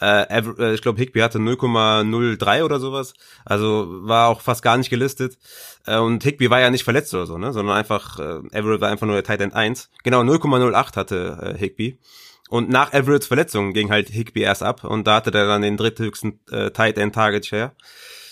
[0.00, 3.14] Äh, äh, ich glaube, Higby hatte 0,03 oder sowas.
[3.44, 5.38] Also war auch fast gar nicht gelistet.
[5.86, 7.52] Äh, und Higby war ja nicht verletzt oder so, ne?
[7.52, 9.90] Sondern einfach, äh, Everett war einfach nur der Tight End 1.
[10.04, 11.98] Genau, 0,08 hatte äh, Higby.
[12.48, 15.76] Und nach Everetts Verletzung ging halt Higby erst ab und da hatte der dann den
[15.76, 17.72] dritthöchsten äh, Tight End Target Share.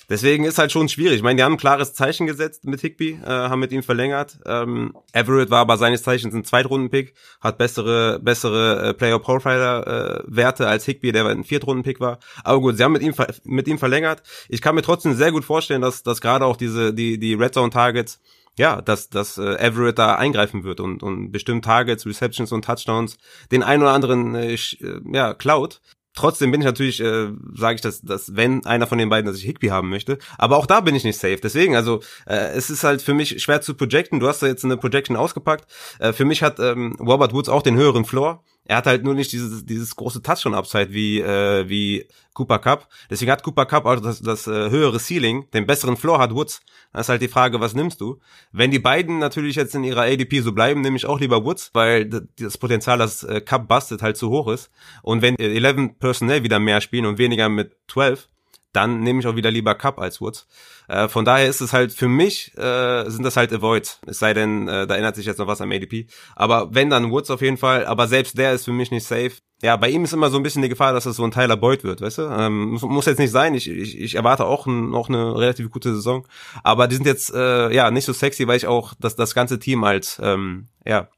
[0.09, 1.17] Deswegen ist halt schon schwierig.
[1.17, 4.39] Ich meine, die haben ein klares Zeichen gesetzt mit Higby, äh, haben mit ihm verlängert.
[4.47, 10.85] Ähm, Everett war aber seines Zeichens ein Zweitrunden-Pick, hat bessere, bessere äh, Player-Profiler-Werte äh, als
[10.85, 12.21] Higby, der ein Viertrunden-Pick war.
[12.45, 14.23] Aber gut, sie haben mit ihm, mit ihm verlängert.
[14.49, 17.55] Ich kann mir trotzdem sehr gut vorstellen, dass, dass gerade auch diese, die, die Red
[17.55, 18.21] Zone-Targets
[18.59, 23.19] ja, dass, dass äh, Everett da eingreifen wird und, und bestimmt Targets, Receptions und Touchdowns
[23.53, 25.81] den einen oder anderen äh, äh ja, klaut.
[26.17, 29.37] Trotzdem bin ich natürlich, äh, sage ich das, dass wenn einer von den beiden, dass
[29.37, 30.19] ich Higby haben möchte.
[30.39, 31.39] Aber auch da bin ich nicht safe.
[31.41, 34.19] Deswegen, also äh, es ist halt für mich schwer zu projecten.
[34.19, 35.71] Du hast da jetzt eine Projection ausgepackt.
[36.01, 38.43] Äh, für mich hat ähm, Robert Woods auch den höheren Floor.
[38.69, 42.89] Er hat halt nur nicht dieses, dieses große Touchdown-Upside wie, äh, wie Cooper Cup.
[43.09, 46.61] Deswegen hat Cooper Cup auch das, das äh, höhere Ceiling, den besseren Floor hat Woods.
[46.93, 48.21] Das ist halt die Frage, was nimmst du?
[48.53, 51.71] Wenn die beiden natürlich jetzt in ihrer ADP so bleiben, nehme ich auch lieber Woods,
[51.73, 52.09] weil
[52.39, 54.71] das Potenzial, dass äh, Cup bustet, halt zu hoch ist.
[55.03, 58.29] Und wenn 11 Personell wieder mehr spielen und weniger mit 12,
[58.77, 60.47] dann nehme ich auch wieder lieber Cup als Woods.
[60.89, 64.01] Äh, von daher ist es halt für mich, äh, sind das halt Avoids.
[64.07, 66.07] Es sei denn, äh, da ändert sich jetzt noch was am ADP.
[66.35, 67.87] Aber wenn, dann Woods auf jeden Fall.
[67.87, 69.33] Aber selbst der ist für mich nicht safe.
[69.63, 71.57] Ja, bei ihm ist immer so ein bisschen die Gefahr, dass es so ein Tyler
[71.57, 72.23] Boyd wird, weißt du?
[72.25, 73.55] Ähm, muss, muss jetzt nicht sein.
[73.55, 76.27] Ich, ich, ich erwarte auch ein, noch eine relativ gute Saison.
[76.63, 79.59] Aber die sind jetzt äh, ja nicht so sexy, weil ich auch das, das ganze
[79.59, 81.09] Team als ähm, ja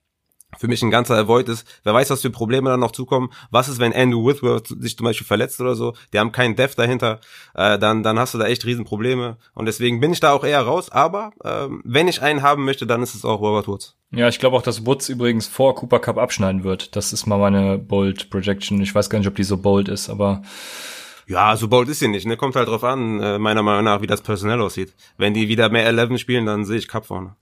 [0.56, 1.66] für mich ein ganzer Avoid ist.
[1.84, 3.30] Wer weiß, was für Probleme dann noch zukommen.
[3.50, 5.94] Was ist, wenn Andrew Whitworth sich zum Beispiel verletzt oder so?
[6.12, 7.20] Die haben keinen Dev dahinter.
[7.54, 9.36] Äh, dann, dann hast du da echt Riesenprobleme.
[9.54, 10.90] Und deswegen bin ich da auch eher raus.
[10.90, 13.96] Aber äh, wenn ich einen haben möchte, dann ist es auch Robert Woods.
[14.10, 16.96] Ja, ich glaube auch, dass Woods übrigens vor Cooper Cup abschneiden wird.
[16.96, 18.80] Das ist mal meine Bold Projection.
[18.80, 20.42] Ich weiß gar nicht, ob die so bold ist, aber
[21.26, 22.26] ja, so bold ist sie nicht.
[22.26, 22.38] Ne?
[22.38, 24.94] Kommt halt drauf an, äh, meiner Meinung nach, wie das personell aussieht.
[25.18, 27.36] Wenn die wieder mehr 11 spielen, dann sehe ich Cup vorne.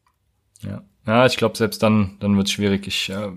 [0.63, 0.83] Ja.
[1.07, 2.87] Ja, ich glaube, selbst dann, dann wird es schwierig.
[2.87, 3.31] Ich äh,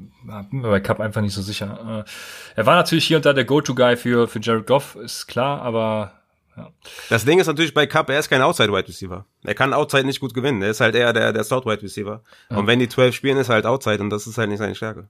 [0.50, 2.04] bin mir bei Cup einfach nicht so sicher.
[2.06, 5.62] Äh, er war natürlich hier und da der Go-To-Guy für, für Jared Goff, ist klar,
[5.62, 6.14] aber
[6.58, 6.72] ja.
[7.10, 9.26] Das Ding ist natürlich bei Cup, er ist kein Outside-Wide Receiver.
[9.44, 10.62] Er kann Outside nicht gut gewinnen.
[10.62, 12.22] Er ist halt eher der, der Slot-Wide Receiver.
[12.50, 12.58] Ja.
[12.58, 14.76] Und wenn die 12 spielen, ist er halt Outside und das ist halt nicht seine
[14.76, 15.10] Stärke.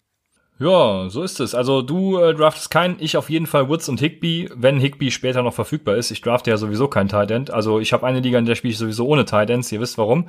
[0.60, 1.56] Ja, so ist es.
[1.56, 5.42] Also du äh, draftest keinen, ich auf jeden Fall Woods und Higby, wenn Higby später
[5.42, 6.12] noch verfügbar ist.
[6.12, 7.50] Ich drafte ja sowieso kein Tight End.
[7.50, 9.72] Also ich habe eine Liga, in der spiele ich sowieso ohne Tight Ends.
[9.72, 10.28] Ihr wisst warum.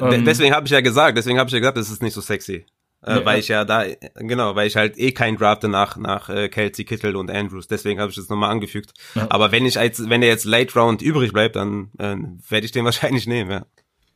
[0.00, 2.20] Ähm, deswegen habe ich ja gesagt, deswegen habe ich ja gesagt, es ist nicht so
[2.20, 2.66] sexy.
[3.06, 3.84] Äh, ja, weil ich ja da,
[4.16, 7.68] genau, weil ich halt eh keinen drafte nach, nach äh, Kelsey, Kittel und Andrews.
[7.68, 8.92] Deswegen habe ich das nochmal angefügt.
[9.14, 9.26] Ja.
[9.28, 12.16] Aber wenn ich als, wenn der jetzt Late Round übrig bleibt, dann äh,
[12.48, 13.66] werde ich den wahrscheinlich nehmen, ja.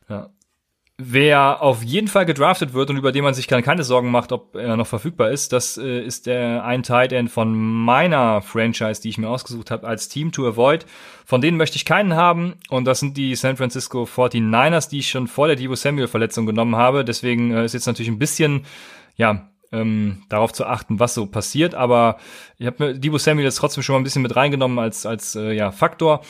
[0.09, 0.29] Ja.
[1.01, 4.53] Wer auf jeden Fall gedraftet wird und über den man sich keine Sorgen macht, ob
[4.57, 9.07] er noch verfügbar ist, das äh, ist der ein Tight End von meiner Franchise, die
[9.07, 10.85] ich mir ausgesucht habe als Team to Avoid.
[11.23, 15.09] Von denen möchte ich keinen haben und das sind die San Francisco 49ers, die ich
[15.09, 17.05] schon vor der Debo Samuel Verletzung genommen habe.
[17.05, 18.65] Deswegen äh, ist jetzt natürlich ein bisschen
[19.15, 21.75] ja, ähm, darauf zu achten, was so passiert.
[21.75, 22.17] Aber
[22.57, 25.35] ich habe mir Debo Samuel jetzt trotzdem schon mal ein bisschen mit reingenommen als, als
[25.35, 26.21] äh, ja, Faktor.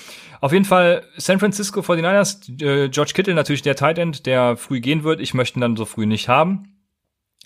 [0.41, 4.79] Auf jeden Fall San Francisco 49ers, äh, George Kittle natürlich der Tight End, der früh
[4.79, 5.19] gehen wird.
[5.19, 6.75] Ich möchte ihn dann so früh nicht haben.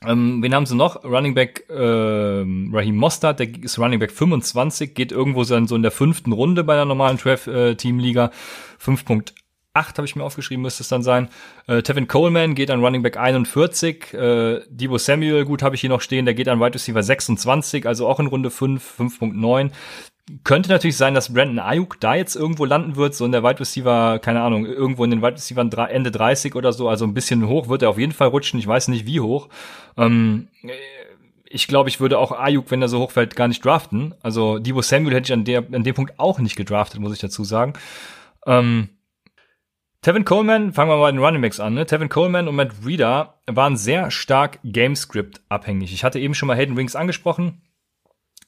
[0.05, 1.03] Ähm, wen haben sie noch?
[1.03, 5.91] Running Back äh, Raheem Mostert, der ist Running Back 25, geht irgendwo so in, der
[5.91, 8.25] fünften Runde bei der normalen Trev-Teamliga.
[8.25, 8.29] Äh,
[8.83, 9.31] 5.8
[9.75, 11.29] habe ich mir aufgeschrieben, müsste es dann sein.
[11.67, 14.13] Äh, Tevin Coleman geht an Running Back 41.
[14.13, 17.87] Äh, Debo Samuel, gut, habe ich hier noch stehen, der geht an Wide Receiver 26,
[17.87, 19.71] also auch in Runde 5, 5.9.
[20.43, 23.59] Könnte natürlich sein, dass Brandon Ayuk da jetzt irgendwo landen wird, so in der Wide
[23.59, 27.47] Receiver, keine Ahnung, irgendwo in den Wide Receiver Ende 30 oder so, also ein bisschen
[27.47, 29.49] hoch wird er auf jeden Fall rutschen, ich weiß nicht wie hoch.
[29.97, 30.49] Ähm,
[31.45, 34.13] ich glaube, ich würde auch Ayuk, wenn er so hoch fällt, gar nicht draften.
[34.21, 37.19] Also Debo Samuel hätte ich an, der, an dem Punkt auch nicht gedraftet, muss ich
[37.19, 37.73] dazu sagen.
[38.45, 38.89] Ähm,
[40.03, 41.75] Tevin Coleman, fangen wir mal den Running Backs an.
[41.75, 41.85] Ne?
[41.85, 45.93] Tevin Coleman und Matt Reeder waren sehr stark Gamescript abhängig.
[45.93, 47.61] Ich hatte eben schon mal Hayden Rings angesprochen.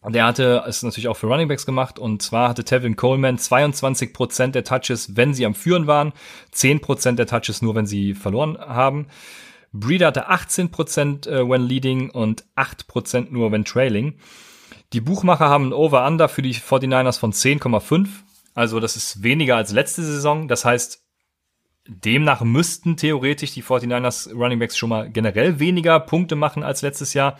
[0.05, 4.65] Der hatte es natürlich auch für Runningbacks gemacht und zwar hatte Tevin Coleman 22% der
[4.65, 6.11] Touches, wenn sie am Führen waren,
[6.53, 9.07] 10% der Touches nur, wenn sie verloren haben.
[9.71, 14.19] Breeder hatte 18% äh, when leading und 8% nur when trailing.
[14.91, 18.07] Die Buchmacher haben ein Over-Under für die 49ers von 10,5.
[18.53, 20.49] Also das ist weniger als letzte Saison.
[20.49, 21.04] Das heißt,
[21.87, 27.13] demnach müssten theoretisch die 49ers Running Backs schon mal generell weniger Punkte machen als letztes
[27.13, 27.37] Jahr.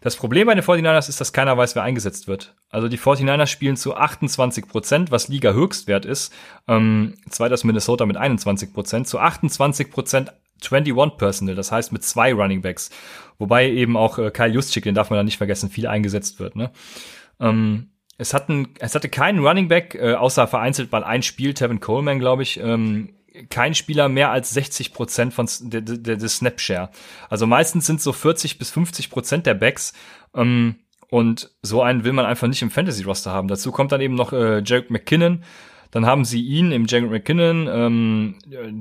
[0.00, 2.54] Das Problem bei den 49ers ist, dass keiner weiß, wer eingesetzt wird.
[2.70, 6.32] Also die 49ers spielen zu 28 Prozent, was Liga Höchstwert ist.
[6.68, 9.08] Ähm, zweiter ist Minnesota mit 21 Prozent.
[9.08, 12.90] Zu 28 Prozent 21 Personal, das heißt mit zwei Running Backs.
[13.38, 16.56] Wobei eben auch äh, Kyle Juszczyk, den darf man da nicht vergessen, viel eingesetzt wird.
[16.56, 16.70] Ne?
[17.40, 21.80] Ähm, es, hatten, es hatte keinen Running Back, äh, außer vereinzelt mal ein Spiel, Tevin
[21.80, 23.10] Coleman, glaube ich, ähm,
[23.50, 26.90] kein Spieler mehr als 60 Prozent von der, der, der Snapshare.
[27.28, 29.92] Also meistens sind so 40 bis 50 Prozent der Backs.
[30.34, 30.76] Ähm,
[31.10, 33.48] und so einen will man einfach nicht im Fantasy-Roster haben.
[33.48, 35.42] Dazu kommt dann eben noch äh, Jared McKinnon.
[35.90, 38.34] Dann haben sie ihn im Jared McKinnon, ähm,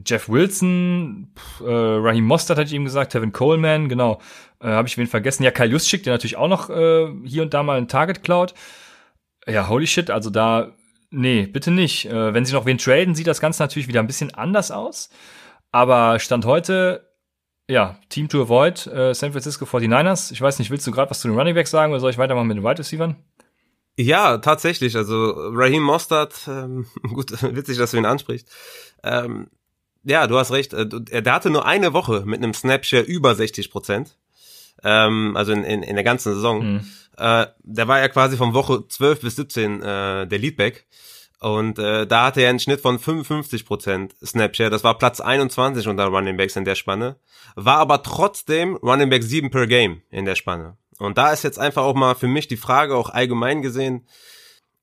[0.06, 1.32] Jeff Wilson,
[1.62, 4.20] äh, Raheem Mostert hatte ich ihm gesagt, Tevin Coleman, genau.
[4.60, 5.44] Äh, Habe ich wen vergessen?
[5.44, 8.54] Ja, Kyle Juszczyk, der natürlich auch noch äh, hier und da mal ein Target klaut.
[9.48, 10.74] Ja, holy shit, also da
[11.10, 12.06] Nee, bitte nicht.
[12.06, 15.10] Äh, wenn sie noch wen traden, sieht das Ganze natürlich wieder ein bisschen anders aus.
[15.72, 17.08] Aber Stand heute,
[17.70, 20.32] ja, Team to avoid, äh, San Francisco 49ers.
[20.32, 22.18] Ich weiß nicht, willst du gerade was zu den Running Backs sagen oder soll ich
[22.18, 23.16] weitermachen mit den Wide Receivers?
[23.98, 24.96] Ja, tatsächlich.
[24.96, 28.50] Also Raheem Mostert, ähm, gut, witzig, dass du ihn ansprichst.
[29.04, 29.48] Ähm,
[30.04, 30.74] ja, du hast recht.
[30.74, 34.18] Äh, der hatte nur eine Woche mit einem Snapshare über 60 Prozent.
[34.84, 36.74] Ähm, also in, in, in der ganzen Saison.
[36.74, 36.88] Mhm.
[37.18, 40.86] Äh, der war ja quasi von Woche 12 bis 17 äh, der Leadback.
[41.40, 44.70] Und äh, da hatte er einen Schnitt von 55% Snapshare.
[44.70, 47.18] Das war Platz 21 unter Running Backs in der Spanne.
[47.56, 50.78] War aber trotzdem Running Back 7 per Game in der Spanne.
[50.98, 54.08] Und da ist jetzt einfach auch mal für mich die Frage, auch allgemein gesehen,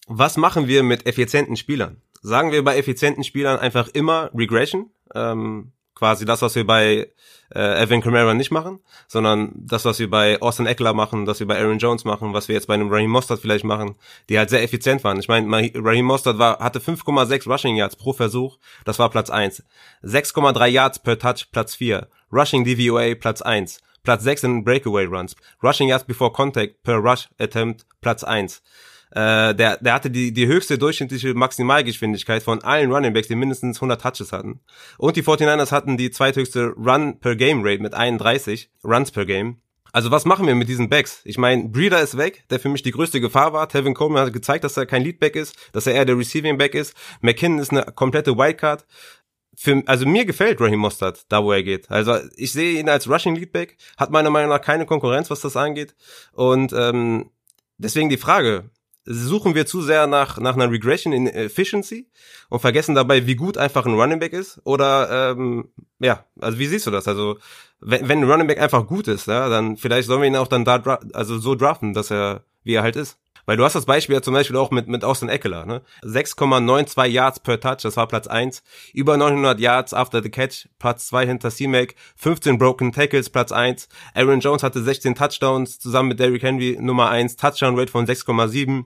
[0.06, 2.02] was machen wir mit effizienten Spielern?
[2.22, 4.90] Sagen wir bei effizienten Spielern einfach immer Regression?
[5.14, 7.08] Ähm, quasi das, was wir bei
[7.54, 11.46] äh, Evan Kamara nicht machen, sondern das, was wir bei Austin Eckler machen, das wir
[11.46, 13.96] bei Aaron Jones machen, was wir jetzt bei einem Raheem Mostert vielleicht machen,
[14.28, 15.18] die halt sehr effizient waren.
[15.18, 19.62] Ich meine, Raheem Mostert war, hatte 5,6 Rushing Yards pro Versuch, das war Platz 1.
[20.02, 22.08] 6,3 Yards per Touch, Platz 4.
[22.32, 23.80] Rushing DVOA, Platz 1.
[24.02, 25.34] Platz 6 in Breakaway Runs.
[25.62, 28.60] Rushing Yards before Contact per Rush Attempt, Platz 1.
[29.14, 33.78] Äh, der, der hatte die, die höchste durchschnittliche Maximalgeschwindigkeit von allen Running Backs, die mindestens
[33.78, 34.60] 100 Touches hatten.
[34.98, 39.58] Und die 49ers hatten die zweithöchste Run per Game Rate mit 31 Runs per Game.
[39.92, 41.20] Also was machen wir mit diesen Backs?
[41.22, 43.68] Ich meine, Breeder ist weg, der für mich die größte Gefahr war.
[43.68, 46.74] Tevin Coleman hat gezeigt, dass er kein Leadback ist, dass er eher der Receiving Back
[46.74, 46.96] ist.
[47.20, 48.84] McKinnon ist eine komplette Wildcard.
[49.56, 51.88] Für, also mir gefällt Raheem Mostert, da wo er geht.
[51.92, 55.56] Also ich sehe ihn als Rushing Leadback, hat meiner Meinung nach keine Konkurrenz, was das
[55.56, 55.94] angeht.
[56.32, 57.30] Und ähm,
[57.78, 58.70] deswegen die Frage,
[59.04, 62.08] suchen wir zu sehr nach, nach einer Regression in Efficiency
[62.48, 64.60] und vergessen dabei, wie gut einfach ein Running Back ist?
[64.64, 67.06] Oder ähm, ja, also wie siehst du das?
[67.08, 67.38] Also
[67.80, 70.48] wenn, wenn ein Running Back einfach gut ist, ja, dann vielleicht sollen wir ihn auch
[70.48, 70.76] dann da
[71.12, 73.18] also so draften, dass er wie er halt ist.
[73.46, 75.82] Weil du hast das Beispiel ja zum Beispiel auch mit, mit Austin Eckler, ne?
[76.02, 78.62] 6,92 Yards per Touch, das war Platz 1.
[78.94, 81.94] Über 900 Yards after the catch, Platz 2 hinter C-Mac.
[82.16, 83.88] 15 broken tackles, Platz 1.
[84.14, 87.36] Aaron Jones hatte 16 Touchdowns, zusammen mit Derrick Henry Nummer 1.
[87.36, 88.84] Touchdown Rate von 6,7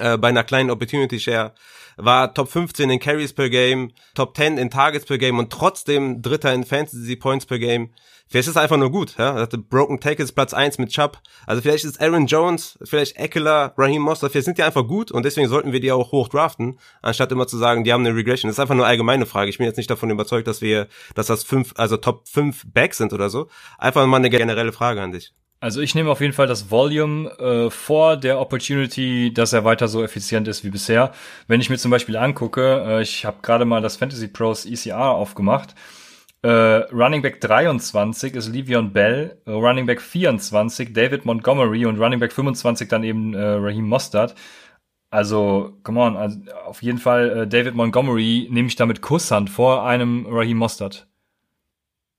[0.00, 1.52] äh, bei einer kleinen Opportunity Share,
[1.96, 6.22] war Top 15 in Carries per Game, Top 10 in Targets per Game und trotzdem
[6.22, 7.90] Dritter in Fantasy Points per Game.
[8.26, 9.36] Vielleicht ist es einfach nur gut, ja.
[9.36, 11.20] Er hatte Broken Tackles Platz 1 mit Chubb.
[11.46, 15.24] Also vielleicht ist Aaron Jones, vielleicht Eckler, Raheem Mostert, vielleicht sind die einfach gut und
[15.24, 18.48] deswegen sollten wir die auch hoch draften, anstatt immer zu sagen, die haben eine Regression.
[18.48, 19.50] Das ist einfach nur eine allgemeine Frage.
[19.50, 22.98] Ich bin jetzt nicht davon überzeugt, dass wir, dass das fünf, also Top 5 Backs
[22.98, 23.48] sind oder so.
[23.78, 25.34] Einfach mal eine generelle Frage an dich.
[25.64, 29.88] Also ich nehme auf jeden Fall das Volume äh, vor der Opportunity, dass er weiter
[29.88, 31.12] so effizient ist wie bisher.
[31.48, 35.12] Wenn ich mir zum Beispiel angucke, äh, ich habe gerade mal das Fantasy Pros ECR
[35.12, 35.74] aufgemacht.
[36.42, 36.48] Äh,
[36.92, 42.34] Running Back 23 ist Le'Veon Bell, äh, Running Back 24 David Montgomery und Running Back
[42.34, 44.34] 25 dann eben äh, Raheem Mostert.
[45.08, 49.86] Also, come on, also auf jeden Fall äh, David Montgomery nehme ich damit Kusshand vor
[49.86, 51.08] einem Raheem Mostert.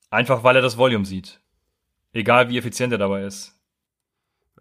[0.09, 1.44] Einfach weil er das Volume sieht.
[2.15, 3.53] Egal wie effizient er dabei ist.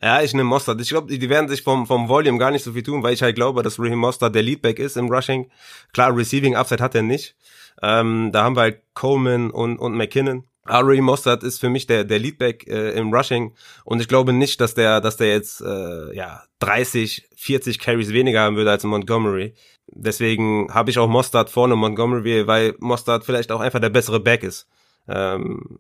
[0.03, 0.81] Ja, ich nehme Mostert.
[0.81, 3.23] Ich glaube, die werden sich vom, vom Volume gar nicht so viel tun, weil ich
[3.23, 5.51] halt glaube, dass Raheem Mostert der Leadback ist im Rushing.
[5.93, 7.37] Klar, Receiving Upside hat er nicht.
[7.81, 10.45] Ähm, da haben wir halt Coleman und, und McKinnon.
[10.65, 14.33] Aber Raheem Mostert ist für mich der, der Leadback äh, im Rushing und ich glaube
[14.33, 18.83] nicht, dass der, dass der jetzt äh, ja 30, 40 Carries weniger haben würde als
[18.83, 19.55] Montgomery.
[19.87, 24.43] Deswegen habe ich auch Mostert vorne Montgomery, weil Mostert vielleicht auch einfach der bessere Back
[24.43, 24.67] ist.
[25.07, 25.79] Ähm,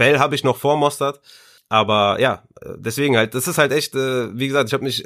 [0.00, 1.20] Bell habe ich noch vor Mostert.
[1.68, 2.42] Aber ja,
[2.78, 5.04] deswegen halt, das ist halt echt, äh, wie gesagt, ich habe mich,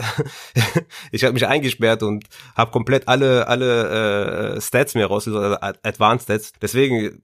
[1.12, 2.24] ich habe mich eingesperrt und
[2.56, 6.52] habe komplett alle alle äh, Stats mir rausgesucht, also Advanced Stats.
[6.62, 7.22] Deswegen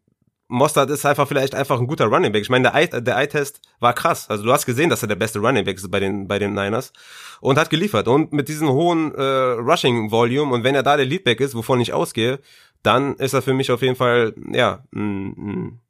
[0.48, 2.42] Mostert ist einfach vielleicht einfach ein guter Running Back.
[2.42, 4.28] Ich meine, der Eye, der Eye-Test war krass.
[4.28, 6.52] Also du hast gesehen, dass er der beste Running Back ist bei den, bei den
[6.54, 6.92] Niners
[7.40, 8.08] und hat geliefert.
[8.08, 11.92] Und mit diesem hohen äh, Rushing-Volume und wenn er da der Leadback ist, wovon ich
[11.92, 12.40] ausgehe,
[12.82, 15.80] dann ist er für mich auf jeden Fall, ja, ein, ein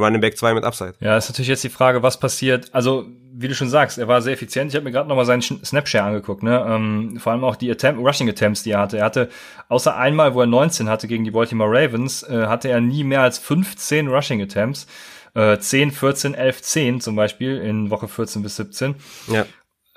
[0.00, 0.94] Running Back 2 mit Upside.
[1.00, 2.68] Ja, ist natürlich jetzt die Frage, was passiert.
[2.72, 4.70] Also, wie du schon sagst, er war sehr effizient.
[4.70, 6.64] Ich habe mir gerade nochmal seinen Snapshare angeguckt, ne?
[6.68, 8.98] Ähm, vor allem auch die Attempt, Rushing Attempts, die er hatte.
[8.98, 9.28] Er hatte,
[9.68, 13.22] außer einmal, wo er 19 hatte gegen die Baltimore Ravens, äh, hatte er nie mehr
[13.22, 14.86] als 15 Rushing Attempts.
[15.34, 18.96] Äh, 10, 14, 11, 10 zum Beispiel in Woche 14 bis 17.
[19.28, 19.46] Ja.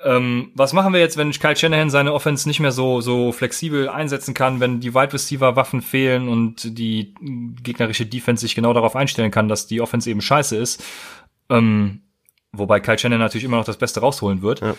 [0.04, 3.88] Ähm, was machen wir jetzt, wenn Kyle Shanahan seine Offense nicht mehr so, so flexibel
[3.88, 7.14] einsetzen kann, wenn die Wide Receiver Waffen fehlen und die
[7.62, 10.84] gegnerische Defense sich genau darauf einstellen kann, dass die Offense eben scheiße ist?
[11.48, 12.02] Ähm,
[12.52, 14.60] wobei Kyle Shanahan natürlich immer noch das Beste rausholen wird.
[14.60, 14.74] Ja,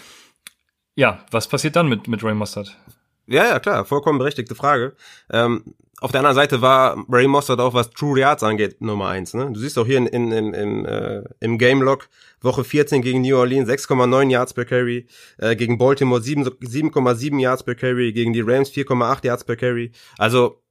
[0.96, 2.78] ja was passiert dann mit, mit Ray Mustard?
[3.26, 4.96] Ja, ja, klar, vollkommen berechtigte Frage.
[5.32, 9.34] Ähm, auf der anderen Seite war Ray Mostert auch, was True Yards angeht, Nummer eins.
[9.34, 9.52] Ne?
[9.54, 12.10] Du siehst auch hier in, in, in, in äh, im Game Log
[12.42, 17.76] Woche 14 gegen New Orleans 6,9 Yards per Carry, äh, gegen Baltimore 7,7 Yards per
[17.76, 19.92] Carry, gegen die Rams 4,8 Yards per Carry.
[20.18, 20.62] Also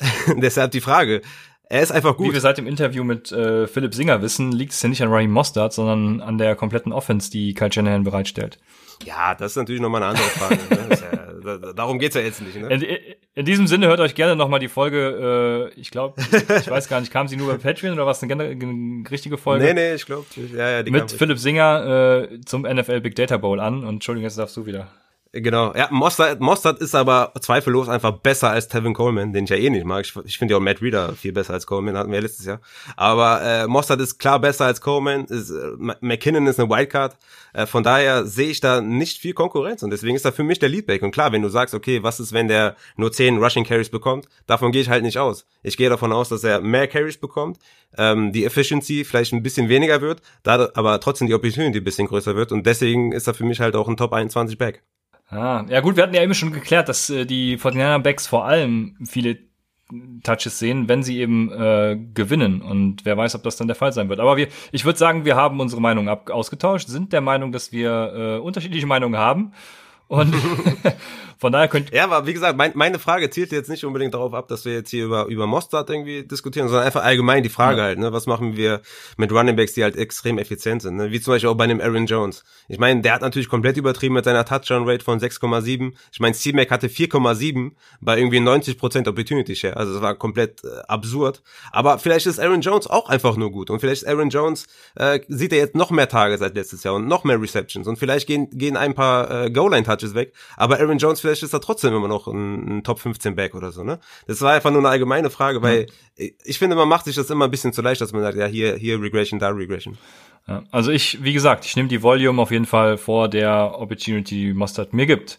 [0.36, 1.20] deshalb die Frage.
[1.68, 2.28] Er ist einfach gut.
[2.28, 5.12] Wie wir seit dem Interview mit äh, Philipp Singer wissen, liegt es ja nicht an
[5.12, 8.58] Ray Mostert, sondern an der kompletten Offense, die Kyle Shanahan bereitstellt.
[9.04, 10.58] Ja, das ist natürlich nochmal eine andere Frage.
[10.68, 11.29] ne?
[11.40, 12.56] Darum geht's ja jetzt nicht.
[12.56, 12.68] Ne?
[12.68, 12.82] In,
[13.34, 17.00] in diesem Sinne hört euch gerne nochmal die Folge, äh, ich glaube, ich weiß gar
[17.00, 19.64] nicht, kam sie nur bei Patreon oder was eine, eine richtige Folge?
[19.64, 23.36] Nee, nee, ich glaube, ja, ja, die Mit Philipp Singer äh, zum NFL Big Data
[23.36, 24.88] Bowl an und Entschuldigung, jetzt darfst du wieder.
[25.32, 29.56] Genau, ja, Mostert, Mostert ist aber zweifellos einfach besser als Tevin Coleman, den ich ja
[29.56, 30.04] eh nicht mag.
[30.04, 32.46] Ich, ich finde ja auch Matt Reeder viel besser als Coleman, hatten wir ja letztes
[32.46, 32.60] Jahr.
[32.96, 37.16] Aber äh, Mostert ist klar besser als Coleman, ist, äh, McKinnon ist eine Wildcard.
[37.52, 40.58] Äh, von daher sehe ich da nicht viel Konkurrenz und deswegen ist er für mich
[40.58, 41.00] der Leadback.
[41.02, 44.26] Und klar, wenn du sagst, okay, was ist, wenn der nur 10 Rushing Carries bekommt,
[44.48, 45.46] davon gehe ich halt nicht aus.
[45.62, 47.60] Ich gehe davon aus, dass er mehr Carries bekommt,
[47.96, 52.08] ähm, die Efficiency vielleicht ein bisschen weniger wird, da aber trotzdem die Opportunity ein bisschen
[52.08, 54.82] größer wird und deswegen ist er für mich halt auch ein Top 21 Back.
[55.30, 58.46] Ah, ja gut, wir hatten ja eben schon geklärt, dass äh, die 49 Backs vor
[58.46, 59.38] allem viele
[60.22, 62.62] Touches sehen, wenn sie eben äh, gewinnen.
[62.62, 64.20] Und wer weiß, ob das dann der Fall sein wird.
[64.20, 67.72] Aber wir, ich würde sagen, wir haben unsere Meinung ab ausgetauscht, sind der Meinung, dass
[67.72, 69.52] wir äh, unterschiedliche Meinungen haben
[70.08, 70.34] und
[71.40, 74.34] von daher könnt Ja, aber wie gesagt, mein, meine Frage zielt jetzt nicht unbedingt darauf
[74.34, 77.78] ab, dass wir jetzt hier über, über Mostard irgendwie diskutieren, sondern einfach allgemein die Frage
[77.78, 77.84] ja.
[77.84, 78.12] halt, ne?
[78.12, 78.80] Was machen wir
[79.16, 81.10] mit Running Backs, die halt extrem effizient sind, ne?
[81.10, 82.44] Wie zum Beispiel auch bei einem Aaron Jones.
[82.68, 85.92] Ich meine, der hat natürlich komplett übertrieben mit seiner Touchdown-Rate von 6,7.
[86.12, 89.76] Ich meine, C-Mac hatte 4,7 bei irgendwie 90% Opportunity Share.
[89.76, 91.42] Also das war komplett äh, absurd.
[91.72, 93.70] Aber vielleicht ist Aaron Jones auch einfach nur gut.
[93.70, 94.66] Und vielleicht ist Aaron Jones,
[94.96, 97.86] äh, sieht er jetzt noch mehr Tage seit letztes Jahr und noch mehr Receptions.
[97.86, 100.32] Und vielleicht gehen, gehen ein paar äh, Goal-Line-Touches Touches weg.
[100.56, 103.70] Aber Aaron Jones, vielleicht ist er trotzdem immer noch ein, ein Top 15 Back oder
[103.70, 104.00] so, ne?
[104.26, 105.86] Das war einfach nur eine allgemeine Frage, weil
[106.18, 106.30] mhm.
[106.44, 108.46] ich finde, man macht sich das immer ein bisschen zu leicht, dass man sagt, ja,
[108.46, 109.96] hier, hier Regression, da Regression.
[110.48, 114.34] Ja, also ich, wie gesagt, ich nehme die Volume auf jeden Fall vor der Opportunity,
[114.34, 115.38] die Mustard mir gibt.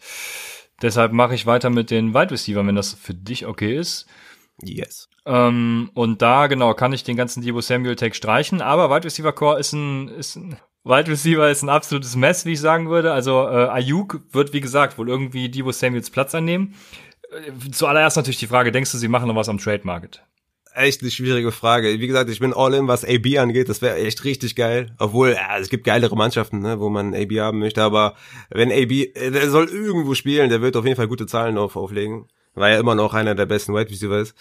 [0.82, 4.08] Deshalb mache ich weiter mit den Wide Receiver, wenn das für dich okay ist.
[4.64, 5.10] Yes.
[5.26, 9.34] Ähm, und da, genau, kann ich den ganzen Debo Samuel Tag streichen, aber Wide Receiver
[9.34, 13.14] Core ist ein, ist ein Wide Receiver ist ein absolutes Mess, wie ich sagen würde.
[13.14, 16.74] Also äh, Ayuk wird, wie gesagt, wohl irgendwie Debo Samuels Platz einnehmen.
[17.32, 20.24] Äh, zuallererst natürlich die Frage, denkst du, sie machen noch was am Trade Market?
[20.74, 22.00] Echt eine schwierige Frage.
[22.00, 23.68] Wie gesagt, ich bin all in, was AB angeht.
[23.68, 24.96] Das wäre echt richtig geil.
[25.00, 27.84] Obwohl, ja, es gibt geilere Mannschaften, ne, wo man AB haben möchte.
[27.84, 28.16] Aber
[28.50, 31.76] wenn AB, äh, der soll irgendwo spielen, der wird auf jeden Fall gute Zahlen auf,
[31.76, 32.28] auflegen.
[32.54, 34.34] Weil er immer noch einer der besten Wide Receiver ist.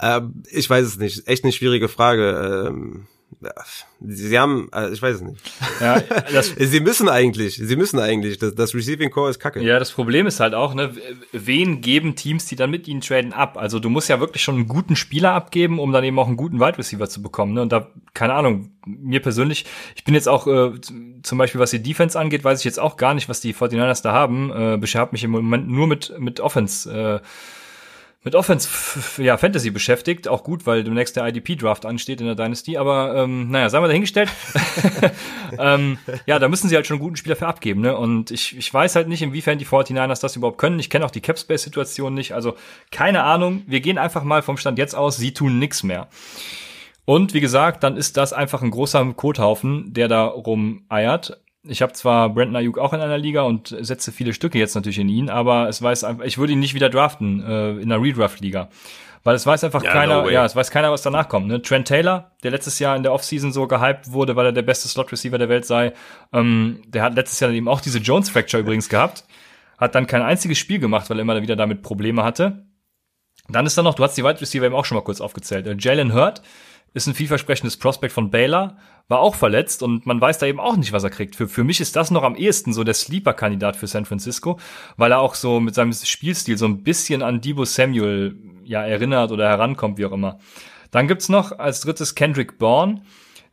[0.00, 1.26] Ähm, ich weiß es nicht.
[1.26, 2.66] Echt eine schwierige Frage.
[2.68, 3.06] Ähm,
[4.00, 5.40] Sie haben, also ich weiß es nicht.
[5.80, 6.02] Ja,
[6.42, 8.38] sie müssen eigentlich, sie müssen eigentlich.
[8.38, 9.62] Das, das Receiving Core ist kacke.
[9.62, 10.94] Ja, das Problem ist halt auch, ne,
[11.32, 13.58] wen geben Teams, die dann mit ihnen traden, ab?
[13.58, 16.36] Also du musst ja wirklich schon einen guten Spieler abgeben, um dann eben auch einen
[16.36, 17.52] guten Wide Receiver zu bekommen.
[17.54, 17.62] Ne?
[17.62, 21.82] Und da, keine Ahnung, mir persönlich, ich bin jetzt auch, äh, zum Beispiel was die
[21.82, 24.50] Defense angeht, weiß ich jetzt auch gar nicht, was die 49ers da haben.
[24.50, 26.90] Äh, beschäftigt mich im Moment nur mit, mit Offense.
[26.90, 27.26] Äh,
[28.26, 28.68] mit Offense
[29.22, 30.26] ja, Fantasy beschäftigt.
[30.26, 32.76] Auch gut, weil demnächst der IDP-Draft ansteht in der Dynasty.
[32.76, 34.28] Aber ähm, naja, sagen wir dahingestellt.
[35.60, 35.96] ähm,
[36.26, 37.82] ja, da müssen sie halt schon einen guten Spieler für abgeben.
[37.82, 37.96] Ne?
[37.96, 40.80] Und ich, ich weiß halt nicht, inwiefern die 49ers das überhaupt können.
[40.80, 42.32] Ich kenne auch die Capspace-Situation nicht.
[42.32, 42.56] Also
[42.90, 43.62] keine Ahnung.
[43.68, 45.16] Wir gehen einfach mal vom Stand jetzt aus.
[45.16, 46.08] Sie tun nix mehr.
[47.04, 51.38] Und wie gesagt, dann ist das einfach ein großer Kothaufen, der da rumeiert
[51.68, 54.98] ich habe zwar Brandon Ayuk auch in einer Liga und setze viele Stücke jetzt natürlich
[54.98, 58.02] in ihn, aber es weiß einfach, ich würde ihn nicht wieder draften äh, in einer
[58.02, 58.68] Redraft-Liga.
[59.24, 61.48] Weil es weiß einfach ja, keiner, no ja, es weiß keiner, was danach kommt.
[61.48, 61.60] Ne?
[61.60, 64.86] Trent Taylor, der letztes Jahr in der Offseason so gehypt wurde, weil er der beste
[64.86, 65.94] Slot-Receiver der Welt sei,
[66.32, 69.24] ähm, der hat letztes Jahr eben auch diese Jones-Fracture übrigens gehabt,
[69.78, 72.66] hat dann kein einziges Spiel gemacht, weil er immer wieder damit Probleme hatte.
[73.48, 75.66] Dann ist da noch, du hast die Wide Receiver eben auch schon mal kurz aufgezählt.
[75.66, 76.42] Äh, Jalen Hurt
[76.96, 78.78] ist ein vielversprechendes Prospect von Baylor,
[79.08, 81.36] war auch verletzt und man weiß da eben auch nicht, was er kriegt.
[81.36, 84.58] Für, für mich ist das noch am ehesten so der Sleeper-Kandidat für San Francisco,
[84.96, 89.30] weil er auch so mit seinem Spielstil so ein bisschen an Debo Samuel ja erinnert
[89.30, 90.38] oder herankommt, wie auch immer.
[90.90, 93.02] Dann gibt's noch als drittes Kendrick Bourne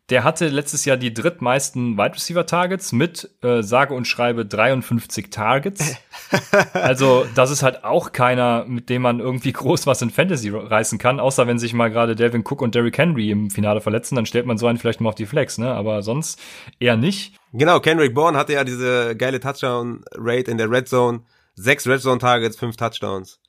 [0.10, 5.30] der hatte letztes Jahr die drittmeisten Wide Receiver Targets mit äh, sage und schreibe 53
[5.30, 5.95] Targets.
[6.74, 10.97] also das ist halt auch keiner, mit dem man irgendwie groß was in Fantasy reißen
[10.97, 14.26] kann, außer wenn sich mal gerade Devin Cook und Derrick Henry im Finale verletzen, dann
[14.26, 15.74] stellt man so einen vielleicht mal auf die Flex, ne?
[15.74, 16.39] Aber sonst
[16.80, 17.36] eher nicht.
[17.54, 21.22] Genau, Kendrick Bourne hatte ja diese geile Touchdown Rate in der Red Zone,
[21.56, 23.39] sechs Red Zone Targets, fünf Touchdowns.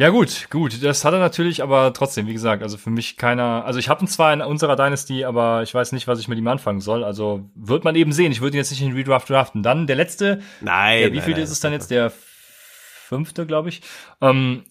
[0.00, 3.64] Ja gut, gut, das hat er natürlich, aber trotzdem, wie gesagt, also für mich keiner,
[3.64, 6.38] also ich habe ihn zwar in unserer Dynasty, aber ich weiß nicht, was ich mit
[6.38, 9.28] ihm anfangen soll, also wird man eben sehen, ich würde ihn jetzt nicht in Redraft
[9.28, 9.64] draften.
[9.64, 13.44] Dann der letzte, nein, der, wie nein, viel nein, ist es dann jetzt, der fünfte,
[13.44, 13.82] glaube ich,
[14.20, 14.62] ähm,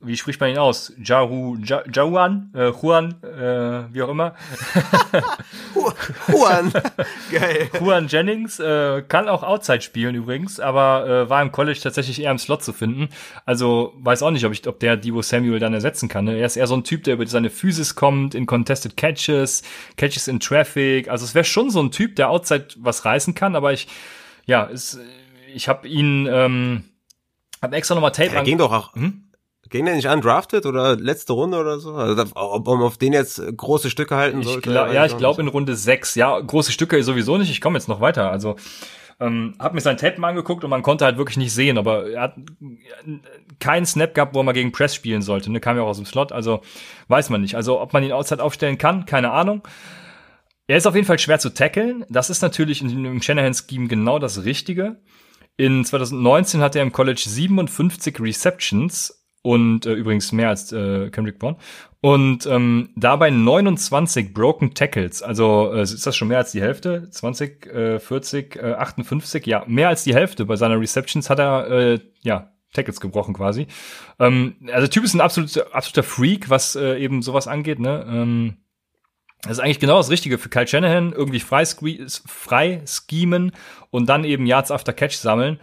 [0.00, 0.92] wie spricht man ihn aus?
[1.02, 4.34] Jaru, ja, Jauan, äh, Juan, äh, wie auch immer.
[6.28, 6.72] Juan,
[7.32, 7.70] geil.
[7.80, 12.30] Juan Jennings äh, kann auch Outside spielen übrigens, aber äh, war im College tatsächlich eher
[12.30, 13.08] im Slot zu finden.
[13.46, 16.26] Also weiß auch nicht, ob ich, ob der Divo Samuel dann ersetzen kann.
[16.26, 16.36] Ne?
[16.36, 19.62] Er ist eher so ein Typ, der über seine Physis kommt, in Contested Catches,
[19.96, 21.08] Catches in Traffic.
[21.08, 23.88] Also es wäre schon so ein Typ, der Outside was reißen kann, aber ich,
[24.44, 24.98] ja, ist,
[25.52, 26.84] ich habe ihn, ähm,
[27.62, 28.32] habe extra nochmal Tape.
[28.32, 28.94] Er ging doch auch.
[28.94, 29.24] Hm?
[29.70, 31.94] Ging der nicht undrafted oder letzte Runde oder so?
[31.94, 34.58] Also ob man auf den jetzt große Stücke halten sollte?
[34.58, 36.14] Ich glaub, ja, ich glaube in Runde sechs.
[36.14, 37.50] Ja, große Stücke sowieso nicht.
[37.50, 38.30] Ich komme jetzt noch weiter.
[38.30, 38.56] Also
[39.20, 42.10] ähm, hab mir sein Tape mal angeguckt und man konnte halt wirklich nicht sehen, aber
[42.10, 42.36] er hat
[43.58, 45.50] keinen Snap gehabt, wo er mal gegen Press spielen sollte.
[45.50, 46.60] Ne, kam ja auch aus dem Slot, also
[47.08, 47.54] weiß man nicht.
[47.54, 49.62] Also ob man ihn outside aufstellen kann, keine Ahnung.
[50.66, 52.04] Er ist auf jeden Fall schwer zu tackeln.
[52.08, 55.00] Das ist natürlich im Shanahan-Scheme genau das Richtige.
[55.56, 61.38] In 2019 hat er im College 57 Receptions und äh, übrigens mehr als äh, Kendrick
[61.38, 61.58] Bourne
[62.00, 65.22] und ähm, dabei 29 Broken Tackles.
[65.22, 67.10] Also äh, ist das schon mehr als die Hälfte?
[67.10, 71.70] 20, äh, 40, äh, 58, ja, mehr als die Hälfte bei seiner Receptions hat er
[71.70, 73.66] äh, ja Tackles gebrochen quasi.
[74.18, 78.06] Ähm, also Typ ist ein absoluter absoluter Freak, was äh, eben sowas angeht, ne?
[78.08, 78.56] Ähm,
[79.42, 83.52] das ist eigentlich genau das Richtige für Kyle Shanahan, irgendwie frei, frei schemen
[83.90, 85.60] und dann eben Yards after Catch sammeln.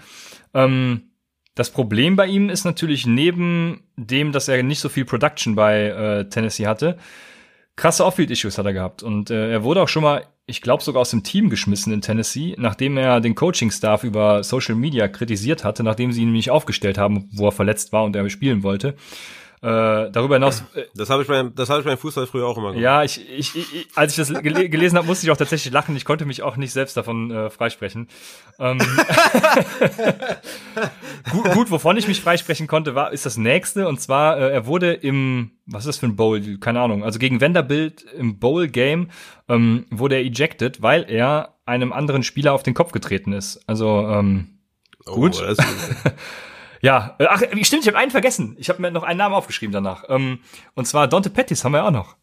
[0.54, 1.11] Ähm,
[1.56, 5.88] das Problem bei ihm ist natürlich neben dem, dass er nicht so viel Production bei
[5.88, 6.98] äh, Tennessee hatte,
[7.76, 9.04] krasse Off-Field-Issues hat er gehabt.
[9.04, 12.02] Und äh, er wurde auch schon mal, ich glaube, sogar aus dem Team geschmissen in
[12.02, 16.98] Tennessee, nachdem er den Coaching-Staff über Social Media kritisiert hatte, nachdem sie ihn nicht aufgestellt
[16.98, 18.96] haben, wo er verletzt war und er spielen wollte.
[19.64, 20.64] Äh, darüber hinaus.
[20.74, 22.82] Äh, das habe ich beim, das habe ich beim Fußball früher auch immer gemacht.
[22.82, 25.96] Ja, ich, ich, ich als ich das gel gelesen habe, musste ich auch tatsächlich lachen.
[25.96, 28.08] Ich konnte mich auch nicht selbst davon äh, freisprechen.
[28.58, 28.80] Ähm,
[31.32, 34.66] gut, gut, wovon ich mich freisprechen konnte, war ist das nächste und zwar äh, er
[34.66, 36.42] wurde im was ist das für ein Bowl?
[36.58, 37.04] Keine Ahnung.
[37.04, 39.10] Also gegen Vanderbilt im Bowl Game
[39.48, 43.62] ähm, wurde er ejected, weil er einem anderen Spieler auf den Kopf getreten ist.
[43.68, 44.58] Also ähm,
[45.06, 45.40] oh, gut.
[46.82, 48.56] Ja, äh, ach, stimmt, ich habe einen vergessen.
[48.60, 50.06] Ich habe mir noch einen Namen aufgeschrieben danach.
[50.10, 50.40] Ähm,
[50.74, 52.18] und zwar Dante Pettis haben wir auch noch.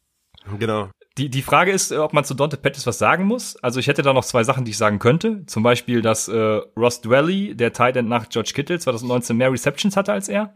[0.58, 0.90] Genau.
[1.16, 3.56] Die, die Frage ist, ob man zu Dante Pettis was sagen muss.
[3.56, 5.44] Also ich hätte da noch zwei Sachen, die ich sagen könnte.
[5.46, 9.96] Zum Beispiel, dass äh, Ross Dwelly, der Tight End nach George Kittle, 2019 mehr Receptions
[9.96, 10.54] hatte als er.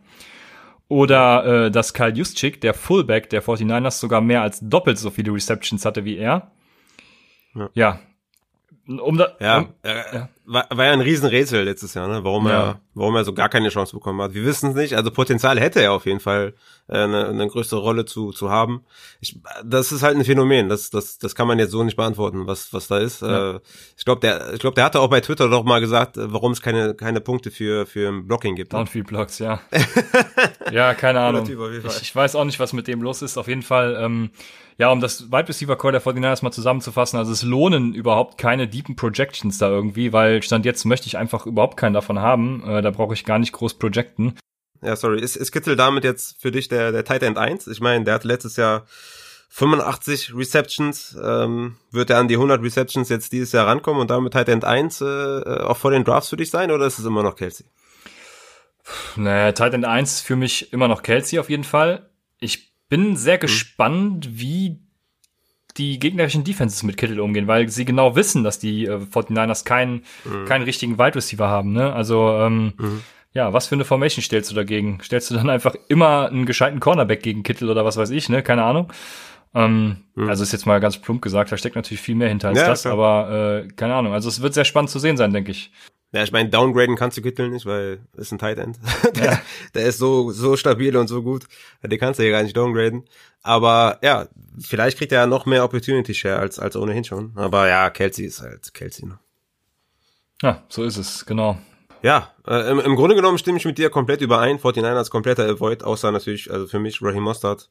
[0.88, 5.32] Oder äh, dass Kyle Juszczyk, der Fullback der 49ers, sogar mehr als doppelt so viele
[5.32, 6.52] Receptions hatte wie er.
[7.54, 8.00] Ja, ja
[8.86, 10.28] um da, ja, um, äh, ja.
[10.44, 12.24] War, war ja ein Riesenrätsel letztes Jahr, ne?
[12.24, 12.52] warum ja.
[12.52, 14.34] er, warum er so gar keine Chance bekommen hat.
[14.34, 14.96] Wir wissen es nicht.
[14.96, 16.54] Also Potenzial hätte er auf jeden Fall,
[16.88, 18.84] äh, eine, eine größere Rolle zu, zu haben.
[19.20, 20.68] Ich, das ist halt ein Phänomen.
[20.68, 23.22] Das, das, das kann man jetzt so nicht beantworten, was, was da ist.
[23.22, 23.52] Ja.
[23.52, 23.60] Äh,
[23.96, 26.60] ich glaube, der, ich glaube, der hatte auch bei Twitter doch mal gesagt, warum es
[26.60, 28.72] keine, keine Punkte für, für Blocking gibt.
[28.72, 28.80] Ne?
[28.80, 29.60] Downfield Blocks, ja.
[30.72, 31.48] ja, keine Ahnung.
[31.48, 33.38] Ich, ich weiß auch nicht, was mit dem los ist.
[33.38, 33.96] Auf jeden Fall.
[33.96, 34.30] Ähm,
[34.78, 38.68] ja, um das Wide Receiver Core der 49ers mal zusammenzufassen, also es lohnen überhaupt keine
[38.68, 42.62] deepen Projections da irgendwie, weil Stand jetzt möchte ich einfach überhaupt keinen davon haben.
[42.66, 44.34] Äh, da brauche ich gar nicht groß projecten.
[44.82, 45.20] Ja, sorry.
[45.20, 47.68] Ist, ist Kittel damit jetzt für dich der, der Tight End 1?
[47.68, 48.86] Ich meine, der hat letztes Jahr
[49.50, 51.16] 85 Receptions.
[51.22, 54.64] Ähm, wird er an die 100 Receptions jetzt dieses Jahr rankommen und damit Tight End
[54.64, 57.66] 1 äh, auch vor den Drafts für dich sein oder ist es immer noch Kelsey?
[59.14, 62.10] Naja, Tight End 1 für mich immer noch Kelsey auf jeden Fall.
[62.40, 63.40] Ich bin sehr mhm.
[63.40, 64.78] gespannt, wie
[65.78, 70.04] die gegnerischen Defenses mit Kittel umgehen, weil sie genau wissen, dass die äh, 49ers keinen,
[70.26, 70.44] mhm.
[70.44, 71.72] keinen richtigen Wide Receiver haben.
[71.72, 71.90] Ne?
[71.90, 73.00] Also ähm, mhm.
[73.32, 74.98] ja, was für eine Formation stellst du dagegen?
[75.02, 78.42] Stellst du dann einfach immer einen gescheiten Cornerback gegen Kittel oder was weiß ich, ne?
[78.42, 78.92] Keine Ahnung.
[79.54, 80.28] Ähm, mhm.
[80.28, 82.66] Also ist jetzt mal ganz plump gesagt, da steckt natürlich viel mehr hinter als ja,
[82.66, 82.92] das, klar.
[82.92, 84.12] aber äh, keine Ahnung.
[84.12, 85.72] Also es wird sehr spannend zu sehen sein, denke ich.
[86.12, 88.78] Ja, ich meine, downgraden kannst du Kittel nicht, weil ist ein Tight End.
[89.16, 89.42] der, ja.
[89.74, 91.44] der ist so, so stabil und so gut.
[91.82, 93.04] Den kannst du ja gar nicht downgraden.
[93.42, 94.28] Aber ja,
[94.60, 97.32] vielleicht kriegt er ja noch mehr Opportunity Share als, als ohnehin schon.
[97.34, 99.06] Aber ja, Kelsey ist halt Kelsey.
[99.06, 99.18] Ne?
[100.42, 101.56] Ja, so ist es, genau.
[102.02, 104.58] Ja, äh, im, im Grunde genommen stimme ich mit dir komplett überein.
[104.58, 107.70] 49ers kompletter Avoid, außer natürlich, also für mich Raheem Mostert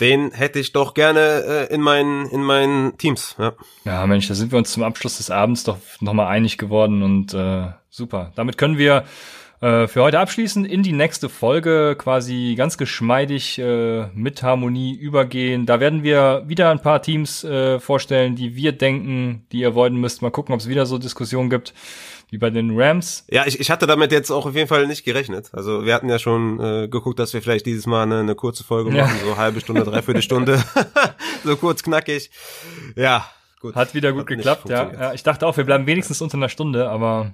[0.00, 3.36] den hätte ich doch gerne äh, in meinen in meinen Teams.
[3.38, 3.52] Ja.
[3.84, 7.32] ja, Mensch, da sind wir uns zum Abschluss des Abends doch nochmal einig geworden und
[7.34, 8.32] äh, super.
[8.34, 9.04] Damit können wir
[9.64, 15.64] äh, für heute abschließen, in die nächste Folge quasi ganz geschmeidig äh, mit Harmonie übergehen.
[15.64, 19.98] Da werden wir wieder ein paar Teams äh, vorstellen, die wir denken, die ihr avoiden
[19.98, 20.20] müsst.
[20.20, 21.72] Mal gucken, ob es wieder so Diskussionen gibt
[22.28, 23.24] wie bei den Rams.
[23.30, 25.48] Ja, ich, ich hatte damit jetzt auch auf jeden Fall nicht gerechnet.
[25.54, 28.64] Also wir hatten ja schon äh, geguckt, dass wir vielleicht dieses Mal eine, eine kurze
[28.64, 29.24] Folge machen, ja.
[29.24, 30.62] so halbe Stunde, dreiviertel Stunde,
[31.44, 32.30] so kurz knackig.
[32.96, 33.30] Ja,
[33.60, 33.74] gut.
[33.76, 34.92] Hat wieder gut Hat geklappt, ja.
[34.92, 35.14] ja.
[35.14, 37.32] Ich dachte auch, wir bleiben wenigstens unter einer Stunde, aber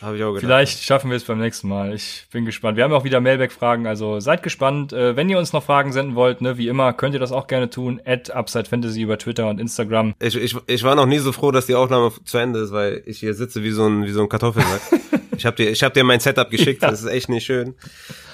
[0.00, 0.44] habe ich auch gedacht.
[0.44, 1.92] Vielleicht schaffen wir es beim nächsten Mal.
[1.92, 2.76] Ich bin gespannt.
[2.76, 4.92] Wir haben auch wieder Mailback-Fragen, also seid gespannt.
[4.92, 7.48] Äh, wenn ihr uns noch Fragen senden wollt, ne, wie immer, könnt ihr das auch
[7.48, 8.00] gerne tun.
[8.04, 10.14] At Upside Fantasy über Twitter und Instagram.
[10.20, 13.02] Ich, ich, ich war noch nie so froh, dass die Aufnahme zu Ende ist, weil
[13.06, 15.00] ich hier sitze wie so ein, wie so ein Kartoffelsack.
[15.36, 16.90] ich habe dir, ich hab dir mein Setup geschickt, ja.
[16.90, 17.74] das ist echt nicht schön.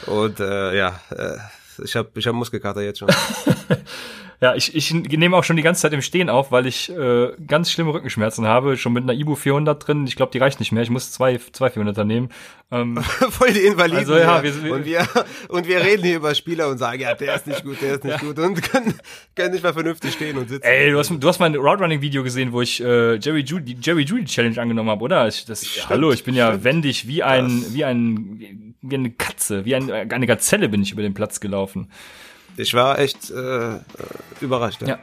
[0.06, 1.36] Und äh, ja, äh,
[1.82, 3.08] ich habe ich hab Muskelkater jetzt schon.
[4.44, 7.32] Ja, ich, ich nehme auch schon die ganze Zeit im Stehen auf, weil ich äh,
[7.46, 8.76] ganz schlimme Rückenschmerzen habe.
[8.76, 10.06] Schon mit einer Ibu 400 drin.
[10.06, 10.82] Ich glaube, die reicht nicht mehr.
[10.82, 12.28] Ich muss zwei, zwei 400er nehmen.
[12.70, 12.98] Ähm,
[13.30, 14.00] Voll die Invaliden.
[14.00, 15.08] Also, ja, wir, wir, und, wir,
[15.48, 18.04] und wir reden hier über Spieler und sagen, ja, der ist nicht gut, der ist
[18.04, 18.28] nicht ja.
[18.28, 18.38] gut.
[18.38, 18.92] Und können,
[19.34, 20.62] können nicht mal vernünftig stehen und sitzen.
[20.62, 24.26] Ey, du hast, du hast mein Roadrunning-Video gesehen, wo ich äh, Jerry Judy, Jerry Judy
[24.26, 25.26] Challenge angenommen habe, oder?
[25.26, 26.64] Ich, das, stimmt, hallo, ich bin ja stimmt.
[26.64, 31.00] wendig wie ein, wie ein, wie eine Katze, wie ein, eine Gazelle bin ich über
[31.00, 31.88] den Platz gelaufen.
[32.56, 33.78] Ich war echt äh,
[34.40, 34.82] überrascht.
[34.82, 34.88] Ja.
[34.88, 34.98] ja.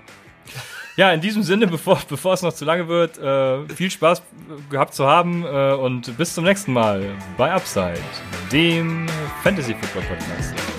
[0.98, 4.22] Ja, in diesem Sinne, bevor, bevor es noch zu lange wird, äh, viel Spaß
[4.69, 7.99] gehabt zu haben äh, und bis zum nächsten Mal bei Upside,
[8.52, 9.07] dem
[9.44, 10.70] Fantasy Football Podcast.